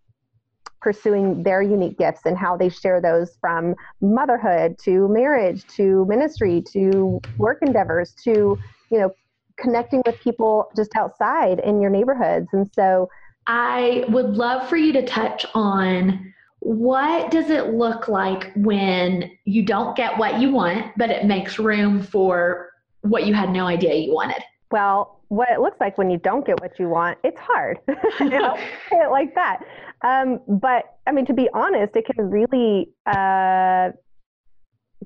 pursuing 0.81 1.43
their 1.43 1.63
unique 1.63 1.99
gifts 1.99 2.23
and 2.25 2.37
how 2.37 2.57
they 2.57 2.69
share 2.69 3.01
those 3.01 3.37
from 3.41 3.75
motherhood 4.01 4.79
to 4.79 5.09
marriage 5.09 5.67
to 5.67 6.05
ministry 6.07 6.63
to 6.73 7.21
work 7.39 7.59
endeavors 7.63 8.15
to 8.25 8.59
you 8.91 8.99
know 8.99 9.11
connecting 9.57 10.03
with 10.07 10.19
people 10.21 10.71
just 10.75 10.95
outside 10.97 11.59
in 11.61 11.81
your 11.81 11.91
neighborhoods 11.91 12.49
and 12.53 12.71
so 12.75 13.09
i 13.47 14.05
would 14.09 14.37
love 14.37 14.69
for 14.69 14.77
you 14.77 14.93
to 14.93 15.05
touch 15.05 15.45
on 15.55 16.33
what 16.61 17.31
does 17.31 17.51
it 17.51 17.75
look 17.75 18.09
like 18.09 18.53
when 18.57 19.31
you 19.45 19.63
don't 19.63 19.97
get 19.97 20.17
what 20.19 20.41
you 20.41 20.51
want 20.51 20.87
but 20.97 21.11
it 21.11 21.25
makes 21.25 21.59
room 21.59 22.03
for 22.03 22.71
what 23.03 23.27
you 23.27 23.35
had 23.35 23.51
no 23.51 23.67
idea 23.67 23.95
you 23.95 24.13
wanted 24.15 24.43
well 24.71 25.21
what 25.31 25.49
it 25.49 25.61
looks 25.61 25.81
like 25.81 25.97
when 25.97 26.11
you 26.11 26.19
don't 26.19 26.45
get 26.45 26.61
what 26.61 26.77
you 26.79 26.89
want, 26.89 27.17
it's 27.23 27.41
hard. 27.41 27.79
you 28.21 28.31
know, 28.31 28.59
like 29.11 29.33
that. 29.37 29.65
Um, 30.03 30.41
but 30.49 30.85
I 31.07 31.13
mean, 31.13 31.27
to 31.27 31.35
be 31.35 31.49
honest, 31.53 31.95
it 31.97 32.07
can 32.07 32.31
really 32.31 32.91
uh, 33.07 33.91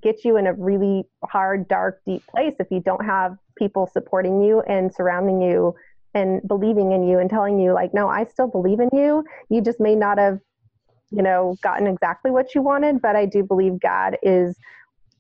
get 0.03 0.25
you 0.25 0.37
in 0.37 0.47
a 0.47 0.53
really 0.55 1.05
hard, 1.25 1.69
dark, 1.69 2.01
deep 2.07 2.25
place 2.27 2.55
if 2.61 2.69
you 2.71 2.81
don't 2.81 3.05
have 3.05 3.37
people 3.57 3.89
supporting 3.93 4.43
you 4.43 4.61
and 4.63 4.93
surrounding 4.95 5.41
you 5.41 5.75
and 6.15 6.41
believing 6.47 6.93
in 6.93 7.03
you 7.03 7.19
and 7.19 7.29
telling 7.29 7.59
you, 7.59 7.73
like, 7.73 7.93
no, 7.93 8.09
I 8.09 8.25
still 8.25 8.47
believe 8.47 8.81
in 8.81 8.89
you. 8.93 9.25
You 9.51 9.61
just 9.61 9.81
may 9.81 9.97
not 9.97 10.19
have, 10.19 10.39
you 11.11 11.23
know, 11.23 11.57
gotten 11.63 11.87
exactly 11.87 12.31
what 12.31 12.55
you 12.55 12.63
wanted, 12.63 13.03
but 13.03 13.17
I 13.17 13.27
do 13.27 13.43
believe 13.43 13.81
God 13.81 14.17
is 14.23 14.57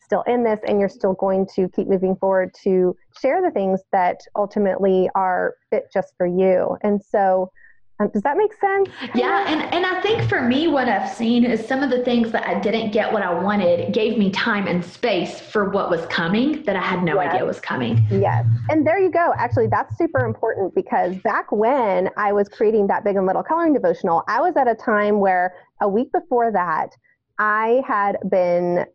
still 0.00 0.22
in 0.26 0.44
this 0.44 0.60
and 0.66 0.78
you're 0.78 0.88
still 0.88 1.14
going 1.14 1.46
to 1.56 1.68
keep 1.70 1.88
moving 1.88 2.14
forward 2.16 2.54
to 2.62 2.94
share 3.20 3.42
the 3.42 3.50
things 3.50 3.80
that 3.90 4.20
ultimately 4.36 5.08
are 5.14 5.54
fit 5.70 5.84
just 5.92 6.14
for 6.16 6.26
you. 6.26 6.76
And 6.82 7.02
so, 7.02 7.50
um, 8.00 8.10
does 8.12 8.22
that 8.22 8.36
make 8.36 8.52
sense? 8.54 8.88
Yeah, 9.14 9.44
and, 9.46 9.62
and 9.72 9.86
I 9.86 10.00
think 10.00 10.28
for 10.28 10.42
me, 10.42 10.66
what 10.66 10.88
I've 10.88 11.08
seen 11.08 11.44
is 11.44 11.64
some 11.66 11.82
of 11.82 11.90
the 11.90 12.02
things 12.02 12.32
that 12.32 12.46
I 12.46 12.58
didn't 12.58 12.90
get 12.90 13.12
what 13.12 13.22
I 13.22 13.32
wanted 13.32 13.94
gave 13.94 14.18
me 14.18 14.30
time 14.30 14.66
and 14.66 14.84
space 14.84 15.40
for 15.40 15.70
what 15.70 15.90
was 15.90 16.04
coming 16.06 16.62
that 16.64 16.74
I 16.74 16.80
had 16.80 17.04
no 17.04 17.20
yes. 17.20 17.32
idea 17.32 17.46
was 17.46 17.60
coming. 17.60 18.04
Yes. 18.10 18.44
And 18.68 18.84
there 18.84 18.98
you 18.98 19.10
go. 19.10 19.32
Actually, 19.38 19.68
that's 19.68 19.96
super 19.96 20.24
important 20.26 20.74
because 20.74 21.16
back 21.18 21.52
when 21.52 22.10
I 22.16 22.32
was 22.32 22.48
creating 22.48 22.88
that 22.88 23.04
big 23.04 23.14
and 23.14 23.26
little 23.26 23.44
coloring 23.44 23.74
devotional, 23.74 24.24
I 24.26 24.40
was 24.40 24.56
at 24.56 24.66
a 24.66 24.74
time 24.74 25.20
where 25.20 25.54
a 25.80 25.88
week 25.88 26.10
before 26.12 26.50
that, 26.50 26.90
I 27.38 27.82
had 27.86 28.16
been 28.28 28.86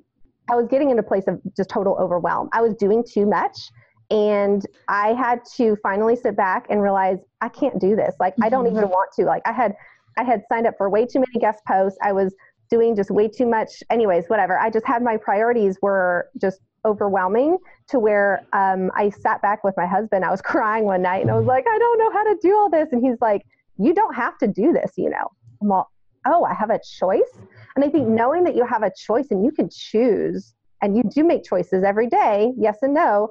I 0.51 0.55
was 0.55 0.67
getting 0.67 0.89
into 0.89 1.03
a 1.03 1.05
place 1.05 1.25
of 1.27 1.39
just 1.55 1.69
total 1.69 1.95
overwhelm. 1.99 2.49
I 2.53 2.61
was 2.61 2.73
doing 2.75 3.03
too 3.07 3.25
much. 3.25 3.69
And 4.11 4.65
I 4.87 5.13
had 5.13 5.41
to 5.57 5.77
finally 5.83 6.15
sit 6.15 6.35
back 6.35 6.65
and 6.69 6.81
realize 6.81 7.19
I 7.41 7.49
can't 7.49 7.79
do 7.79 7.95
this. 7.95 8.15
Like, 8.19 8.33
mm-hmm. 8.33 8.45
I 8.45 8.49
don't 8.49 8.65
mm-hmm. 8.65 8.77
even 8.77 8.89
want 8.89 9.11
to. 9.13 9.25
Like, 9.25 9.43
I 9.45 9.51
had, 9.51 9.75
I 10.17 10.23
had 10.23 10.43
signed 10.49 10.67
up 10.67 10.75
for 10.77 10.89
way 10.89 11.05
too 11.05 11.19
many 11.19 11.39
guest 11.39 11.63
posts. 11.67 11.97
I 12.01 12.11
was 12.11 12.33
doing 12.69 12.95
just 12.95 13.11
way 13.11 13.27
too 13.27 13.45
much. 13.45 13.83
Anyways, 13.89 14.25
whatever. 14.27 14.59
I 14.59 14.69
just 14.69 14.85
had 14.85 15.03
my 15.03 15.17
priorities 15.17 15.77
were 15.81 16.29
just 16.41 16.61
overwhelming 16.85 17.57
to 17.89 17.99
where 17.99 18.45
um, 18.53 18.89
I 18.95 19.09
sat 19.09 19.41
back 19.41 19.63
with 19.63 19.75
my 19.77 19.85
husband. 19.85 20.23
I 20.25 20.31
was 20.31 20.41
crying 20.43 20.85
one 20.85 21.01
night 21.01 21.21
and 21.21 21.31
I 21.31 21.35
was 21.35 21.45
like, 21.45 21.65
I 21.67 21.77
don't 21.77 21.99
know 21.99 22.11
how 22.11 22.23
to 22.23 22.37
do 22.41 22.55
all 22.55 22.69
this. 22.69 22.89
And 22.91 23.03
he's 23.03 23.19
like, 23.21 23.45
You 23.77 23.93
don't 23.93 24.15
have 24.15 24.37
to 24.39 24.47
do 24.47 24.73
this, 24.73 24.93
you 24.97 25.09
know. 25.09 25.27
I'm 25.61 25.71
all, 25.71 25.91
oh, 26.25 26.45
I 26.45 26.53
have 26.53 26.69
a 26.69 26.79
choice. 26.79 27.37
And 27.75 27.83
I 27.83 27.89
think 27.89 28.07
knowing 28.07 28.43
that 28.45 28.55
you 28.55 28.65
have 28.65 28.83
a 28.83 28.91
choice 28.97 29.27
and 29.31 29.43
you 29.43 29.51
can 29.51 29.69
choose, 29.69 30.53
and 30.81 30.95
you 30.95 31.03
do 31.03 31.23
make 31.23 31.43
choices 31.43 31.83
every 31.83 32.07
day, 32.07 32.53
yes 32.57 32.77
and 32.81 32.93
no, 32.93 33.29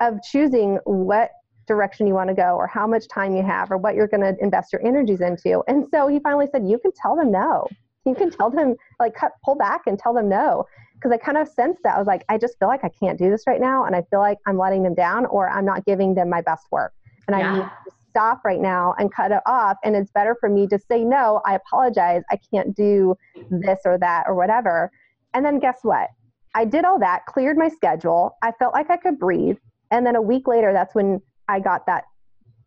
of 0.00 0.22
choosing 0.22 0.78
what 0.84 1.30
direction 1.66 2.06
you 2.06 2.14
want 2.14 2.28
to 2.28 2.34
go 2.34 2.56
or 2.56 2.66
how 2.66 2.86
much 2.86 3.06
time 3.08 3.36
you 3.36 3.42
have 3.42 3.70
or 3.70 3.76
what 3.76 3.94
you're 3.94 4.08
going 4.08 4.22
to 4.22 4.34
invest 4.42 4.72
your 4.72 4.84
energies 4.84 5.20
into. 5.20 5.62
And 5.68 5.86
so 5.90 6.08
he 6.08 6.18
finally 6.18 6.46
said, 6.50 6.66
You 6.66 6.78
can 6.78 6.92
tell 6.92 7.14
them 7.14 7.30
no. 7.30 7.68
You 8.06 8.14
can 8.14 8.30
tell 8.30 8.50
them, 8.50 8.74
like, 8.98 9.14
cut, 9.14 9.32
pull 9.44 9.54
back 9.54 9.82
and 9.86 9.98
tell 9.98 10.14
them 10.14 10.28
no. 10.28 10.64
Because 10.94 11.12
I 11.12 11.18
kind 11.18 11.36
of 11.36 11.46
sensed 11.46 11.80
that. 11.84 11.94
I 11.94 11.98
was 11.98 12.06
like, 12.06 12.24
I 12.28 12.38
just 12.38 12.58
feel 12.58 12.68
like 12.68 12.82
I 12.82 12.88
can't 12.88 13.18
do 13.18 13.30
this 13.30 13.44
right 13.46 13.60
now. 13.60 13.84
And 13.84 13.94
I 13.94 14.02
feel 14.10 14.18
like 14.18 14.38
I'm 14.46 14.58
letting 14.58 14.82
them 14.82 14.94
down 14.94 15.26
or 15.26 15.48
I'm 15.48 15.64
not 15.64 15.84
giving 15.84 16.14
them 16.14 16.28
my 16.28 16.40
best 16.40 16.66
work. 16.72 16.92
And 17.28 17.38
yeah. 17.38 17.50
I 17.50 17.54
need 17.54 17.62
to 17.62 17.70
stop 18.10 18.40
right 18.44 18.60
now 18.60 18.94
and 18.98 19.12
cut 19.12 19.30
it 19.30 19.42
off. 19.46 19.76
And 19.84 19.94
it's 19.94 20.10
better 20.10 20.36
for 20.40 20.48
me 20.48 20.66
to 20.68 20.78
say, 20.78 21.04
no, 21.04 21.40
I 21.44 21.54
apologize. 21.54 22.22
I 22.30 22.38
can't 22.52 22.74
do 22.74 23.14
this 23.50 23.80
or 23.84 23.98
that 23.98 24.24
or 24.26 24.34
whatever. 24.34 24.90
And 25.34 25.44
then 25.44 25.58
guess 25.58 25.80
what? 25.82 26.08
I 26.54 26.64
did 26.64 26.84
all 26.84 26.98
that, 26.98 27.26
cleared 27.26 27.58
my 27.58 27.68
schedule. 27.68 28.36
I 28.42 28.52
felt 28.58 28.72
like 28.72 28.90
I 28.90 28.96
could 28.96 29.18
breathe. 29.18 29.58
And 29.90 30.06
then 30.06 30.16
a 30.16 30.22
week 30.22 30.46
later, 30.46 30.72
that's 30.72 30.94
when 30.94 31.20
I 31.48 31.60
got 31.60 31.86
that 31.86 32.04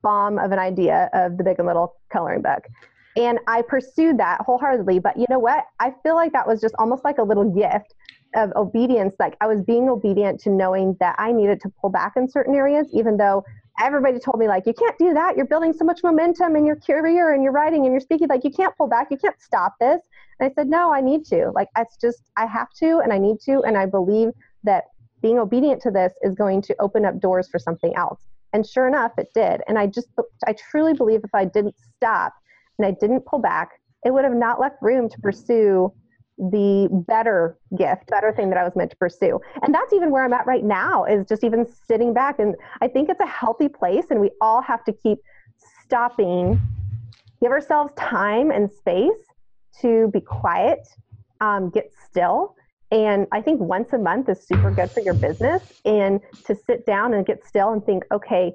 bomb 0.02 0.40
of 0.40 0.52
an 0.52 0.60
idea 0.60 1.10
of 1.14 1.38
the 1.38 1.44
big 1.44 1.60
and 1.60 1.68
little 1.68 1.96
coloring 2.12 2.42
book. 2.42 2.66
And 3.16 3.40
I 3.48 3.62
pursued 3.62 4.18
that 4.20 4.42
wholeheartedly. 4.42 5.00
But 5.00 5.18
you 5.18 5.26
know 5.30 5.40
what? 5.40 5.66
I 5.80 5.94
feel 6.04 6.16
like 6.16 6.32
that 6.34 6.48
was 6.48 6.62
just 6.62 6.74
almost 6.80 7.04
like 7.04 7.18
a 7.18 7.24
little 7.24 7.50
gift 7.50 7.94
of 8.36 8.52
obedience. 8.56 9.16
Like 9.20 9.36
I 9.42 9.48
was 9.48 9.62
being 9.62 9.90
obedient 9.90 10.40
to 10.42 10.50
knowing 10.50 10.96
that 11.00 11.16
I 11.20 11.32
needed 11.32 11.60
to 11.62 11.70
pull 11.82 11.90
back 11.90 12.14
in 12.16 12.30
certain 12.30 12.56
areas, 12.56 12.88
even 12.94 13.18
though 13.18 13.44
everybody 13.80 14.20
told 14.20 14.40
me 14.40 14.48
like 14.48 14.66
you 14.66 14.74
can't 14.74 14.98
do 14.98 15.14
that 15.14 15.36
you're 15.36 15.46
building 15.46 15.74
so 15.74 15.86
much 15.86 16.02
momentum 16.04 16.56
in 16.56 16.66
your 16.66 16.76
career 16.76 17.34
and 17.34 17.44
your 17.44 17.52
writing 17.52 17.86
and 17.86 17.94
your 17.94 18.00
speaking 18.00 18.28
like 18.28 18.44
you 18.44 18.52
can't 18.52 18.76
pull 18.78 18.88
back 18.88 19.08
you 19.10 19.18
can't 19.18 19.40
stop 19.42 19.74
this 19.80 20.00
and 20.40 20.50
i 20.50 20.54
said 20.54 20.68
no 20.68 20.94
i 20.94 21.02
need 21.02 21.26
to 21.26 21.50
like 21.56 21.68
it's 21.78 21.98
just 21.98 22.30
i 22.38 22.46
have 22.46 22.68
to 22.72 23.00
and 23.00 23.14
i 23.14 23.18
need 23.18 23.40
to 23.40 23.62
and 23.62 23.78
i 23.78 23.86
believe 23.86 24.30
that 24.64 24.86
being 25.22 25.40
obedient 25.40 25.82
to 25.82 25.92
this 25.92 26.14
is 26.22 26.36
going 26.36 26.62
to 26.62 26.76
open 26.80 27.06
up 27.06 27.20
doors 27.20 27.48
for 27.50 27.60
something 27.60 27.96
else 27.96 28.22
and 28.54 28.66
sure 28.66 28.88
enough 28.88 29.12
it 29.18 29.30
did 29.34 29.62
and 29.68 29.78
i 29.78 29.86
just 29.86 30.08
i 30.48 30.54
truly 30.54 30.94
believe 30.94 31.22
if 31.24 31.34
i 31.34 31.46
didn't 31.46 31.76
stop 31.96 32.34
and 32.78 32.86
i 32.86 32.92
didn't 32.92 33.26
pull 33.26 33.40
back 33.40 33.80
it 34.06 34.12
would 34.12 34.24
have 34.24 34.34
not 34.34 34.60
left 34.60 34.76
room 34.82 35.10
to 35.10 35.20
pursue 35.20 35.92
the 36.38 36.88
better 37.08 37.56
gift, 37.78 38.08
better 38.08 38.34
thing 38.34 38.50
that 38.50 38.58
I 38.58 38.64
was 38.64 38.76
meant 38.76 38.90
to 38.90 38.98
pursue. 38.98 39.40
And 39.62 39.76
that's 39.76 39.94
even 39.94 40.10
where 40.10 40.24
I'm 40.24 40.34
at 40.34 40.48
right 40.48 40.64
now 40.64 41.06
is 41.06 41.28
just 41.28 41.44
even 41.44 41.68
sitting 41.88 42.16
back. 42.16 42.40
And 42.40 42.56
I 42.82 42.88
think 42.88 43.10
it's 43.10 43.20
a 43.20 43.28
healthy 43.28 43.68
place, 43.68 44.06
and 44.10 44.20
we 44.20 44.32
all 44.42 44.60
have 44.64 44.84
to 44.86 44.94
keep 44.94 45.20
stopping 45.84 46.60
give 47.42 47.52
ourselves 47.52 47.92
time 47.98 48.52
and 48.52 48.72
space 48.72 49.12
to 49.82 50.10
be 50.14 50.22
quiet, 50.22 50.88
um, 51.42 51.70
get 51.70 51.92
still. 52.06 52.56
And 52.92 53.26
I 53.32 53.42
think 53.42 53.62
once 53.62 53.94
a 53.94 53.98
month 53.98 54.28
is 54.30 54.46
super 54.46 54.70
good 54.70 54.92
for 54.92 55.00
your 55.00 55.14
business. 55.14 55.82
And 55.86 56.20
to 56.46 56.56
sit 56.56 56.86
down 56.86 57.14
and 57.14 57.26
get 57.26 57.46
still 57.48 57.72
and 57.72 57.84
think, 57.86 58.04
okay, 58.12 58.54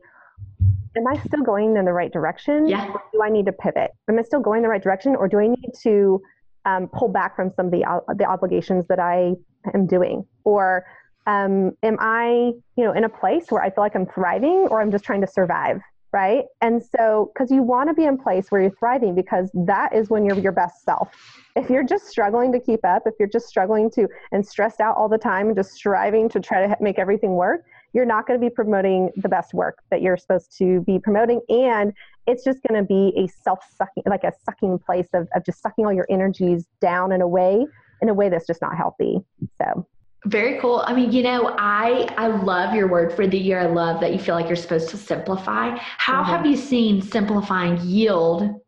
am 0.96 1.06
I 1.06 1.16
still 1.26 1.42
going 1.42 1.76
in 1.76 1.84
the 1.84 1.92
right 1.92 2.12
direction? 2.12 2.68
Yeah. 2.68 2.88
Or 2.88 3.02
do 3.12 3.22
I 3.22 3.30
need 3.30 3.46
to 3.46 3.52
pivot? 3.52 3.92
Am 4.08 4.18
I 4.18 4.22
still 4.22 4.40
going 4.40 4.58
in 4.58 4.62
the 4.62 4.68
right 4.68 4.82
direction, 4.82 5.16
or 5.16 5.28
do 5.28 5.38
I 5.38 5.48
need 5.48 5.72
to 5.82 6.22
um, 6.64 6.88
pull 6.88 7.08
back 7.08 7.36
from 7.36 7.50
some 7.56 7.66
of 7.66 7.72
the 7.72 7.84
the 8.16 8.24
obligations 8.24 8.86
that 8.88 8.98
I 8.98 9.32
am 9.74 9.86
doing? 9.86 10.26
Or 10.44 10.84
um, 11.26 11.72
am 11.82 11.96
I, 11.98 12.52
you 12.76 12.84
know, 12.84 12.92
in 12.92 13.04
a 13.04 13.08
place 13.08 13.46
where 13.48 13.62
I 13.62 13.70
feel 13.70 13.82
like 13.82 13.96
I'm 13.96 14.06
thriving, 14.06 14.68
or 14.70 14.80
I'm 14.80 14.90
just 14.90 15.04
trying 15.04 15.20
to 15.22 15.26
survive? 15.26 15.80
Right? 16.12 16.44
And 16.60 16.82
so, 16.82 17.30
because 17.32 17.50
you 17.50 17.62
want 17.62 17.88
to 17.88 17.94
be 17.94 18.04
in 18.04 18.16
place 18.16 18.50
where 18.50 18.60
you're 18.60 18.70
thriving, 18.78 19.14
because 19.14 19.50
that 19.54 19.94
is 19.94 20.08
when 20.08 20.24
you're 20.24 20.38
your 20.38 20.52
best 20.52 20.84
self. 20.84 21.10
If 21.56 21.70
you're 21.70 21.84
just 21.84 22.06
struggling 22.06 22.52
to 22.52 22.60
keep 22.60 22.84
up, 22.84 23.02
if 23.06 23.14
you're 23.18 23.28
just 23.28 23.46
struggling 23.46 23.90
to 23.92 24.08
and 24.32 24.46
stressed 24.46 24.80
out 24.80 24.96
all 24.96 25.08
the 25.08 25.18
time 25.18 25.48
and 25.48 25.56
just 25.56 25.72
striving 25.72 26.28
to 26.30 26.40
try 26.40 26.66
to 26.66 26.76
make 26.80 26.98
everything 26.98 27.34
work, 27.34 27.64
you're 27.92 28.04
not 28.04 28.26
going 28.26 28.38
to 28.38 28.44
be 28.44 28.50
promoting 28.50 29.10
the 29.16 29.28
best 29.28 29.54
work 29.54 29.78
that 29.90 30.02
you're 30.02 30.16
supposed 30.16 30.56
to 30.58 30.82
be 30.82 30.98
promoting. 30.98 31.40
And 31.48 31.92
it's 32.26 32.44
just 32.44 32.58
going 32.68 32.80
to 32.80 32.86
be 32.86 33.12
a 33.16 33.26
self 33.42 33.60
sucking, 33.76 34.02
like 34.06 34.24
a 34.24 34.32
sucking 34.44 34.78
place 34.80 35.08
of, 35.14 35.28
of 35.34 35.44
just 35.44 35.62
sucking 35.62 35.86
all 35.86 35.92
your 35.92 36.06
energies 36.10 36.66
down 36.80 37.12
in 37.12 37.22
a 37.22 37.28
way, 37.28 37.66
in 38.02 38.08
a 38.08 38.14
way 38.14 38.28
that's 38.28 38.46
just 38.46 38.60
not 38.60 38.76
healthy. 38.76 39.20
So, 39.58 39.86
very 40.26 40.58
cool. 40.60 40.82
I 40.86 40.94
mean, 40.94 41.12
you 41.12 41.22
know, 41.22 41.54
I 41.58 42.08
I 42.16 42.26
love 42.26 42.74
your 42.74 42.88
word 42.88 43.12
for 43.12 43.26
the 43.26 43.38
year. 43.38 43.60
I 43.60 43.66
love 43.66 44.00
that 44.00 44.12
you 44.12 44.18
feel 44.18 44.34
like 44.34 44.46
you're 44.46 44.56
supposed 44.56 44.88
to 44.90 44.96
simplify. 44.96 45.76
How 45.78 46.22
mm-hmm. 46.22 46.30
have 46.30 46.46
you 46.46 46.56
seen 46.56 47.00
simplifying 47.00 47.78
yield 47.80 48.60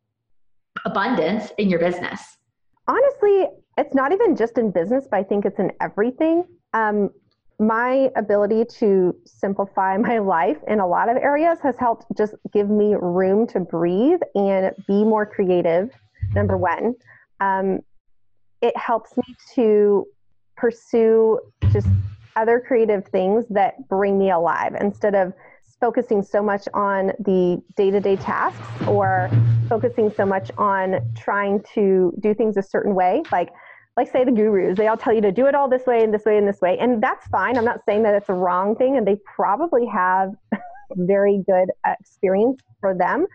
abundance 0.84 1.50
in 1.58 1.68
your 1.68 1.80
business? 1.80 2.20
Honestly, 2.86 3.48
it's 3.76 3.94
not 3.94 4.12
even 4.12 4.36
just 4.36 4.56
in 4.56 4.70
business, 4.70 5.06
but 5.10 5.18
I 5.18 5.24
think 5.24 5.44
it's 5.44 5.58
in 5.58 5.72
everything. 5.80 6.44
Um, 6.74 7.10
my 7.58 8.08
ability 8.14 8.64
to 8.78 9.14
simplify 9.26 9.96
my 10.10 10.18
life 10.18 10.58
in 10.68 10.78
a 10.78 10.86
lot 10.86 11.08
of 11.08 11.16
areas 11.16 11.58
has 11.62 11.76
helped 11.76 12.06
just 12.16 12.34
give 12.52 12.70
me 12.70 12.94
room 12.94 13.46
to 13.48 13.60
breathe 13.60 14.20
and 14.34 14.72
be 14.86 15.04
more 15.04 15.26
creative. 15.26 15.90
Number 16.34 16.56
one, 16.56 16.94
um, 17.40 17.80
it 18.60 18.76
helps 18.76 19.16
me 19.16 19.34
to 19.54 20.06
pursue 20.58 21.38
just 21.70 21.88
other 22.36 22.60
creative 22.60 23.04
things 23.06 23.44
that 23.50 23.88
bring 23.88 24.18
me 24.18 24.30
alive 24.30 24.74
instead 24.80 25.14
of 25.14 25.32
focusing 25.80 26.22
so 26.22 26.42
much 26.42 26.66
on 26.74 27.12
the 27.20 27.62
day-to-day 27.76 28.16
tasks 28.16 28.66
or 28.88 29.30
focusing 29.68 30.10
so 30.10 30.26
much 30.26 30.50
on 30.58 31.00
trying 31.16 31.62
to 31.74 32.12
do 32.20 32.34
things 32.34 32.56
a 32.56 32.62
certain 32.62 32.94
way. 32.94 33.22
Like 33.30 33.50
like 33.96 34.10
say 34.12 34.24
the 34.24 34.30
gurus 34.30 34.78
they 34.78 34.86
all 34.86 34.96
tell 34.96 35.12
you 35.12 35.20
to 35.20 35.32
do 35.32 35.46
it 35.46 35.56
all 35.56 35.68
this 35.68 35.84
way 35.84 36.04
and 36.04 36.14
this 36.14 36.24
way 36.24 36.38
and 36.38 36.46
this 36.46 36.60
way 36.60 36.78
and 36.78 37.02
that's 37.02 37.26
fine. 37.28 37.56
I'm 37.56 37.64
not 37.64 37.84
saying 37.84 38.02
that 38.04 38.14
it's 38.14 38.28
a 38.28 38.34
wrong 38.34 38.76
thing 38.76 38.96
and 38.96 39.06
they 39.06 39.16
probably 39.24 39.86
have 39.86 40.30
very 40.96 41.42
good 41.46 41.70
experience 41.84 42.60
for 42.80 42.96
them 42.96 43.26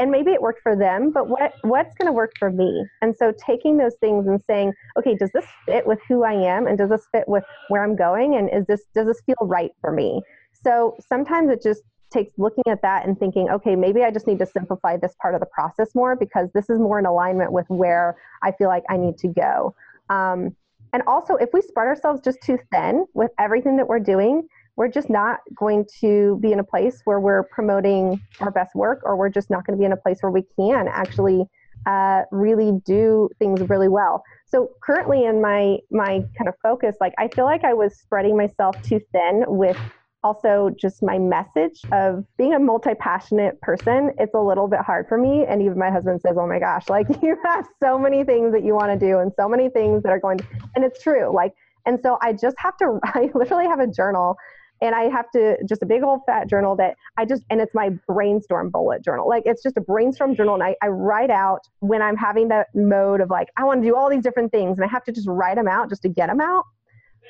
and 0.00 0.10
maybe 0.10 0.32
it 0.32 0.40
worked 0.40 0.62
for 0.62 0.74
them 0.74 1.12
but 1.12 1.28
what 1.28 1.52
what's 1.62 1.94
going 1.94 2.06
to 2.06 2.12
work 2.12 2.32
for 2.38 2.50
me? 2.50 2.84
And 3.02 3.14
so 3.16 3.32
taking 3.46 3.76
those 3.76 3.94
things 4.00 4.26
and 4.26 4.40
saying 4.48 4.72
okay 4.98 5.14
does 5.14 5.30
this 5.32 5.44
fit 5.66 5.86
with 5.86 6.00
who 6.08 6.24
i 6.24 6.32
am? 6.32 6.66
And 6.66 6.78
does 6.78 6.90
this 6.90 7.06
fit 7.12 7.28
with 7.28 7.44
where 7.68 7.84
i'm 7.84 7.94
going? 7.94 8.34
And 8.36 8.50
is 8.52 8.66
this 8.66 8.82
does 8.94 9.06
this 9.06 9.20
feel 9.26 9.36
right 9.42 9.70
for 9.80 9.92
me? 9.92 10.22
So 10.64 10.96
sometimes 11.08 11.50
it 11.50 11.62
just 11.62 11.82
takes 12.10 12.32
looking 12.38 12.64
at 12.66 12.82
that 12.82 13.06
and 13.06 13.16
thinking 13.20 13.48
okay 13.50 13.76
maybe 13.76 14.02
i 14.02 14.10
just 14.10 14.26
need 14.26 14.40
to 14.40 14.46
simplify 14.46 14.96
this 14.96 15.14
part 15.22 15.32
of 15.32 15.40
the 15.40 15.46
process 15.46 15.94
more 15.94 16.16
because 16.16 16.48
this 16.54 16.68
is 16.68 16.80
more 16.80 16.98
in 16.98 17.06
alignment 17.06 17.52
with 17.52 17.66
where 17.68 18.16
i 18.42 18.50
feel 18.50 18.66
like 18.66 18.82
i 18.88 18.96
need 18.96 19.16
to 19.18 19.28
go. 19.28 19.74
Um, 20.08 20.56
and 20.92 21.04
also 21.06 21.36
if 21.36 21.50
we 21.52 21.62
spread 21.62 21.86
ourselves 21.86 22.20
just 22.20 22.38
too 22.42 22.58
thin 22.72 23.06
with 23.14 23.30
everything 23.38 23.76
that 23.76 23.86
we're 23.86 24.00
doing 24.00 24.48
we're 24.80 24.88
just 24.88 25.10
not 25.10 25.40
going 25.54 25.84
to 26.00 26.38
be 26.40 26.52
in 26.52 26.58
a 26.58 26.64
place 26.64 27.02
where 27.04 27.20
we're 27.20 27.42
promoting 27.42 28.18
our 28.40 28.50
best 28.50 28.74
work, 28.74 29.02
or 29.04 29.14
we're 29.14 29.28
just 29.28 29.50
not 29.50 29.66
going 29.66 29.76
to 29.76 29.78
be 29.78 29.84
in 29.84 29.92
a 29.92 29.96
place 29.96 30.16
where 30.22 30.32
we 30.32 30.42
can 30.56 30.88
actually 30.88 31.44
uh, 31.84 32.22
really 32.30 32.72
do 32.86 33.28
things 33.38 33.60
really 33.68 33.88
well. 33.88 34.22
So 34.46 34.70
currently, 34.82 35.26
in 35.26 35.42
my 35.42 35.76
my 35.90 36.24
kind 36.38 36.48
of 36.48 36.54
focus, 36.62 36.96
like 36.98 37.12
I 37.18 37.28
feel 37.28 37.44
like 37.44 37.62
I 37.62 37.74
was 37.74 37.94
spreading 37.98 38.38
myself 38.38 38.74
too 38.82 39.00
thin 39.12 39.44
with 39.48 39.76
also 40.24 40.70
just 40.80 41.02
my 41.02 41.18
message 41.18 41.82
of 41.92 42.24
being 42.38 42.54
a 42.54 42.58
multi-passionate 42.58 43.58
person 43.62 44.10
it's 44.18 44.34
a 44.34 44.38
little 44.38 44.68
bit 44.68 44.80
hard 44.80 45.08
for 45.08 45.16
me 45.16 45.46
and 45.48 45.62
even 45.62 45.78
my 45.78 45.90
husband 45.90 46.20
says 46.20 46.36
oh 46.38 46.46
my 46.46 46.58
gosh 46.58 46.90
like 46.90 47.06
you 47.22 47.38
have 47.42 47.66
so 47.82 47.98
many 47.98 48.22
things 48.22 48.52
that 48.52 48.62
you 48.62 48.74
want 48.74 48.92
to 48.92 48.98
do 48.98 49.20
and 49.20 49.32
so 49.34 49.48
many 49.48 49.70
things 49.70 50.02
that 50.02 50.10
are 50.10 50.20
going 50.20 50.36
to, 50.36 50.44
and 50.74 50.84
it's 50.84 51.02
true 51.02 51.34
like 51.34 51.54
and 51.86 51.98
so 52.02 52.18
i 52.20 52.34
just 52.34 52.54
have 52.58 52.76
to 52.76 53.00
i 53.04 53.30
literally 53.34 53.64
have 53.64 53.80
a 53.80 53.86
journal 53.86 54.36
and 54.80 54.94
I 54.94 55.04
have 55.04 55.30
to 55.32 55.56
just 55.68 55.82
a 55.82 55.86
big 55.86 56.02
old 56.02 56.20
fat 56.26 56.48
journal 56.48 56.76
that 56.76 56.96
I 57.16 57.24
just 57.24 57.44
and 57.50 57.60
it's 57.60 57.74
my 57.74 57.90
brainstorm 58.06 58.70
bullet 58.70 59.04
journal. 59.04 59.28
Like 59.28 59.42
it's 59.46 59.62
just 59.62 59.76
a 59.76 59.80
brainstorm 59.80 60.34
journal 60.34 60.54
and 60.54 60.62
I, 60.62 60.76
I 60.82 60.88
write 60.88 61.30
out 61.30 61.60
when 61.80 62.02
I'm 62.02 62.16
having 62.16 62.48
that 62.48 62.68
mode 62.74 63.20
of 63.20 63.30
like 63.30 63.48
I 63.56 63.64
want 63.64 63.82
to 63.82 63.88
do 63.88 63.96
all 63.96 64.10
these 64.10 64.22
different 64.22 64.52
things 64.52 64.78
and 64.78 64.84
I 64.84 64.88
have 64.88 65.04
to 65.04 65.12
just 65.12 65.28
write 65.28 65.56
them 65.56 65.68
out 65.68 65.88
just 65.88 66.02
to 66.02 66.08
get 66.08 66.28
them 66.28 66.40
out. 66.40 66.64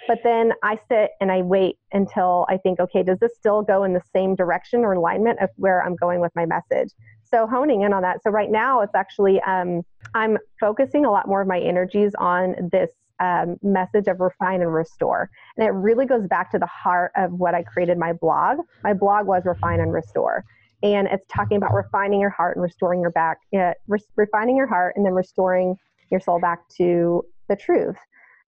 But 0.08 0.18
then 0.24 0.52
I 0.62 0.78
sit 0.88 1.10
and 1.20 1.30
I 1.30 1.42
wait 1.42 1.76
until 1.92 2.46
I 2.48 2.56
think, 2.56 2.80
okay, 2.80 3.02
does 3.02 3.18
this 3.18 3.32
still 3.36 3.62
go 3.62 3.84
in 3.84 3.92
the 3.92 4.02
same 4.14 4.34
direction 4.34 4.80
or 4.80 4.94
alignment 4.94 5.40
of 5.40 5.50
where 5.56 5.84
I'm 5.84 5.94
going 5.96 6.20
with 6.20 6.32
my 6.34 6.46
message? 6.46 6.92
So 7.22 7.46
honing 7.46 7.82
in 7.82 7.92
on 7.92 8.02
that. 8.02 8.22
So 8.22 8.30
right 8.30 8.50
now 8.50 8.80
it's 8.80 8.94
actually 8.94 9.40
um, 9.42 9.82
I'm 10.14 10.38
focusing 10.58 11.04
a 11.04 11.10
lot 11.10 11.28
more 11.28 11.42
of 11.42 11.48
my 11.48 11.60
energies 11.60 12.12
on 12.18 12.56
this 12.72 12.90
um, 13.20 13.56
message 13.62 14.08
of 14.08 14.20
refine 14.20 14.62
and 14.62 14.72
restore. 14.72 15.30
And 15.56 15.66
it 15.66 15.70
really 15.70 16.06
goes 16.06 16.26
back 16.26 16.50
to 16.52 16.58
the 16.58 16.66
heart 16.66 17.12
of 17.16 17.32
what 17.32 17.54
I 17.54 17.62
created 17.62 17.98
my 17.98 18.12
blog. 18.12 18.58
My 18.82 18.94
blog 18.94 19.26
was 19.26 19.42
refine 19.44 19.80
and 19.80 19.92
restore. 19.92 20.44
And 20.82 21.08
it's 21.08 21.26
talking 21.28 21.58
about 21.58 21.74
refining 21.74 22.20
your 22.20 22.30
heart 22.30 22.56
and 22.56 22.62
restoring 22.62 23.00
your 23.00 23.10
back, 23.10 23.38
uh, 23.54 23.72
re- 23.86 24.00
refining 24.16 24.56
your 24.56 24.66
heart 24.66 24.94
and 24.96 25.04
then 25.04 25.12
restoring 25.12 25.76
your 26.10 26.20
soul 26.20 26.40
back 26.40 26.68
to 26.78 27.22
the 27.48 27.56
truth. 27.56 27.96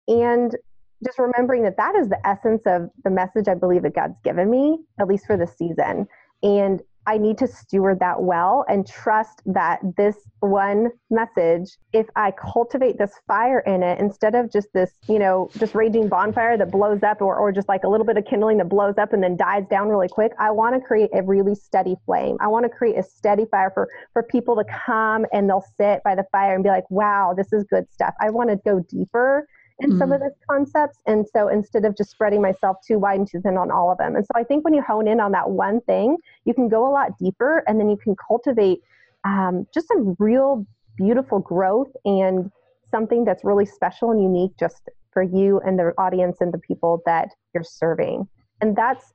And 0.09 0.57
just 1.05 1.19
remembering 1.19 1.63
that 1.65 1.77
that 1.77 1.95
is 1.95 2.09
the 2.09 2.27
essence 2.27 2.63
of 2.67 2.89
the 3.05 3.11
message 3.11 3.49
I 3.49 3.55
believe 3.55 3.83
that 3.83 3.95
God's 3.95 4.19
given 4.25 4.51
me, 4.51 4.79
at 5.01 5.09
least 5.09 5.27
for 5.27 5.37
this 5.37 5.57
season. 5.57 6.07
And 6.43 6.81
I 7.07 7.19
need 7.19 7.39
to 7.39 7.47
steward 7.47 7.99
that 8.01 8.23
well 8.23 8.65
and 8.69 8.87
trust 8.87 9.43
that 9.47 9.81
this 9.97 10.17
one 10.41 10.91
message, 11.11 11.77
if 11.93 12.07
I 12.15 12.33
cultivate 12.33 12.99
this 12.99 13.13
fire 13.27 13.61
in 13.61 13.83
it 13.83 13.99
instead 13.99 14.35
of 14.35 14.53
just 14.53 14.69
this, 14.73 14.93
you 15.09 15.19
know, 15.19 15.51
just 15.59 15.75
raging 15.75 16.09
bonfire 16.09 16.57
that 16.57 16.71
blows 16.71 17.03
up 17.03 17.21
or, 17.21 17.37
or 17.37 17.51
just 17.51 17.69
like 17.69 17.83
a 17.85 17.89
little 17.89 18.07
bit 18.07 18.17
of 18.17 18.25
kindling 18.25 18.59
that 18.59 18.69
blows 18.69 18.99
up 18.99 19.13
and 19.13 19.23
then 19.23 19.37
dies 19.37 19.65
down 19.69 19.89
really 19.89 20.09
quick, 20.09 20.33
I 20.39 20.51
want 20.53 20.75
to 20.75 20.81
create 20.81 21.11
a 21.13 21.23
really 21.23 21.55
steady 21.55 21.97
flame. 22.07 22.37
I 22.41 22.49
want 22.49 22.65
to 22.65 22.69
create 22.69 22.97
a 22.97 23.03
steady 23.03 23.47
fire 23.51 23.71
for, 23.75 23.89
for 24.13 24.23
people 24.23 24.55
to 24.57 24.65
come 24.65 25.27
and 25.33 25.49
they'll 25.49 25.65
sit 25.81 26.03
by 26.05 26.15
the 26.15 26.25
fire 26.31 26.55
and 26.55 26.63
be 26.63 26.71
like, 26.71 26.89
wow, 26.91 27.35
this 27.37 27.53
is 27.53 27.65
good 27.65 27.91
stuff. 27.93 28.15
I 28.21 28.31
want 28.31 28.51
to 28.51 28.57
go 28.65 28.81
deeper 28.89 29.47
in 29.83 29.91
mm-hmm. 29.91 29.99
some 29.99 30.13
of 30.13 30.21
those 30.21 30.37
concepts. 30.49 30.99
And 31.07 31.27
so 31.29 31.49
instead 31.49 31.85
of 31.85 31.97
just 31.97 32.11
spreading 32.11 32.41
myself 32.41 32.79
too 32.87 32.99
wide 32.99 33.19
and 33.19 33.29
too 33.29 33.41
thin 33.41 33.57
on 33.57 33.71
all 33.71 33.91
of 33.91 33.99
them. 33.99 34.17
And 34.17 34.25
so 34.25 34.31
I 34.35 34.45
think 34.45 34.65
when 34.65 34.75
you 34.75 34.83
hone 34.83 35.09
in 35.09 35.21
on 35.21 35.33
that 35.33 35.51
one 35.51 35.81
thing, 35.83 36.17
you 36.45 36.55
can 36.55 36.69
go 36.69 36.89
a 36.89 36.93
lot 36.93 37.19
deeper 37.19 37.65
and 37.67 37.79
then 37.79 37.91
you 37.91 37.97
can 37.97 38.15
cultivate 38.17 38.81
um, 39.25 39.67
just 39.75 39.89
some 39.89 40.17
real 40.19 40.67
beautiful 40.97 41.39
growth 41.39 41.91
and 42.05 42.51
something 42.91 43.25
that's 43.25 43.45
really 43.45 43.67
special 43.67 44.11
and 44.11 44.23
unique 44.23 44.53
just 44.59 44.89
for 45.13 45.23
you 45.23 45.61
and 45.65 45.79
the 45.79 45.93
audience 45.99 46.39
and 46.41 46.53
the 46.53 46.59
people 46.59 47.03
that 47.07 47.29
you're 47.55 47.65
serving. 47.65 48.29
And 48.61 48.77
that's 48.77 49.13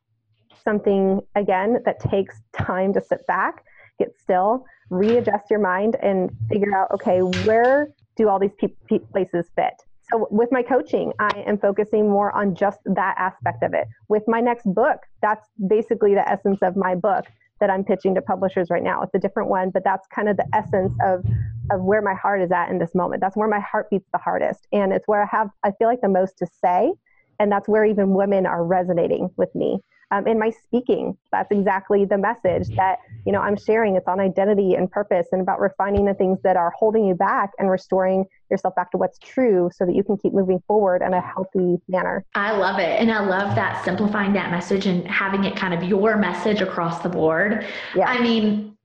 something, 0.63 1.21
again, 1.35 1.77
that 1.85 1.99
takes 1.99 2.41
time 2.57 2.93
to 2.93 3.01
sit 3.01 3.25
back, 3.27 3.63
get 3.99 4.13
still, 4.19 4.65
readjust 4.89 5.49
your 5.49 5.59
mind, 5.59 5.95
and 6.01 6.29
figure 6.49 6.75
out 6.75 6.91
okay, 6.91 7.19
where 7.45 7.93
do 8.15 8.29
all 8.29 8.39
these 8.39 8.51
pe- 8.59 8.99
places 8.99 9.47
fit? 9.55 9.73
So 10.09 10.27
with 10.31 10.49
my 10.51 10.63
coaching, 10.63 11.11
I 11.19 11.43
am 11.45 11.57
focusing 11.57 12.09
more 12.09 12.31
on 12.31 12.55
just 12.55 12.79
that 12.85 13.15
aspect 13.17 13.63
of 13.63 13.73
it. 13.73 13.87
With 14.07 14.23
my 14.27 14.39
next 14.39 14.65
book, 14.73 14.99
that's 15.21 15.47
basically 15.67 16.13
the 16.13 16.27
essence 16.27 16.59
of 16.61 16.77
my 16.77 16.95
book 16.95 17.25
that 17.59 17.69
I'm 17.69 17.83
pitching 17.83 18.15
to 18.15 18.21
publishers 18.21 18.69
right 18.69 18.83
now. 18.83 19.01
It's 19.01 19.13
a 19.15 19.19
different 19.19 19.49
one, 19.49 19.69
but 19.69 19.83
that's 19.83 20.07
kind 20.07 20.29
of 20.29 20.37
the 20.37 20.47
essence 20.53 20.93
of 21.03 21.25
of 21.69 21.81
where 21.81 22.01
my 22.01 22.13
heart 22.13 22.41
is 22.41 22.51
at 22.51 22.69
in 22.69 22.79
this 22.79 22.95
moment. 22.95 23.19
That's 23.19 23.35
where 23.35 23.49
my 23.49 23.59
heart 23.59 23.89
beats 23.89 24.07
the 24.13 24.19
hardest, 24.19 24.67
and 24.71 24.93
it's 24.93 25.07
where 25.07 25.23
I 25.23 25.25
have 25.25 25.49
I 25.63 25.71
feel 25.71 25.87
like 25.87 26.01
the 26.01 26.07
most 26.07 26.37
to 26.37 26.47
say, 26.63 26.93
and 27.39 27.51
that's 27.51 27.67
where 27.67 27.83
even 27.83 28.13
women 28.13 28.45
are 28.45 28.63
resonating 28.63 29.29
with 29.35 29.53
me 29.53 29.79
um, 30.11 30.27
in 30.27 30.39
my 30.39 30.49
speaking. 30.49 31.17
That's 31.31 31.51
exactly 31.51 32.05
the 32.05 32.17
message 32.17 32.69
that 32.75 32.99
you 33.25 33.31
know 33.31 33.39
I'm 33.39 33.57
sharing. 33.57 33.95
It's 33.95 34.07
on 34.07 34.19
identity 34.19 34.75
and 34.75 34.89
purpose, 34.89 35.27
and 35.31 35.41
about 35.41 35.59
refining 35.59 36.05
the 36.05 36.13
things 36.13 36.39
that 36.43 36.55
are 36.55 36.71
holding 36.77 37.05
you 37.05 37.15
back 37.15 37.51
and 37.59 37.69
restoring 37.69 38.25
yourself 38.49 38.75
back 38.75 38.91
to 38.91 38.97
what's 38.97 39.19
true, 39.19 39.69
so 39.73 39.85
that 39.85 39.95
you 39.95 40.03
can 40.03 40.17
keep 40.17 40.33
moving 40.33 40.61
forward 40.67 41.01
in 41.01 41.13
a 41.13 41.21
healthy 41.21 41.77
manner. 41.87 42.25
I 42.35 42.55
love 42.55 42.79
it, 42.79 42.99
and 42.99 43.11
I 43.11 43.19
love 43.19 43.55
that 43.55 43.83
simplifying 43.83 44.33
that 44.33 44.51
message 44.51 44.85
and 44.85 45.07
having 45.07 45.43
it 45.43 45.55
kind 45.55 45.73
of 45.73 45.83
your 45.83 46.17
message 46.17 46.61
across 46.61 47.01
the 47.01 47.09
board. 47.09 47.65
Yeah. 47.95 48.07
I 48.07 48.21
mean, 48.21 48.77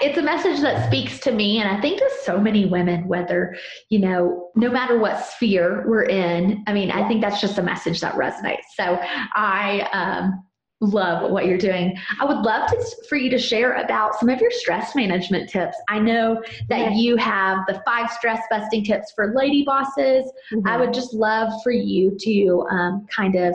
it's 0.00 0.16
a 0.18 0.22
message 0.22 0.60
that 0.60 0.86
speaks 0.86 1.18
to 1.18 1.32
me 1.32 1.58
and 1.58 1.68
i 1.68 1.80
think 1.80 1.98
to 1.98 2.08
so 2.22 2.38
many 2.38 2.66
women 2.66 3.08
whether 3.08 3.56
you 3.88 3.98
know 3.98 4.50
no 4.54 4.70
matter 4.70 4.96
what 4.98 5.24
sphere 5.24 5.84
we're 5.88 6.04
in 6.04 6.62
i 6.68 6.72
mean 6.72 6.92
i 6.92 7.06
think 7.08 7.20
that's 7.20 7.40
just 7.40 7.58
a 7.58 7.62
message 7.62 8.00
that 8.00 8.14
resonates 8.14 8.62
so 8.76 8.98
i 9.34 9.80
um, 9.92 10.44
love 10.80 11.30
what 11.30 11.46
you're 11.46 11.58
doing 11.58 11.96
i 12.20 12.24
would 12.24 12.38
love 12.38 12.70
to, 12.70 12.96
for 13.08 13.16
you 13.16 13.28
to 13.28 13.38
share 13.38 13.72
about 13.74 14.14
some 14.14 14.28
of 14.28 14.40
your 14.40 14.50
stress 14.50 14.94
management 14.94 15.50
tips 15.50 15.76
i 15.88 15.98
know 15.98 16.40
that 16.68 16.78
yeah. 16.78 16.90
you 16.90 17.16
have 17.16 17.58
the 17.66 17.82
five 17.84 18.08
stress 18.10 18.40
busting 18.48 18.84
tips 18.84 19.12
for 19.12 19.34
lady 19.34 19.64
bosses 19.64 20.30
mm-hmm. 20.52 20.68
i 20.68 20.76
would 20.76 20.94
just 20.94 21.12
love 21.12 21.52
for 21.64 21.72
you 21.72 22.16
to 22.20 22.64
um, 22.70 23.04
kind 23.10 23.34
of 23.34 23.54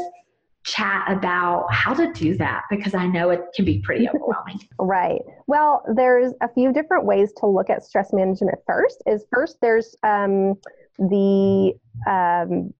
chat 0.64 1.04
about 1.10 1.68
how 1.72 1.94
to 1.94 2.12
do 2.14 2.38
that 2.38 2.64
because 2.70 2.94
I 2.94 3.06
know 3.06 3.30
it 3.32 3.42
can 3.54 3.66
be 3.66 3.80
pretty 3.80 4.08
overwhelming. 4.08 4.62
right. 4.80 5.22
Well, 5.48 5.84
there's 5.94 6.34
a 6.42 6.48
few 6.48 6.72
different 6.72 7.06
ways 7.06 7.34
to 7.38 7.48
look 7.48 7.70
at 7.70 7.84
stress 7.84 8.14
management 8.14 8.58
first. 8.66 9.04
Is 9.06 9.26
first 9.32 9.58
there's 9.62 9.96
um, 10.04 10.56
the 10.98 11.74
um, 12.08 12.74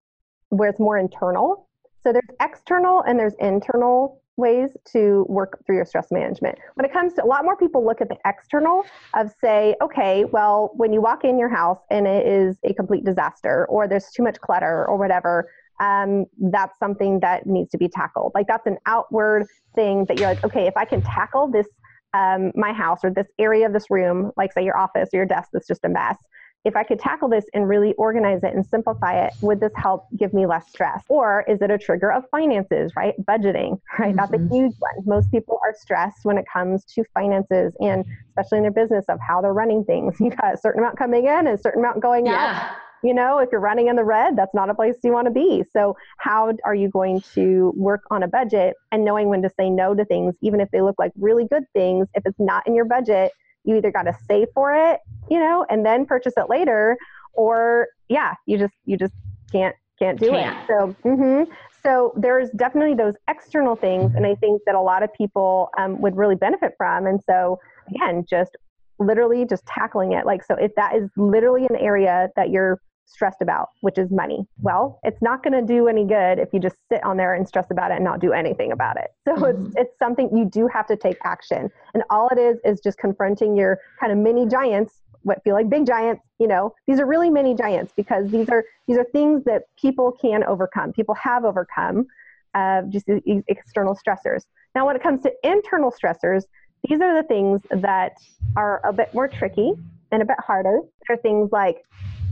where 0.50 0.70
it's 0.70 0.80
more 0.80 0.98
internal. 0.98 1.68
So 2.02 2.14
there's 2.14 2.24
external 2.42 3.02
and 3.02 3.20
there's 3.20 3.36
internal 3.40 4.22
ways 4.38 4.70
to 4.92 5.26
work 5.30 5.64
through 5.66 5.76
your 5.76 5.86
stress 5.86 6.08
management. 6.12 6.58
When 6.76 6.86
it 6.86 6.92
comes 6.92 7.14
to 7.14 7.24
a 7.24 7.28
lot 7.28 7.44
more 7.44 7.56
people 7.56 7.86
look 7.86 8.02
at 8.02 8.10
the 8.10 8.18
external 8.26 8.84
of 9.16 9.32
say, 9.42 9.76
okay, 9.82 10.26
well, 10.26 10.72
when 10.76 10.92
you 10.92 11.02
walk 11.02 11.24
in 11.24 11.38
your 11.38 11.50
house 11.50 11.80
and 11.92 12.08
it 12.08 12.26
is 12.26 12.58
a 12.64 12.74
complete 12.74 13.06
disaster 13.06 13.66
or 13.70 13.88
there's 13.88 14.10
too 14.10 14.24
much 14.24 14.40
clutter 14.42 14.86
or 14.88 14.98
whatever, 14.98 15.50
um, 15.80 16.26
that's 16.52 16.78
something 16.80 17.20
that 17.20 17.46
needs 17.46 17.70
to 17.72 17.78
be 17.78 17.88
tackled. 17.88 18.32
Like 18.34 18.48
that's 18.48 18.68
an 18.68 18.78
outward 18.86 19.46
thing 19.76 20.06
that 20.08 20.18
you're 20.18 20.30
like, 20.30 20.44
okay, 20.44 20.68
if 20.68 20.78
I 20.78 20.86
can 20.86 21.02
tackle 21.02 21.52
this, 21.52 21.68
um, 22.14 22.52
my 22.56 22.74
house 22.74 23.00
or 23.04 23.10
this 23.10 23.28
area 23.40 23.66
of 23.66 23.74
this 23.74 23.90
room, 23.90 24.32
like 24.38 24.54
say 24.54 24.64
your 24.64 24.78
office 24.78 25.10
or 25.14 25.18
your 25.18 25.26
desk 25.26 25.50
that's 25.52 25.68
just 25.68 25.84
a 25.84 25.90
mess, 25.90 26.18
if 26.66 26.76
I 26.76 26.84
could 26.84 27.00
tackle 27.00 27.28
this 27.28 27.46
and 27.54 27.68
really 27.68 27.94
organize 27.94 28.44
it 28.44 28.54
and 28.54 28.66
simplify 28.66 29.26
it, 29.26 29.34
would 29.42 29.60
this 29.60 29.74
help 29.76 30.08
give 30.18 30.34
me 30.34 30.46
less 30.46 30.70
stress? 30.70 31.04
Or 31.10 31.44
is 31.48 31.62
it 31.62 31.70
a 31.70 31.78
trigger 31.78 32.12
of 32.12 32.24
finances, 32.30 32.94
right? 32.96 33.14
Budgeting, 33.26 33.80
right? 34.00 34.10
Mm-hmm. 34.10 34.18
That's 34.18 34.34
a 34.34 34.38
mm-hmm. 34.38 34.54
huge 34.54 34.74
one. 34.80 34.92
Most 35.06 35.32
people 35.32 35.60
are 35.64 35.74
stressed 35.78 36.24
when 36.24 36.38
it 36.38 36.46
comes 36.52 36.86
to 36.86 37.04
finances 37.14 37.74
and 37.82 38.06
especially 38.30 38.60
in 38.60 38.64
their 38.64 38.72
business 38.72 39.06
of 39.10 39.20
how 39.20 39.42
they're 39.42 39.54
running 39.54 39.84
things. 39.84 40.16
You 40.24 40.30
got 40.30 40.54
a 40.54 40.58
certain 40.58 40.80
amount 40.80 40.98
coming 40.98 41.26
in 41.26 41.48
and 41.48 41.50
a 41.50 41.58
certain 41.58 41.82
amount 41.82 42.00
going 42.00 42.26
yeah. 42.28 42.70
out 42.72 42.78
you 43.04 43.14
know, 43.14 43.40
if 43.40 43.50
you're 43.52 43.62
running 43.62 43.88
in 43.88 43.98
the 43.98 44.04
red, 44.04 44.38
that's 44.38 44.54
not 44.54 44.70
a 44.70 44.74
place 44.74 44.96
you 45.04 45.12
want 45.12 45.28
to 45.28 45.32
be. 45.32 45.64
So, 45.74 45.96
how 46.18 46.54
are 46.64 46.74
you 46.74 46.88
going 46.88 47.22
to 47.34 47.74
work 47.76 48.04
on 48.10 48.24
a 48.24 48.28
budget 48.28 48.76
and 48.92 49.04
knowing 49.04 49.28
when 49.28 49.42
to 49.42 49.50
say 49.60 49.70
no 49.70 49.94
to 49.94 50.06
things, 50.06 50.36
even 50.42 50.62
if 50.62 50.72
they 50.72 50.82
look 50.82 50.96
like 50.98 51.12
really 51.18 51.46
good 51.46 51.64
things? 51.74 52.08
If 52.14 52.26
it's 52.26 52.40
not 52.40 52.66
in 52.66 52.74
your 52.74 52.86
budget, 52.86 53.34
you 53.64 53.76
either 53.76 53.92
got 53.92 54.04
to 54.04 54.14
save 54.28 54.48
for 54.54 54.74
it, 54.74 55.00
you 55.30 55.40
know, 55.40 55.66
and 55.70 55.86
then 55.86 56.06
purchase 56.06 56.34
it 56.38 56.50
later, 56.50 56.98
or 57.34 57.88
yeah, 58.10 58.34
you 58.46 58.58
just 58.58 58.74
you 58.86 58.98
just 58.98 59.14
can't 59.52 59.76
can't 60.00 60.20
do 60.20 60.30
can't. 60.30 60.58
it. 60.58 60.68
So, 60.68 60.96
mm-hmm. 61.04 61.52
so 61.82 62.14
there's 62.16 62.50
definitely 62.52 62.96
those 62.96 63.16
external 63.30 63.76
things, 63.76 64.14
and 64.16 64.26
I 64.26 64.36
think 64.36 64.62
that 64.66 64.76
a 64.76 64.82
lot 64.82 65.04
of 65.04 65.14
people 65.14 65.70
um, 65.78 66.02
would 66.02 66.16
really 66.16 66.36
benefit 66.36 66.74
from. 66.78 67.06
And 67.06 67.22
so, 67.24 67.60
again, 67.90 68.26
just 68.30 68.52
literally 69.00 69.46
just 69.46 69.66
tackling 69.66 70.14
it. 70.14 70.26
Like, 70.26 70.44
so 70.44 70.56
if 70.56 70.74
that 70.76 70.96
is 70.96 71.10
literally 71.18 71.66
an 71.70 71.76
area 71.76 72.30
that 72.36 72.50
you're 72.50 72.80
stressed 73.06 73.42
about, 73.42 73.70
which 73.82 73.98
is 73.98 74.12
money. 74.12 74.46
Well, 74.62 75.00
it's 75.04 75.22
not 75.22 75.44
going 75.44 75.54
to 75.54 75.62
do 75.62 75.88
any 75.88 76.06
good 76.06 76.40
if 76.40 76.50
you 76.54 76.60
just 76.60 76.76
sit 76.92 77.04
on 77.04 77.18
there 77.18 77.34
and 77.36 77.48
stress 77.48 77.68
about 77.70 77.92
it 77.92 77.96
and 77.96 78.04
not 78.04 78.20
do 78.20 78.34
anything 78.34 78.72
about 78.72 78.98
it. 78.98 79.12
So 79.26 79.36
mm-hmm. 79.36 79.66
it's 79.66 79.76
it's 79.78 80.00
something 80.00 80.36
you 80.36 80.46
do 80.46 80.68
have 80.68 80.88
to 80.88 80.96
take 80.96 81.18
action. 81.24 81.70
And 81.94 82.04
all 82.10 82.30
it 82.30 82.40
is 82.40 82.58
is 82.64 82.80
just 82.82 82.98
confronting 82.98 83.56
your 83.56 83.80
kind 84.00 84.12
of 84.12 84.18
mini 84.18 84.48
giants, 84.48 85.02
what 85.22 85.44
feel 85.44 85.54
like 85.54 85.70
big 85.70 85.86
giants, 85.86 86.24
you 86.40 86.48
know. 86.48 86.74
These 86.88 87.00
are 87.00 87.06
really 87.06 87.30
mini 87.30 87.56
giants 87.56 87.94
because 87.96 88.30
these 88.30 88.50
are 88.50 88.64
these 88.88 88.98
are 88.98 89.06
things 89.06 89.44
that 89.46 89.64
people 89.80 90.12
can 90.12 90.44
overcome. 90.44 90.94
People 90.94 91.16
have 91.16 91.46
overcome 91.46 92.08
uh, 92.54 92.84
just 92.90 93.06
external 93.48 93.96
stressors. 93.96 94.46
Now, 94.76 94.86
when 94.86 94.96
it 94.96 95.04
comes 95.04 95.22
to 95.24 95.32
internal 95.44 95.92
stressors, 95.92 96.44
these 96.88 97.00
are 97.02 97.22
the 97.22 97.28
things 97.28 97.62
that 97.70 98.14
are 98.56 98.82
a 98.86 98.94
bit 98.94 99.14
more 99.14 99.28
tricky 99.28 99.74
and 100.12 100.22
a 100.22 100.26
bit 100.26 100.38
harder. 100.40 100.80
There 101.08 101.18
are 101.18 101.22
things 101.22 101.50
like 101.52 101.84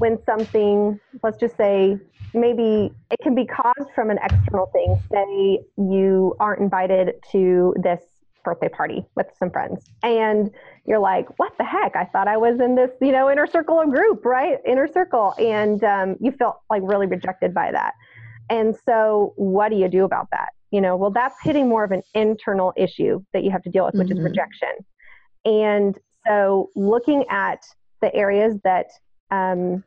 when 0.02 0.18
something, 0.26 0.99
let's 1.22 1.38
just 1.38 1.56
say, 1.56 1.95
maybe 2.34 2.91
it 3.12 3.20
can 3.22 3.36
be 3.36 3.45
caused 3.45 3.91
from 3.93 4.10
an 4.10 4.18
external 4.24 4.66
thing. 4.74 4.99
Say 5.12 5.60
you 5.78 6.36
aren't 6.39 6.60
invited 6.60 7.14
to 7.32 7.76
this 7.82 8.02
birthday 8.43 8.70
party 8.70 9.06
with 9.16 9.28
some 9.38 9.52
friends 9.52 9.86
and 10.02 10.49
you're 10.88 10.97
like 10.97 11.28
what 11.38 11.56
the 11.60 11.64
heck? 11.64 11.95
I 11.95 12.06
thought 12.06 12.28
i 12.28 12.38
was 12.38 12.60
in 12.60 12.74
this 12.74 12.89
you 12.99 13.12
know 13.12 13.30
inner 13.30 13.45
circle 13.45 13.80
of 13.80 13.91
group 13.91 14.26
right? 14.26 14.58
Inner 14.66 14.88
circle. 14.88 15.36
And 15.38 15.84
um, 15.84 16.16
you 16.20 16.32
felt 16.32 16.58
like 16.68 16.82
really 16.84 17.06
rejected 17.06 17.54
by 17.54 17.72
that. 17.72 17.93
And 18.49 18.76
so 18.84 19.34
what 19.36 19.70
do 19.70 19.76
you 19.76 19.88
do 19.88 20.06
about 20.06 20.30
that? 20.32 20.49
You 20.72 20.82
know 20.82 20.95
well 20.97 21.12
that's 21.12 21.36
hitting 21.43 21.70
more 21.70 21.84
of 21.84 21.91
an 21.91 22.02
internal 22.16 22.74
issue 22.76 23.24
that 23.34 23.43
you 23.43 23.52
have 23.52 23.62
to 23.62 23.70
deal 23.70 23.86
with 23.86 23.93
which 23.93 24.08
mm-hmm. 24.08 24.18
is 24.18 24.24
rejection. 24.24 24.74
And 25.45 25.95
so 26.26 26.72
looking 26.76 27.26
at 27.30 27.60
the 28.02 28.14
areas 28.16 28.58
that 28.64 28.88
um, 29.30 29.84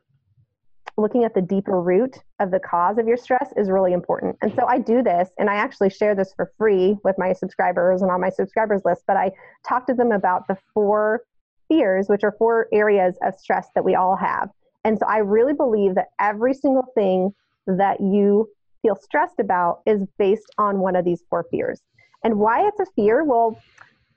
looking 0.97 1.25
at 1.25 1.35
the 1.35 1.43
deeper 1.43 1.81
root 1.81 2.19
of 2.39 2.51
the 2.51 2.61
cause 2.61 2.99
of 2.99 3.07
your 3.09 3.17
stress 3.17 3.53
is 3.57 3.69
really 3.69 3.93
important. 3.93 4.37
And 4.43 4.55
so 4.55 4.67
I 4.67 4.79
do 4.79 5.03
this, 5.03 5.31
and 5.39 5.51
I 5.51 5.55
actually 5.55 5.91
share 5.91 6.15
this 6.15 6.33
for 6.35 6.53
free 6.57 6.97
with 7.03 7.17
my 7.19 7.33
subscribers 7.33 8.03
and 8.03 8.11
on 8.11 8.21
my 8.21 8.31
subscribers 8.31 8.83
list, 8.85 9.03
but 9.07 9.17
I 9.17 9.33
talk 9.67 9.87
to 9.89 9.95
them 9.95 10.13
about 10.13 10.47
the 10.47 10.57
four 10.73 11.23
fears, 11.69 12.09
which 12.09 12.23
are 12.23 12.35
four 12.39 12.69
areas 12.73 13.17
of 13.23 13.35
stress 13.35 13.69
that 13.75 13.85
we 13.85 13.95
all 13.95 14.17
have. 14.17 14.51
And 14.85 14.99
so 14.99 15.07
I 15.07 15.19
really 15.19 15.55
believe 15.55 15.95
that 15.95 16.09
every 16.21 16.55
single 16.55 16.87
thing 16.95 17.35
that 17.67 18.01
you 18.01 18.49
feel 18.83 18.97
stressed 18.97 19.41
about 19.41 19.81
is 19.87 20.03
based 20.19 20.51
on 20.59 20.79
one 20.79 20.95
of 20.95 21.05
these 21.05 21.25
four 21.31 21.47
fears. 21.51 21.81
And 22.23 22.39
why 22.39 22.67
it's 22.69 22.81
a 22.81 22.87
fear? 22.95 23.25
Well, 23.25 23.59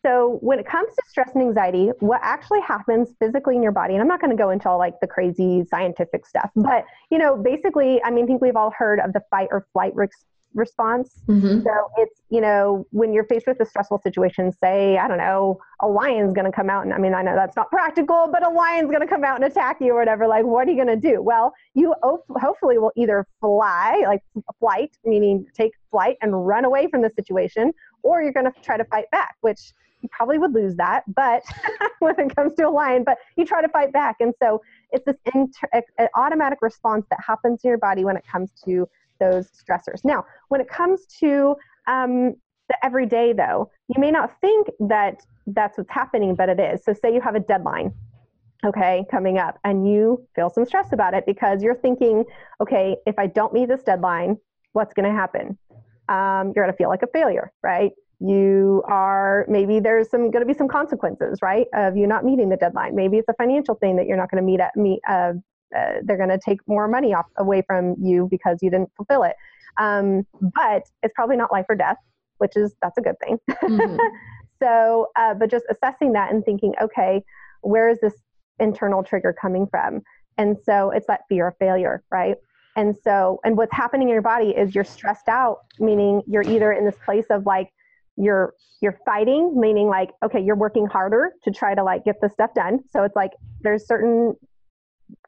so 0.06 0.38
when 0.42 0.60
it 0.60 0.66
comes 0.66 0.94
to 0.96 1.02
stress 1.08 1.32
and 1.34 1.44
anxiety, 1.44 1.90
what 2.00 2.20
actually 2.24 2.62
happens 2.62 3.10
physically 3.20 3.56
in 3.56 3.64
your 3.64 3.72
body, 3.72 3.94
and 3.94 4.02
I'm 4.02 4.08
not 4.08 4.22
going 4.22 4.32
to 4.32 4.38
go 4.38 4.52
into 4.52 4.70
all 4.70 4.78
like 4.78 5.00
the 5.02 5.08
crazy 5.08 5.64
scientific 5.70 6.26
stuff, 6.26 6.50
but 6.56 6.86
you 7.10 7.18
know, 7.18 7.36
basically, 7.36 8.02
I 8.04 8.12
mean, 8.12 8.26
I 8.26 8.28
think 8.28 8.42
we've 8.42 8.56
all 8.56 8.72
heard 8.78 9.00
of 9.00 9.14
the 9.14 9.22
fight 9.32 9.50
or 9.52 9.66
flight 9.74 9.94
re- 9.96 10.08
response. 10.54 11.22
Mm-hmm. 11.28 11.62
So 11.62 11.72
it's, 11.98 12.22
you 12.30 12.42
know, 12.42 12.86
when 12.92 13.14
you're 13.14 13.26
faced 13.26 13.48
with 13.48 13.60
a 13.60 13.66
stressful 13.66 14.02
situation, 14.02 14.52
say, 14.52 14.98
I 14.98 15.08
don't 15.08 15.18
know, 15.18 15.60
a 15.82 15.88
lion's 15.88 16.34
going 16.34 16.46
to 16.46 16.52
come 16.52 16.70
out 16.70 16.84
and 16.84 16.94
I 16.94 16.98
mean, 16.98 17.14
I 17.14 17.22
know 17.22 17.36
that's 17.36 17.56
not 17.56 17.70
practical, 17.70 18.28
but 18.32 18.46
a 18.46 18.50
lion's 18.50 18.90
going 18.90 19.02
to 19.02 19.08
come 19.08 19.24
out 19.24 19.36
and 19.36 19.46
attack 19.46 19.78
you 19.80 19.94
or 19.94 20.00
whatever. 20.00 20.28
Like, 20.28 20.46
what 20.46 20.68
are 20.68 20.72
you 20.72 20.84
going 20.84 21.00
to 21.00 21.10
do? 21.10 21.22
Well, 21.22 21.54
you 21.74 21.94
hopefully 22.02 22.78
will 22.78 22.92
either 22.96 23.28
fly, 23.40 24.04
like 24.06 24.22
flight, 24.60 24.98
meaning 25.06 25.46
take 25.54 25.72
flight 25.92 26.18
and 26.22 26.48
run 26.48 26.66
away 26.66 26.88
from 26.90 27.02
the 27.02 27.12
situation, 27.16 27.72
or 28.04 28.22
you're 28.22 28.34
going 28.34 28.52
to 28.52 28.62
try 28.62 28.78
to 28.78 28.86
fight 28.86 29.10
back, 29.12 29.36
which 29.42 29.74
you 30.02 30.10
probably 30.10 30.38
would 30.38 30.54
lose 30.54 30.76
that, 30.76 31.04
but 31.14 31.44
when 32.00 32.20
it 32.20 32.36
comes 32.36 32.54
to 32.56 32.68
a 32.68 32.70
lion, 32.70 33.04
but 33.04 33.18
you 33.36 33.46
try 33.46 33.62
to 33.62 33.70
fight 33.70 33.92
back. 33.92 34.18
And 34.20 34.34
so 34.42 34.62
it's 34.92 35.06
this 35.06 35.18
inter- 35.34 35.84
automatic 36.16 36.60
response 36.62 37.06
that 37.10 37.20
happens 37.26 37.62
in 37.64 37.70
your 37.70 37.78
body 37.78 38.06
when 38.06 38.16
it 38.16 38.26
comes 38.26 38.52
to 38.66 38.88
those 39.20 39.50
stressors. 39.50 40.04
Now, 40.04 40.26
when 40.50 40.62
it 40.62 40.70
comes 40.70 41.06
to 41.20 41.56
um, 41.88 42.36
the 42.70 42.86
everyday, 42.86 43.34
though, 43.34 43.72
you 43.88 44.00
may 44.00 44.12
not 44.12 44.40
think 44.42 44.68
that 44.80 45.26
that's 45.48 45.78
what's 45.78 45.92
happening, 45.92 46.36
but 46.36 46.50
it 46.50 46.60
is. 46.60 46.84
So, 46.84 46.94
say 46.94 47.14
you 47.14 47.22
have 47.22 47.36
a 47.36 47.40
deadline, 47.40 47.94
okay, 48.66 49.06
coming 49.10 49.38
up, 49.38 49.58
and 49.64 49.90
you 49.90 50.26
feel 50.36 50.50
some 50.50 50.66
stress 50.66 50.92
about 50.92 51.14
it 51.14 51.26
because 51.26 51.64
you're 51.64 51.76
thinking, 51.76 52.26
okay, 52.62 52.98
if 53.06 53.18
I 53.18 53.28
don't 53.28 53.54
meet 53.54 53.70
this 53.70 53.84
deadline, 53.84 54.38
what's 54.74 54.94
going 54.94 55.10
to 55.10 55.16
happen? 55.16 55.58
Um, 56.10 56.54
you're 56.56 56.66
going 56.66 56.72
to 56.72 56.78
feel 56.78 56.90
like 56.90 57.04
a 57.04 57.08
failure, 57.08 57.52
right? 57.62 57.92
you 58.20 58.84
are 58.88 59.46
maybe 59.48 59.80
there's 59.80 60.10
some 60.10 60.32
going 60.32 60.42
to 60.42 60.52
be 60.52 60.58
some 60.58 60.68
consequences 60.68 61.40
right 61.42 61.68
of 61.76 61.96
you 61.96 62.08
not 62.08 62.26
meeting 62.26 62.50
the 62.50 62.58
deadline. 62.58 62.96
Maybe 62.96 63.18
it's 63.18 63.30
a 63.30 63.34
financial 63.34 63.76
thing 63.76 63.96
that 63.98 64.08
you're 64.08 64.18
not 64.18 64.32
going 64.32 64.42
to 64.42 64.46
meet 64.46 64.60
at 64.60 64.76
meet 64.76 65.00
uh, 65.08 65.34
uh, 65.78 65.94
they're 66.04 66.18
going 66.18 66.30
to 66.30 66.40
take 66.44 66.60
more 66.66 66.88
money 66.88 67.14
off 67.14 67.28
away 67.38 67.62
from 67.68 67.96
you 68.02 68.28
because 68.32 68.58
you 68.62 68.72
didn't 68.72 68.90
fulfill 68.96 69.24
it. 69.24 69.36
Um, 69.78 70.26
but 70.42 70.84
it's 71.04 71.14
probably 71.14 71.38
not 71.38 71.52
life 71.52 71.66
or 71.70 71.76
death 71.76 71.98
which 72.40 72.56
is 72.56 72.76
that's 72.82 72.98
a 72.98 73.02
good 73.02 73.16
thing. 73.24 73.38
Mm-hmm. 73.50 73.98
so 74.62 75.08
uh, 75.16 75.34
but 75.36 75.52
just 75.52 75.66
assessing 75.70 76.14
that 76.14 76.32
and 76.32 76.44
thinking 76.44 76.74
okay 76.82 77.24
where 77.62 77.90
is 77.90 78.00
this 78.02 78.14
internal 78.60 79.04
trigger 79.04 79.36
coming 79.40 79.68
from? 79.70 80.02
And 80.40 80.58
so 80.64 80.92
it's 80.92 81.08
that 81.08 81.22
fear 81.30 81.50
of 81.50 81.58
failure 81.60 82.04
right 82.12 82.38
and 82.78 82.96
so 83.04 83.40
and 83.44 83.58
what's 83.58 83.74
happening 83.74 84.08
in 84.08 84.14
your 84.14 84.22
body 84.22 84.52
is 84.52 84.74
you're 84.74 84.86
stressed 84.86 85.28
out 85.28 85.58
meaning 85.80 86.22
you're 86.28 86.44
either 86.44 86.72
in 86.72 86.86
this 86.86 86.96
place 87.04 87.26
of 87.30 87.46
like 87.46 87.74
you're 88.16 88.54
you're 88.82 88.98
fighting 89.06 89.60
meaning 89.60 89.88
like 89.88 90.12
okay 90.24 90.40
you're 90.40 90.56
working 90.56 90.86
harder 90.86 91.34
to 91.44 91.52
try 91.52 91.76
to 91.76 91.84
like 91.84 92.06
get 92.06 92.16
this 92.22 92.32
stuff 92.34 92.54
done. 92.54 92.80
So 92.92 93.04
it's 93.04 93.16
like 93.16 93.32
there's 93.62 93.86
certain 93.86 94.36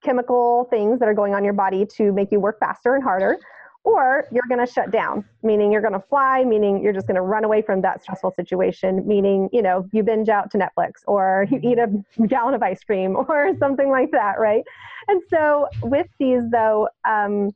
chemical 0.04 0.68
things 0.70 1.00
that 1.00 1.08
are 1.08 1.14
going 1.14 1.34
on 1.34 1.44
your 1.44 1.54
body 1.54 1.86
to 1.98 2.12
make 2.12 2.32
you 2.32 2.40
work 2.40 2.60
faster 2.60 2.96
and 2.96 3.04
harder 3.04 3.38
or 3.84 4.26
you're 4.32 4.44
going 4.48 4.66
to 4.66 4.72
shut 4.72 4.92
down 4.92 5.24
meaning 5.44 5.72
you're 5.72 5.82
going 5.82 5.94
to 5.94 6.04
fly 6.10 6.44
meaning 6.44 6.82
you're 6.84 6.94
just 6.94 7.08
going 7.08 7.16
to 7.16 7.22
run 7.22 7.44
away 7.44 7.62
from 7.62 7.82
that 7.82 8.02
stressful 8.02 8.32
situation 8.36 9.08
meaning 9.08 9.50
you 9.52 9.62
know 9.62 9.88
you 9.92 10.04
binge 10.04 10.30
out 10.30 10.52
to 10.52 10.58
netflix 10.58 10.92
or 11.08 11.46
you 11.50 11.60
eat 11.64 11.78
a 11.78 11.88
gallon 12.28 12.54
of 12.54 12.62
ice 12.62 12.84
cream 12.84 13.16
or 13.30 13.52
something 13.60 13.90
like 13.90 14.12
that 14.12 14.40
right? 14.40 14.64
And 15.08 15.22
so 15.30 15.68
with 15.82 16.08
these 16.20 16.44
though 16.52 16.90
um, 17.08 17.52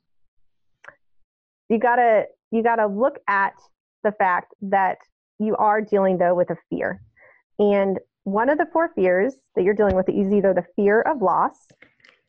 you 1.70 1.80
got 1.80 1.98
to 1.98 2.26
you 2.52 2.64
got 2.64 2.76
to 2.76 2.88
look 2.88 3.20
at 3.28 3.54
the 4.04 4.12
fact 4.12 4.54
that 4.62 4.98
you 5.40 5.56
are 5.58 5.82
dealing 5.82 6.18
though 6.18 6.36
with 6.36 6.50
a 6.52 6.58
fear. 6.70 7.02
And 7.60 8.00
one 8.26 8.50
of 8.50 8.58
the 8.58 8.68
four 8.72 8.92
fears 8.96 9.36
that 9.56 9.64
you're 9.64 9.74
dealing 9.74 9.96
with 9.96 10.08
is 10.10 10.32
either 10.34 10.54
the 10.54 10.66
fear 10.76 11.02
of 11.02 11.22
loss 11.22 11.68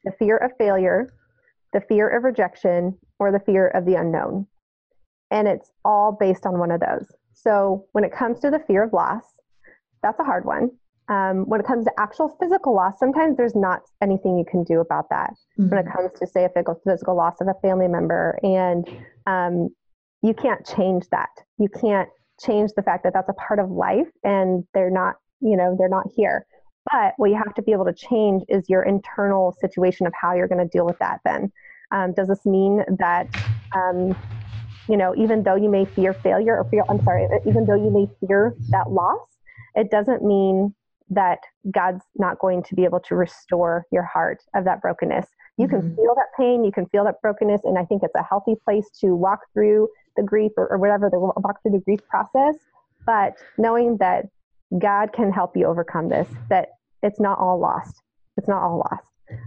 the 0.05 0.13
fear 0.13 0.37
of 0.37 0.53
failure 0.59 1.09
the 1.75 1.83
fear 1.83 2.09
of 2.09 2.25
rejection 2.25 2.97
or 3.19 3.31
the 3.31 3.41
fear 3.41 3.69
of 3.69 3.85
the 3.85 3.97
unknown. 3.97 4.47
And 5.31 5.47
it's 5.47 5.71
all 5.85 6.17
based 6.19 6.47
on 6.47 6.59
one 6.59 6.71
of 6.71 6.81
those. 6.81 7.07
So 7.35 7.85
when 7.93 8.05
it 8.05 8.13
comes 8.13 8.41
to 8.41 8.51
the 8.51 8.61
fear 8.61 8.85
of 8.85 8.95
loss, 8.95 9.25
that's 10.03 10.21
a 10.21 10.25
hard 10.25 10.47
one. 10.47 10.71
Um, 11.09 11.45
when 11.49 11.61
it 11.61 11.67
comes 11.67 11.85
to 11.85 11.93
actual 11.99 12.35
physical 12.41 12.75
loss, 12.75 12.99
sometimes 12.99 13.37
there's 13.37 13.55
not 13.55 13.83
anything 14.01 14.39
you 14.39 14.45
can 14.51 14.65
do 14.65 14.81
about 14.81 15.11
that. 15.11 15.35
Mm-hmm. 15.59 15.69
When 15.69 15.87
it 15.87 15.93
comes 15.93 16.13
to, 16.19 16.27
say, 16.27 16.45
a 16.45 16.51
physical 16.87 17.15
loss 17.15 17.41
of 17.43 17.49
a 17.49 17.55
family 17.61 17.89
member, 17.89 18.39
and 18.43 18.89
um, 19.27 19.69
you 20.23 20.33
can't 20.33 20.65
change 20.65 21.05
that. 21.11 21.29
You 21.59 21.69
can't 21.69 22.09
change 22.41 22.71
the 22.75 22.83
fact 22.83 23.05
that 23.05 23.13
that's 23.13 23.29
a 23.29 23.35
part 23.35 23.59
of 23.59 23.71
life, 23.71 24.09
and 24.23 24.65
they're 24.73 24.91
not, 24.91 25.17
you 25.41 25.57
know, 25.57 25.77
they're 25.79 25.91
not 25.91 26.07
here. 26.17 26.47
But 26.91 27.15
what 27.17 27.31
you 27.31 27.37
have 27.37 27.55
to 27.55 27.63
be 27.63 27.73
able 27.73 27.87
to 27.87 27.95
change 27.95 28.43
is 28.49 28.69
your 28.69 28.83
internal 28.83 29.57
situation 29.61 30.07
of 30.07 30.13
how 30.19 30.35
you're 30.35 30.49
going 30.49 30.67
to 30.67 30.71
deal 30.71 30.87
with 30.87 30.99
that. 31.01 31.21
Then, 31.25 31.53
um, 31.95 32.13
does 32.13 32.29
this 32.29 32.45
mean 32.45 32.85
that, 32.99 33.29
um, 33.75 34.17
you 34.89 34.97
know, 34.97 35.15
even 35.17 35.45
though 35.45 35.55
you 35.55 35.71
may 35.71 35.85
fear 35.85 36.13
failure 36.13 36.59
or 36.59 36.65
fear, 36.65 36.83
I'm 36.89 37.03
sorry, 37.05 37.29
even 37.47 37.65
though 37.65 37.77
you 37.77 37.91
may 37.91 38.09
fear 38.27 38.55
that 38.71 38.91
loss, 38.91 39.21
it 39.77 39.91
doesn't 39.91 40.23
mean 40.23 40.75
that 41.11 41.39
God's 41.71 42.03
not 42.17 42.41
going 42.41 42.65
to 42.65 42.75
be 42.75 42.85
able 42.85 43.01
to 43.01 43.15
restore 43.15 43.87
your 43.93 44.03
heart 44.03 44.43
of 44.55 44.65
that 44.65 44.83
brokenness. 44.83 45.27
You 45.57 45.69
mm-hmm. 45.69 45.81
can 45.81 45.97
feel 45.97 46.15
that 46.17 46.27
pain, 46.37 46.65
you 46.65 46.73
can 46.73 46.87
feel 46.87 47.05
that 47.05 47.23
brokenness, 47.23 47.61
and 47.65 47.79
I 47.79 47.85
think 47.85 48.03
it's 48.03 48.15
a 48.17 48.23
healthy 48.23 48.55
place 48.65 48.91
to 49.01 49.15
walk 49.15 49.41
through 49.53 49.89
the 50.17 50.23
grief 50.23 50.51
or, 50.57 50.67
or 50.67 50.79
whatever, 50.79 51.09
the 51.09 51.19
walk 51.19 51.63
through 51.63 51.73
the 51.73 51.85
grief 51.85 52.01
process. 52.09 52.57
But 53.07 53.35
knowing 53.57 53.99
that 53.99 54.27
God 54.79 55.13
can 55.13 55.31
help 55.31 55.57
you 55.57 55.67
overcome 55.67 56.09
this, 56.09 56.27
that 56.49 56.71
it's 57.03 57.21
not 57.21 57.39
all 57.39 57.61
lost. 57.61 58.03
It's 58.37 58.49
not 58.49 58.63
all 58.63 58.79
lost. 58.79 59.05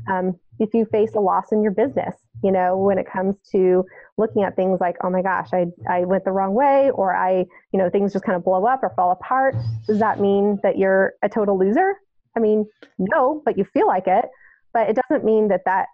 Um, 0.07 0.39
if 0.59 0.73
you 0.73 0.85
face 0.85 1.11
a 1.15 1.19
loss 1.19 1.51
in 1.51 1.61
your 1.61 1.71
business, 1.71 2.15
you 2.43 2.51
know, 2.51 2.77
when 2.77 2.97
it 2.97 3.07
comes 3.11 3.35
to 3.51 3.85
looking 4.17 4.43
at 4.43 4.55
things 4.55 4.79
like, 4.79 4.95
oh 5.03 5.09
my 5.09 5.21
gosh, 5.21 5.49
I, 5.53 5.65
I 5.89 6.05
went 6.05 6.25
the 6.25 6.31
wrong 6.31 6.53
way, 6.53 6.89
or 6.91 7.15
I, 7.15 7.45
you 7.71 7.79
know, 7.79 7.89
things 7.89 8.13
just 8.13 8.25
kind 8.25 8.35
of 8.35 8.43
blow 8.43 8.65
up 8.65 8.81
or 8.83 8.91
fall 8.95 9.11
apart, 9.11 9.55
does 9.85 9.99
that 9.99 10.19
mean 10.19 10.59
that 10.63 10.77
you're 10.77 11.13
a 11.21 11.29
total 11.29 11.57
loser? 11.57 11.95
I 12.35 12.39
mean, 12.39 12.65
no, 12.97 13.41
but 13.45 13.57
you 13.57 13.65
feel 13.65 13.87
like 13.87 14.07
it. 14.07 14.25
But 14.73 14.89
it 14.89 14.97
doesn't 15.07 15.25
mean 15.25 15.47
that 15.49 15.61
that, 15.65 15.87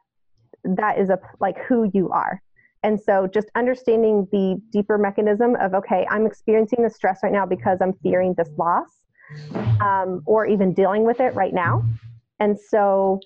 that 0.63 0.97
is 0.97 1.09
a, 1.09 1.19
like 1.39 1.57
who 1.67 1.89
you 1.93 2.09
are. 2.09 2.41
And 2.83 2.99
so 2.99 3.27
just 3.27 3.47
understanding 3.55 4.27
the 4.31 4.61
deeper 4.71 4.97
mechanism 4.97 5.55
of, 5.55 5.73
okay, 5.73 6.05
I'm 6.09 6.25
experiencing 6.25 6.83
the 6.83 6.89
stress 6.89 7.19
right 7.23 7.31
now 7.31 7.45
because 7.45 7.77
I'm 7.81 7.93
fearing 8.03 8.33
this 8.37 8.49
loss 8.57 8.89
um, 9.79 10.21
or 10.25 10.45
even 10.45 10.73
dealing 10.73 11.05
with 11.05 11.21
it 11.21 11.33
right 11.33 11.53
now. 11.53 11.83
And 12.41 12.59
so 12.59 13.21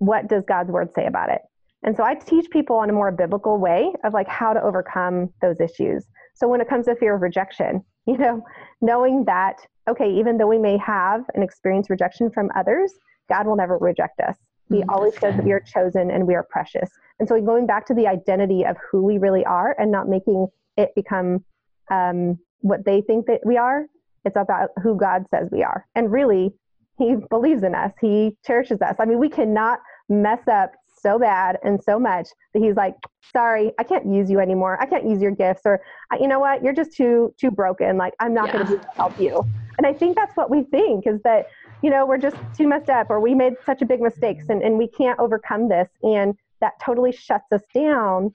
what 0.00 0.28
does 0.28 0.44
God's 0.46 0.70
word 0.70 0.90
say 0.94 1.06
about 1.06 1.30
it? 1.30 1.40
And 1.82 1.96
so 1.96 2.02
I 2.02 2.14
teach 2.14 2.50
people 2.50 2.82
in 2.82 2.90
a 2.90 2.92
more 2.92 3.10
biblical 3.12 3.58
way 3.58 3.92
of 4.04 4.12
like 4.12 4.28
how 4.28 4.52
to 4.52 4.62
overcome 4.62 5.30
those 5.40 5.60
issues. 5.60 6.04
So 6.34 6.48
when 6.48 6.60
it 6.60 6.68
comes 6.68 6.86
to 6.86 6.96
fear 6.96 7.14
of 7.14 7.22
rejection, 7.22 7.84
you 8.06 8.18
know, 8.18 8.42
knowing 8.80 9.24
that, 9.26 9.60
okay, 9.88 10.10
even 10.10 10.36
though 10.36 10.46
we 10.46 10.58
may 10.58 10.76
have 10.78 11.22
and 11.34 11.44
experience 11.44 11.88
rejection 11.88 12.30
from 12.30 12.50
others, 12.56 12.92
God 13.28 13.46
will 13.46 13.56
never 13.56 13.78
reject 13.78 14.20
us. 14.20 14.36
He 14.68 14.76
mm-hmm. 14.76 14.90
always 14.90 15.14
says 15.18 15.36
that 15.36 15.44
we 15.44 15.52
are 15.52 15.60
chosen 15.60 16.10
and 16.10 16.26
we 16.26 16.34
are 16.34 16.46
precious. 16.48 16.90
And 17.18 17.28
so 17.28 17.40
going 17.40 17.66
back 17.66 17.86
to 17.86 17.94
the 17.94 18.06
identity 18.06 18.64
of 18.64 18.76
who 18.90 19.02
we 19.02 19.18
really 19.18 19.44
are 19.44 19.76
and 19.78 19.92
not 19.92 20.08
making 20.08 20.48
it 20.76 20.90
become 20.94 21.44
um, 21.90 22.38
what 22.60 22.84
they 22.84 23.00
think 23.02 23.26
that 23.26 23.40
we 23.44 23.56
are, 23.56 23.86
it's 24.24 24.36
about 24.36 24.70
who 24.82 24.96
God 24.96 25.24
says 25.30 25.48
we 25.50 25.62
are. 25.62 25.86
And 25.94 26.10
really, 26.10 26.52
He 26.98 27.16
believes 27.30 27.62
in 27.62 27.74
us, 27.74 27.92
He 28.00 28.36
cherishes 28.46 28.80
us. 28.80 28.96
I 28.98 29.04
mean, 29.04 29.18
we 29.18 29.28
cannot 29.28 29.80
mess 30.10 30.46
up 30.48 30.72
so 31.00 31.18
bad 31.18 31.58
and 31.62 31.82
so 31.82 31.98
much 31.98 32.28
that 32.52 32.60
he's 32.60 32.76
like 32.76 32.94
sorry 33.32 33.72
i 33.78 33.82
can't 33.82 34.06
use 34.06 34.30
you 34.30 34.38
anymore. 34.40 34.76
I 34.80 34.86
can't 34.86 35.06
use 35.08 35.22
your 35.22 35.30
gifts 35.30 35.62
or 35.64 35.80
you 36.18 36.28
know 36.28 36.40
what? 36.40 36.62
You're 36.62 36.74
just 36.74 36.92
too 36.92 37.34
too 37.40 37.50
broken. 37.50 37.96
Like 37.96 38.14
i'm 38.20 38.34
not 38.34 38.48
yeah. 38.48 38.64
going 38.64 38.66
to 38.66 38.86
help 38.94 39.18
you. 39.18 39.42
And 39.78 39.86
i 39.86 39.92
think 39.92 40.16
that's 40.16 40.36
what 40.36 40.50
we 40.50 40.64
think 40.64 41.06
is 41.06 41.20
that 41.22 41.46
you 41.82 41.90
know 41.90 42.04
we're 42.04 42.18
just 42.18 42.36
too 42.56 42.68
messed 42.68 42.90
up 42.90 43.08
or 43.10 43.20
we 43.20 43.34
made 43.34 43.54
such 43.64 43.82
a 43.82 43.86
big 43.86 44.00
mistakes 44.00 44.44
and, 44.48 44.62
and 44.62 44.76
we 44.76 44.88
can't 44.88 45.18
overcome 45.18 45.68
this. 45.68 45.88
And 46.02 46.34
that 46.60 46.74
totally 46.84 47.12
shuts 47.12 47.50
us 47.52 47.62
down 47.72 48.34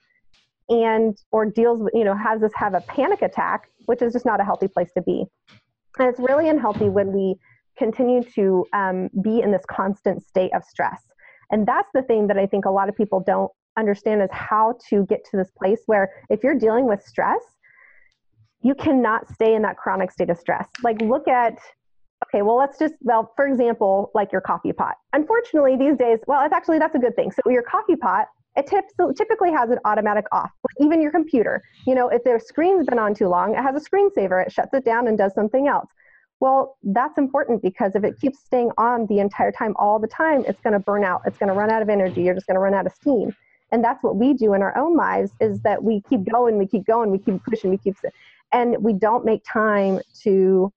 and 0.69 1.15
or 1.31 1.45
deals 1.45 1.83
with 1.83 1.93
you 1.93 2.03
know 2.03 2.15
has 2.15 2.41
us 2.41 2.51
have 2.55 2.73
a 2.73 2.81
panic 2.81 3.21
attack 3.21 3.69
which 3.85 4.01
is 4.01 4.13
just 4.13 4.25
not 4.25 4.39
a 4.39 4.43
healthy 4.43 4.67
place 4.67 4.91
to 4.93 5.01
be. 5.01 5.25
And 5.99 6.09
it's 6.09 6.19
really 6.19 6.49
unhealthy 6.49 6.89
when 6.89 7.13
we 7.13 7.35
continue 7.77 8.23
to 8.23 8.65
um, 8.73 9.09
be 9.21 9.41
in 9.41 9.51
this 9.51 9.63
constant 9.69 10.25
state 10.25 10.53
of 10.53 10.63
stress 10.63 11.03
and 11.51 11.67
that's 11.67 11.89
the 11.93 12.01
thing 12.01 12.27
that 12.27 12.37
I 12.37 12.45
think 12.45 12.65
a 12.65 12.69
lot 12.69 12.89
of 12.89 12.95
people 12.95 13.19
don't 13.25 13.51
understand 13.77 14.21
is 14.21 14.29
how 14.31 14.77
to 14.89 15.05
get 15.05 15.25
to 15.25 15.37
this 15.37 15.51
place 15.51 15.79
where 15.85 16.11
if 16.29 16.43
you're 16.43 16.57
dealing 16.57 16.85
with 16.85 17.03
stress, 17.03 17.41
you 18.61 18.73
cannot 18.73 19.31
stay 19.31 19.53
in 19.53 19.61
that 19.61 19.77
chronic 19.77 20.11
state 20.11 20.29
of 20.29 20.39
stress. 20.39 20.67
Like, 20.83 20.99
look 21.01 21.27
at, 21.27 21.59
okay, 22.25 22.41
well, 22.41 22.57
let's 22.57 22.79
just, 22.79 22.95
well, 23.01 23.31
for 23.35 23.45
example, 23.47 24.11
like 24.15 24.31
your 24.31 24.41
coffee 24.41 24.73
pot. 24.73 24.95
Unfortunately, 25.13 25.75
these 25.75 25.97
days, 25.97 26.19
well, 26.27 26.43
it's 26.43 26.53
actually, 26.53 26.79
that's 26.79 26.95
a 26.95 26.99
good 26.99 27.15
thing. 27.15 27.31
So, 27.31 27.51
your 27.51 27.61
coffee 27.61 27.95
pot, 27.95 28.27
it 28.55 28.65
tips, 28.65 28.93
typically 29.17 29.51
has 29.51 29.69
an 29.69 29.79
automatic 29.85 30.25
off. 30.31 30.49
Even 30.79 31.01
your 31.01 31.11
computer, 31.11 31.61
you 31.85 31.93
know, 31.93 32.09
if 32.09 32.23
their 32.23 32.39
screen's 32.39 32.87
been 32.87 32.97
on 32.97 33.13
too 33.13 33.27
long, 33.27 33.53
it 33.53 33.61
has 33.61 33.75
a 33.75 33.89
screensaver. 33.89 34.43
It 34.45 34.51
shuts 34.51 34.73
it 34.73 34.83
down 34.83 35.07
and 35.07 35.17
does 35.17 35.33
something 35.35 35.67
else. 35.67 35.89
Well, 36.39 36.77
that's 36.83 37.17
important 37.17 37.61
because 37.61 37.95
if 37.95 38.03
it 38.03 38.19
keeps 38.19 38.39
staying 38.39 38.71
on 38.77 39.05
the 39.07 39.19
entire 39.19 39.51
time, 39.51 39.73
all 39.77 39.99
the 39.99 40.07
time, 40.07 40.43
it's 40.47 40.59
going 40.61 40.73
to 40.73 40.79
burn 40.79 41.03
out. 41.03 41.21
It's 41.25 41.37
going 41.37 41.47
to 41.47 41.55
run 41.55 41.71
out 41.71 41.81
of 41.81 41.89
energy. 41.89 42.23
You're 42.23 42.33
just 42.33 42.47
going 42.47 42.55
to 42.55 42.61
run 42.61 42.73
out 42.73 42.85
of 42.85 42.91
steam. 42.93 43.35
And 43.71 43.83
that's 43.83 44.03
what 44.03 44.15
we 44.15 44.33
do 44.33 44.53
in 44.53 44.61
our 44.61 44.77
own 44.77 44.95
lives 44.95 45.31
is 45.39 45.61
that 45.61 45.83
we 45.83 46.01
keep 46.09 46.23
going, 46.29 46.57
we 46.57 46.67
keep 46.67 46.85
going, 46.85 47.09
we 47.11 47.17
keep 47.17 47.43
pushing, 47.43 47.71
we 47.71 47.77
keep, 47.77 47.95
and 48.51 48.77
we 48.79 48.93
don't 48.93 49.25
make 49.25 49.43
time 49.43 49.99
to 50.23 50.71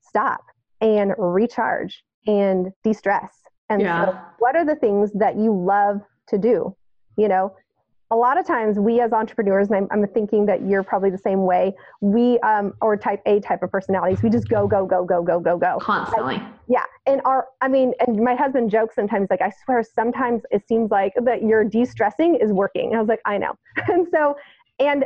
stop 0.00 0.42
and 0.80 1.12
recharge 1.18 2.04
and 2.26 2.70
de-stress. 2.84 3.32
And 3.68 3.82
yeah. 3.82 4.06
so 4.06 4.18
what 4.38 4.56
are 4.56 4.64
the 4.64 4.76
things 4.76 5.10
that 5.14 5.36
you 5.36 5.54
love 5.54 6.02
to 6.28 6.38
do? 6.38 6.76
You 7.16 7.28
know, 7.28 7.56
a 8.10 8.16
lot 8.16 8.38
of 8.38 8.46
times 8.46 8.78
we 8.78 9.00
as 9.00 9.12
entrepreneurs 9.12 9.68
and 9.68 9.76
I'm, 9.76 9.88
I'm, 9.90 10.06
thinking 10.08 10.46
that 10.46 10.66
you're 10.66 10.82
probably 10.82 11.10
the 11.10 11.18
same 11.18 11.44
way 11.44 11.74
we 12.00 12.38
um, 12.40 12.72
or 12.80 12.96
type 12.96 13.22
a 13.26 13.40
type 13.40 13.62
of 13.62 13.70
personalities 13.70 14.22
we 14.22 14.30
just 14.30 14.48
go 14.48 14.66
go 14.66 14.84
go 14.84 15.04
go 15.04 15.22
go 15.22 15.38
go 15.38 15.56
go. 15.56 15.78
Constantly. 15.80 16.36
Like, 16.36 16.42
yeah 16.68 16.84
and 17.06 17.20
our 17.24 17.46
i 17.60 17.68
mean 17.68 17.92
and 18.06 18.18
my 18.18 18.34
husband 18.34 18.70
jokes 18.70 18.94
sometimes 18.96 19.28
like 19.30 19.40
i 19.40 19.52
swear 19.64 19.82
sometimes 19.82 20.42
it 20.50 20.66
seems 20.66 20.90
like 20.90 21.12
that 21.22 21.42
your 21.42 21.64
de-stressing 21.64 22.36
is 22.36 22.52
working. 22.52 22.88
And 22.88 22.96
i 22.96 23.00
was 23.00 23.08
like 23.08 23.20
i 23.24 23.38
know. 23.38 23.54
And 23.88 24.06
so 24.10 24.36
and 24.80 25.04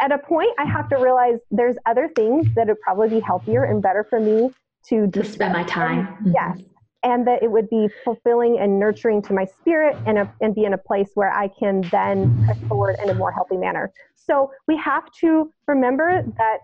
at 0.00 0.12
a 0.12 0.18
point 0.18 0.50
i 0.58 0.64
have 0.64 0.88
to 0.88 0.96
realize 0.96 1.38
there's 1.50 1.76
other 1.86 2.10
things 2.16 2.46
that 2.54 2.68
would 2.68 2.80
probably 2.80 3.08
be 3.08 3.20
healthier 3.20 3.64
and 3.64 3.82
better 3.82 4.06
for 4.08 4.20
me 4.20 4.50
to, 4.86 5.06
to 5.08 5.24
spend 5.24 5.52
my 5.52 5.64
time. 5.64 6.06
Mm-hmm. 6.06 6.32
yes 6.32 6.58
and 7.02 7.26
that 7.26 7.42
it 7.42 7.50
would 7.50 7.68
be 7.68 7.88
fulfilling 8.04 8.58
and 8.58 8.78
nurturing 8.78 9.22
to 9.22 9.32
my 9.32 9.44
spirit 9.44 9.96
and, 10.06 10.18
a, 10.18 10.32
and 10.40 10.54
be 10.54 10.64
in 10.64 10.72
a 10.72 10.78
place 10.78 11.10
where 11.14 11.32
I 11.32 11.48
can 11.48 11.82
then 11.90 12.46
push 12.46 12.58
forward 12.68 12.96
in 13.02 13.10
a 13.10 13.14
more 13.14 13.32
healthy 13.32 13.56
manner. 13.56 13.92
So 14.14 14.52
we 14.68 14.76
have 14.76 15.10
to 15.20 15.50
remember 15.66 16.22
that 16.38 16.58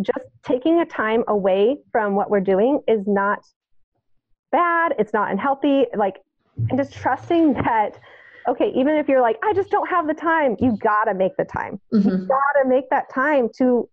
just 0.00 0.26
taking 0.42 0.80
a 0.80 0.86
time 0.86 1.24
away 1.28 1.78
from 1.92 2.14
what 2.14 2.30
we're 2.30 2.40
doing 2.40 2.80
is 2.88 3.06
not 3.06 3.44
bad, 4.50 4.94
it's 4.98 5.12
not 5.12 5.30
unhealthy, 5.30 5.86
like, 5.96 6.16
and 6.70 6.78
just 6.78 6.92
trusting 6.92 7.54
that 7.54 7.98
okay, 8.48 8.72
even 8.74 8.96
if 8.96 9.08
you're 9.08 9.20
like, 9.20 9.36
I 9.44 9.52
just 9.52 9.70
don't 9.70 9.88
have 9.88 10.06
the 10.06 10.14
time, 10.14 10.56
you 10.58 10.76
gotta 10.78 11.12
make 11.12 11.36
the 11.36 11.44
time. 11.44 11.78
Mm-hmm. 11.92 12.08
You 12.08 12.16
gotta 12.26 12.66
make 12.66 12.88
that 12.90 13.12
time 13.12 13.50
to 13.58 13.88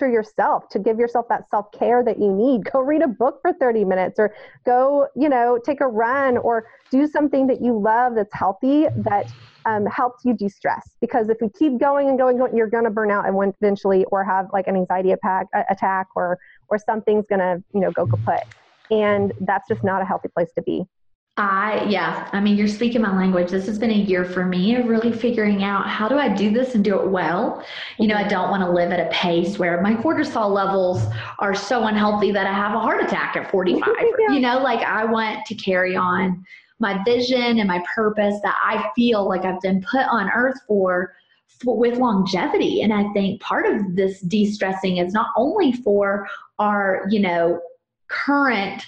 nurture 0.00 0.12
yourself 0.12 0.68
to 0.70 0.78
give 0.78 0.98
yourself 0.98 1.26
that 1.28 1.48
self-care 1.50 2.02
that 2.04 2.18
you 2.18 2.32
need. 2.32 2.64
Go 2.70 2.80
read 2.80 3.02
a 3.02 3.08
book 3.08 3.40
for 3.42 3.52
30 3.52 3.84
minutes 3.84 4.18
or 4.18 4.34
go 4.64 5.08
you 5.16 5.28
know 5.28 5.58
take 5.64 5.80
a 5.80 5.86
run 5.86 6.36
or 6.38 6.66
do 6.90 7.06
something 7.06 7.46
that 7.46 7.60
you 7.60 7.78
love 7.78 8.14
that's 8.14 8.34
healthy 8.34 8.86
that 8.96 9.30
um, 9.66 9.86
helps 9.86 10.24
you 10.24 10.34
de-stress. 10.34 10.96
Because 11.00 11.28
if 11.28 11.36
you 11.40 11.50
keep 11.58 11.78
going 11.78 12.08
and 12.08 12.18
going, 12.18 12.38
going 12.38 12.56
you're 12.56 12.70
going 12.70 12.84
to 12.84 12.90
burn 12.90 13.10
out 13.10 13.26
and 13.26 13.54
eventually 13.60 14.04
or 14.06 14.24
have 14.24 14.46
like 14.52 14.66
an 14.66 14.76
anxiety 14.76 15.12
attack, 15.12 15.46
attack 15.68 16.06
or 16.16 16.38
or 16.68 16.78
something's 16.78 17.26
going 17.26 17.40
to 17.40 17.62
you 17.74 17.80
know 17.80 17.90
go 17.92 18.06
kaput. 18.06 18.44
And 18.90 19.32
that's 19.40 19.68
just 19.68 19.84
not 19.84 20.02
a 20.02 20.04
healthy 20.04 20.28
place 20.28 20.50
to 20.56 20.62
be 20.62 20.84
I, 21.36 21.86
yeah, 21.88 22.28
I 22.32 22.40
mean, 22.40 22.56
you're 22.56 22.68
speaking 22.68 23.00
my 23.00 23.16
language. 23.16 23.50
This 23.50 23.66
has 23.66 23.78
been 23.78 23.90
a 23.90 23.94
year 23.94 24.24
for 24.24 24.44
me 24.44 24.74
of 24.76 24.88
really 24.88 25.10
figuring 25.10 25.62
out 25.62 25.88
how 25.88 26.06
do 26.06 26.18
I 26.18 26.28
do 26.28 26.50
this 26.50 26.74
and 26.74 26.84
do 26.84 27.00
it 27.00 27.08
well. 27.08 27.64
You 27.98 28.08
know, 28.08 28.16
I 28.16 28.28
don't 28.28 28.50
want 28.50 28.62
to 28.62 28.70
live 28.70 28.92
at 28.92 29.00
a 29.00 29.08
pace 29.10 29.58
where 29.58 29.80
my 29.80 29.94
cortisol 29.94 30.50
levels 30.50 31.02
are 31.38 31.54
so 31.54 31.86
unhealthy 31.86 32.30
that 32.32 32.46
I 32.46 32.52
have 32.52 32.74
a 32.74 32.80
heart 32.80 33.02
attack 33.02 33.36
at 33.36 33.50
45. 33.50 33.88
yeah. 34.18 34.34
You 34.34 34.40
know, 34.40 34.58
like 34.58 34.80
I 34.80 35.04
want 35.06 35.46
to 35.46 35.54
carry 35.54 35.96
on 35.96 36.44
my 36.78 37.02
vision 37.04 37.58
and 37.58 37.68
my 37.68 37.82
purpose 37.94 38.38
that 38.42 38.58
I 38.62 38.90
feel 38.94 39.26
like 39.26 39.44
I've 39.44 39.60
been 39.60 39.82
put 39.82 40.06
on 40.10 40.30
earth 40.34 40.58
for, 40.66 41.14
for 41.46 41.76
with 41.76 41.98
longevity. 41.98 42.82
And 42.82 42.92
I 42.92 43.10
think 43.12 43.40
part 43.40 43.66
of 43.66 43.94
this 43.94 44.20
de 44.20 44.50
stressing 44.50 44.98
is 44.98 45.12
not 45.12 45.28
only 45.36 45.72
for 45.72 46.26
our, 46.58 47.06
you 47.08 47.20
know, 47.20 47.60
current 48.08 48.84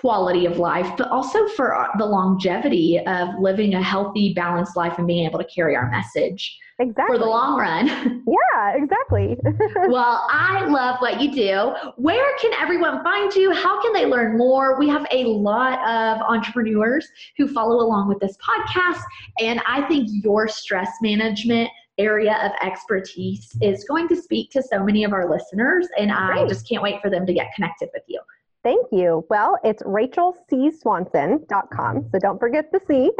quality 0.00 0.46
of 0.46 0.58
life, 0.58 0.90
but 0.96 1.08
also 1.08 1.46
for 1.48 1.76
uh, 1.76 1.88
the 1.98 2.06
longevity 2.06 2.98
of 3.06 3.28
living 3.38 3.74
a 3.74 3.82
healthy, 3.82 4.32
balanced 4.32 4.74
life 4.76 4.96
and 4.96 5.06
being 5.06 5.26
able 5.26 5.38
to 5.38 5.44
carry 5.44 5.76
our 5.76 5.90
message 5.90 6.58
exactly. 6.78 7.16
for 7.16 7.18
the 7.18 7.28
long 7.28 7.58
run. 7.58 8.24
Yeah, 8.30 8.74
exactly. 8.76 9.36
well, 9.88 10.26
I 10.30 10.64
love 10.66 10.96
what 11.00 11.20
you 11.20 11.32
do. 11.32 11.74
Where 11.96 12.36
can 12.38 12.52
everyone 12.54 13.02
find 13.02 13.34
you? 13.34 13.52
How 13.52 13.80
can 13.82 13.92
they 13.92 14.06
learn 14.06 14.38
more? 14.38 14.78
We 14.78 14.88
have 14.88 15.06
a 15.10 15.24
lot 15.24 15.74
of 15.88 16.22
entrepreneurs 16.22 17.06
who 17.36 17.48
follow 17.48 17.84
along 17.84 18.08
with 18.08 18.20
this 18.20 18.36
podcast, 18.36 19.02
and 19.40 19.60
I 19.66 19.82
think 19.82 20.08
your 20.22 20.48
stress 20.48 20.90
management 21.02 21.70
area 21.98 22.38
of 22.44 22.52
expertise 22.66 23.50
is 23.60 23.84
going 23.84 24.08
to 24.08 24.16
speak 24.16 24.50
to 24.52 24.62
so 24.62 24.82
many 24.84 25.04
of 25.04 25.12
our 25.12 25.28
listeners, 25.28 25.88
and 25.98 26.12
I 26.12 26.46
just 26.46 26.68
can't 26.68 26.82
wait 26.82 27.00
for 27.02 27.10
them 27.10 27.26
to 27.26 27.32
get 27.32 27.52
connected 27.54 27.88
with 27.92 28.04
you. 28.06 28.20
Thank 28.62 28.88
you. 28.92 29.24
Well, 29.30 29.58
it's 29.64 29.82
rachelcswanson.com. 29.84 32.08
So 32.12 32.18
don't 32.18 32.38
forget 32.38 32.70
the 32.70 32.80
C. 32.86 33.10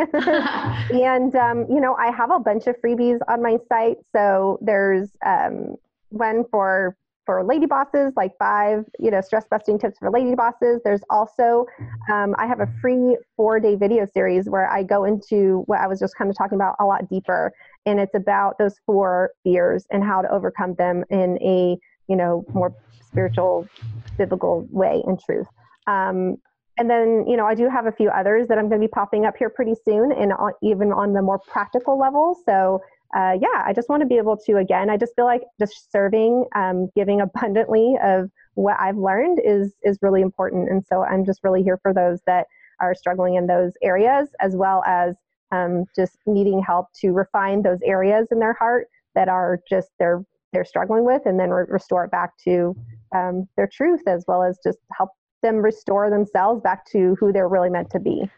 and, 1.03 1.35
um, 1.35 1.65
you 1.71 1.81
know, 1.81 1.95
I 1.95 2.11
have 2.11 2.31
a 2.31 2.39
bunch 2.39 2.67
of 2.67 2.77
freebies 2.85 3.21
on 3.27 3.43
my 3.43 3.57
site. 3.69 3.97
So 4.15 4.59
there's 4.61 5.09
um, 5.25 5.77
one 6.11 6.45
for 6.51 6.95
for 7.27 7.45
lady 7.45 7.67
bosses, 7.67 8.15
like 8.17 8.33
five, 8.39 8.85
you 8.99 9.11
know, 9.11 9.21
stress 9.21 9.45
busting 9.49 9.79
tips 9.79 9.99
for 9.99 10.11
lady 10.11 10.35
bosses. 10.35 10.81
There's 10.85 11.03
also, 11.11 11.67
um, 12.13 12.35
I 12.39 12.47
have 12.47 12.59
a 12.59 12.67
free 12.81 13.17
four 13.37 13.61
day 13.61 13.77
video 13.77 14.05
series 14.05 14.49
where 14.49 14.69
I 14.69 14.83
go 14.83 15.05
into 15.05 15.63
what 15.67 15.81
I 15.81 15.87
was 15.87 16.01
just 16.01 16.17
kind 16.17 16.29
of 16.29 16.37
talking 16.37 16.57
about 16.57 16.75
a 16.81 16.85
lot 16.85 17.09
deeper. 17.09 17.53
And 17.87 18.01
it's 18.01 18.17
about 18.17 18.59
those 18.59 18.81
four 18.85 19.31
fears 19.45 19.87
and 19.93 20.03
how 20.03 20.23
to 20.23 20.29
overcome 20.29 20.75
them 20.75 21.05
in 21.09 21.39
a, 21.41 21.79
you 22.09 22.17
know, 22.17 22.45
more 22.53 22.75
spiritual, 23.11 23.69
biblical 24.17 24.67
way 24.71 25.03
and 25.07 25.21
truth. 25.21 25.47
Um, 25.87 26.37
and 26.79 26.89
then, 26.89 27.27
you 27.29 27.37
know, 27.37 27.47
I 27.47 27.55
do 27.55 27.69
have 27.69 27.87
a 27.87 27.93
few 27.93 28.09
others 28.09 28.49
that 28.49 28.57
I'm 28.57 28.69
going 28.69 28.81
to 28.81 28.87
be 28.87 28.91
popping 28.91 29.27
up 29.27 29.37
here 29.37 29.51
pretty 29.51 29.75
soon, 29.85 30.13
and 30.13 30.33
on, 30.33 30.53
even 30.63 30.93
on 30.93 31.13
the 31.13 31.21
more 31.21 31.39
practical 31.39 31.99
level. 31.99 32.37
So, 32.47 32.81
uh, 33.15 33.35
yeah, 33.41 33.65
I 33.67 33.73
just 33.75 33.89
want 33.89 34.01
to 34.01 34.07
be 34.07 34.17
able 34.17 34.37
to, 34.47 34.57
again, 34.57 34.89
I 34.89 34.97
just 34.97 35.15
feel 35.15 35.27
like 35.27 35.43
just 35.59 35.93
serving, 35.93 36.47
um, 36.55 36.89
giving 36.97 37.21
abundantly 37.27 37.97
of 38.03 38.31
what 38.55 38.77
I've 38.81 38.97
learned 38.97 39.41
is 39.45 39.75
is 39.83 39.99
really 40.01 40.23
important. 40.23 40.71
And 40.71 40.85
so, 40.87 41.05
I'm 41.05 41.27
just 41.27 41.45
really 41.45 41.63
here 41.63 41.79
for 41.83 41.93
those 41.93 42.21
that 42.27 42.47
are 42.81 42.95
struggling 42.95 43.35
in 43.35 43.47
those 43.47 43.73
areas, 43.83 44.31
as 44.41 44.57
well 44.57 44.83
as 44.87 45.17
um, 45.53 45.85
just 45.95 46.17
needing 46.27 46.63
help 46.63 46.87
to 47.01 47.11
refine 47.11 47.63
those 47.63 47.81
areas 47.85 48.29
in 48.31 48.39
their 48.39 48.55
heart 48.55 48.89
that 49.15 49.29
are 49.29 49.61
just 49.69 49.91
they're 49.99 50.25
they're 50.53 50.65
struggling 50.65 51.05
with, 51.05 51.27
and 51.27 51.39
then 51.39 51.51
re- 51.51 51.67
restore 51.69 52.05
it 52.05 52.11
back 52.11 52.39
to 52.45 52.75
um, 53.15 53.49
their 53.57 53.69
truth 53.73 54.03
as 54.07 54.25
well 54.27 54.43
as 54.43 54.59
just 54.63 54.79
help 54.97 55.11
them 55.43 55.57
restore 55.57 56.11
themselves 56.11 56.61
back 56.63 56.85
to 56.87 57.17
who 57.19 57.33
they're 57.33 57.49
really 57.49 57.71
meant 57.71 57.91
to 57.91 58.01
be. 58.01 58.31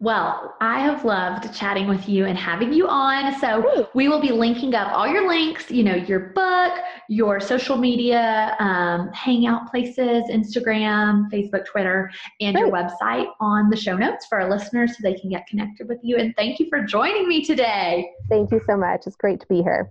Well, 0.00 0.54
I 0.60 0.80
have 0.80 1.04
loved 1.04 1.54
chatting 1.54 1.86
with 1.86 2.08
you 2.08 2.26
and 2.26 2.36
having 2.36 2.72
you 2.72 2.88
on. 2.88 3.38
So 3.38 3.88
we 3.94 4.08
will 4.08 4.20
be 4.20 4.32
linking 4.32 4.74
up 4.74 4.92
all 4.92 5.06
your 5.06 5.26
links, 5.26 5.70
you 5.70 5.84
know, 5.84 5.94
your 5.94 6.20
book, 6.34 6.74
your 7.08 7.40
social 7.40 7.76
media, 7.76 8.56
um, 8.58 9.10
hangout 9.12 9.70
places, 9.70 10.24
Instagram, 10.30 11.30
Facebook, 11.32 11.64
Twitter, 11.64 12.10
and 12.40 12.54
Great. 12.56 12.66
your 12.66 12.70
website 12.70 13.28
on 13.40 13.70
the 13.70 13.76
show 13.76 13.96
notes 13.96 14.26
for 14.26 14.40
our 14.40 14.50
listeners 14.50 14.90
so 14.90 14.98
they 15.02 15.14
can 15.14 15.30
get 15.30 15.46
connected 15.46 15.88
with 15.88 16.00
you. 16.02 16.16
And 16.16 16.34
thank 16.36 16.58
you 16.58 16.68
for 16.68 16.82
joining 16.82 17.28
me 17.28 17.42
today. 17.42 18.10
Thank 18.28 18.50
you 18.50 18.60
so 18.66 18.76
much. 18.76 19.06
It's 19.06 19.16
great 19.16 19.40
to 19.40 19.46
be 19.46 19.62
here. 19.62 19.90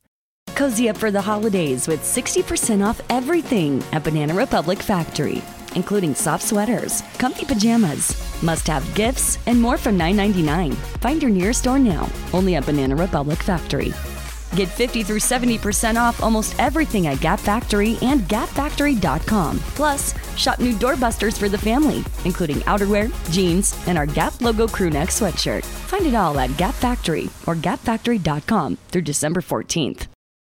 Cozy 0.61 0.89
up 0.89 0.97
for 0.97 1.09
the 1.09 1.19
holidays 1.19 1.87
with 1.87 2.03
60% 2.03 2.85
off 2.85 3.01
everything 3.09 3.83
at 3.93 4.03
Banana 4.03 4.35
Republic 4.35 4.77
Factory, 4.77 5.41
including 5.73 6.13
soft 6.13 6.43
sweaters, 6.43 7.01
comfy 7.17 7.47
pajamas, 7.47 8.15
must 8.43 8.67
have 8.67 8.93
gifts, 8.93 9.39
and 9.47 9.59
more 9.59 9.75
from 9.75 9.97
$9.99. 9.97 10.75
Find 11.01 11.19
your 11.19 11.31
nearest 11.31 11.61
store 11.61 11.79
now, 11.79 12.07
only 12.31 12.57
at 12.57 12.67
Banana 12.67 12.95
Republic 12.95 13.39
Factory. 13.39 13.91
Get 14.55 14.67
50 14.67 15.01
through 15.01 15.17
70% 15.17 15.99
off 15.99 16.21
almost 16.21 16.53
everything 16.59 17.07
at 17.07 17.21
Gap 17.21 17.39
Factory 17.39 17.97
and 18.03 18.21
gapfactory.com. 18.29 19.57
Plus, 19.73 20.13
shop 20.37 20.59
new 20.59 20.73
doorbusters 20.73 21.39
for 21.39 21.49
the 21.49 21.57
family, 21.57 22.03
including 22.23 22.57
outerwear, 22.67 23.09
jeans, 23.31 23.75
and 23.87 23.97
our 23.97 24.05
Gap 24.05 24.39
logo 24.41 24.67
crewneck 24.67 25.09
sweatshirt. 25.09 25.65
Find 25.89 26.05
it 26.05 26.13
all 26.13 26.37
at 26.37 26.55
Gap 26.57 26.75
Factory 26.75 27.31
or 27.47 27.55
gapfactory.com 27.55 28.77
through 28.91 29.01
December 29.01 29.41
14th. 29.41 30.05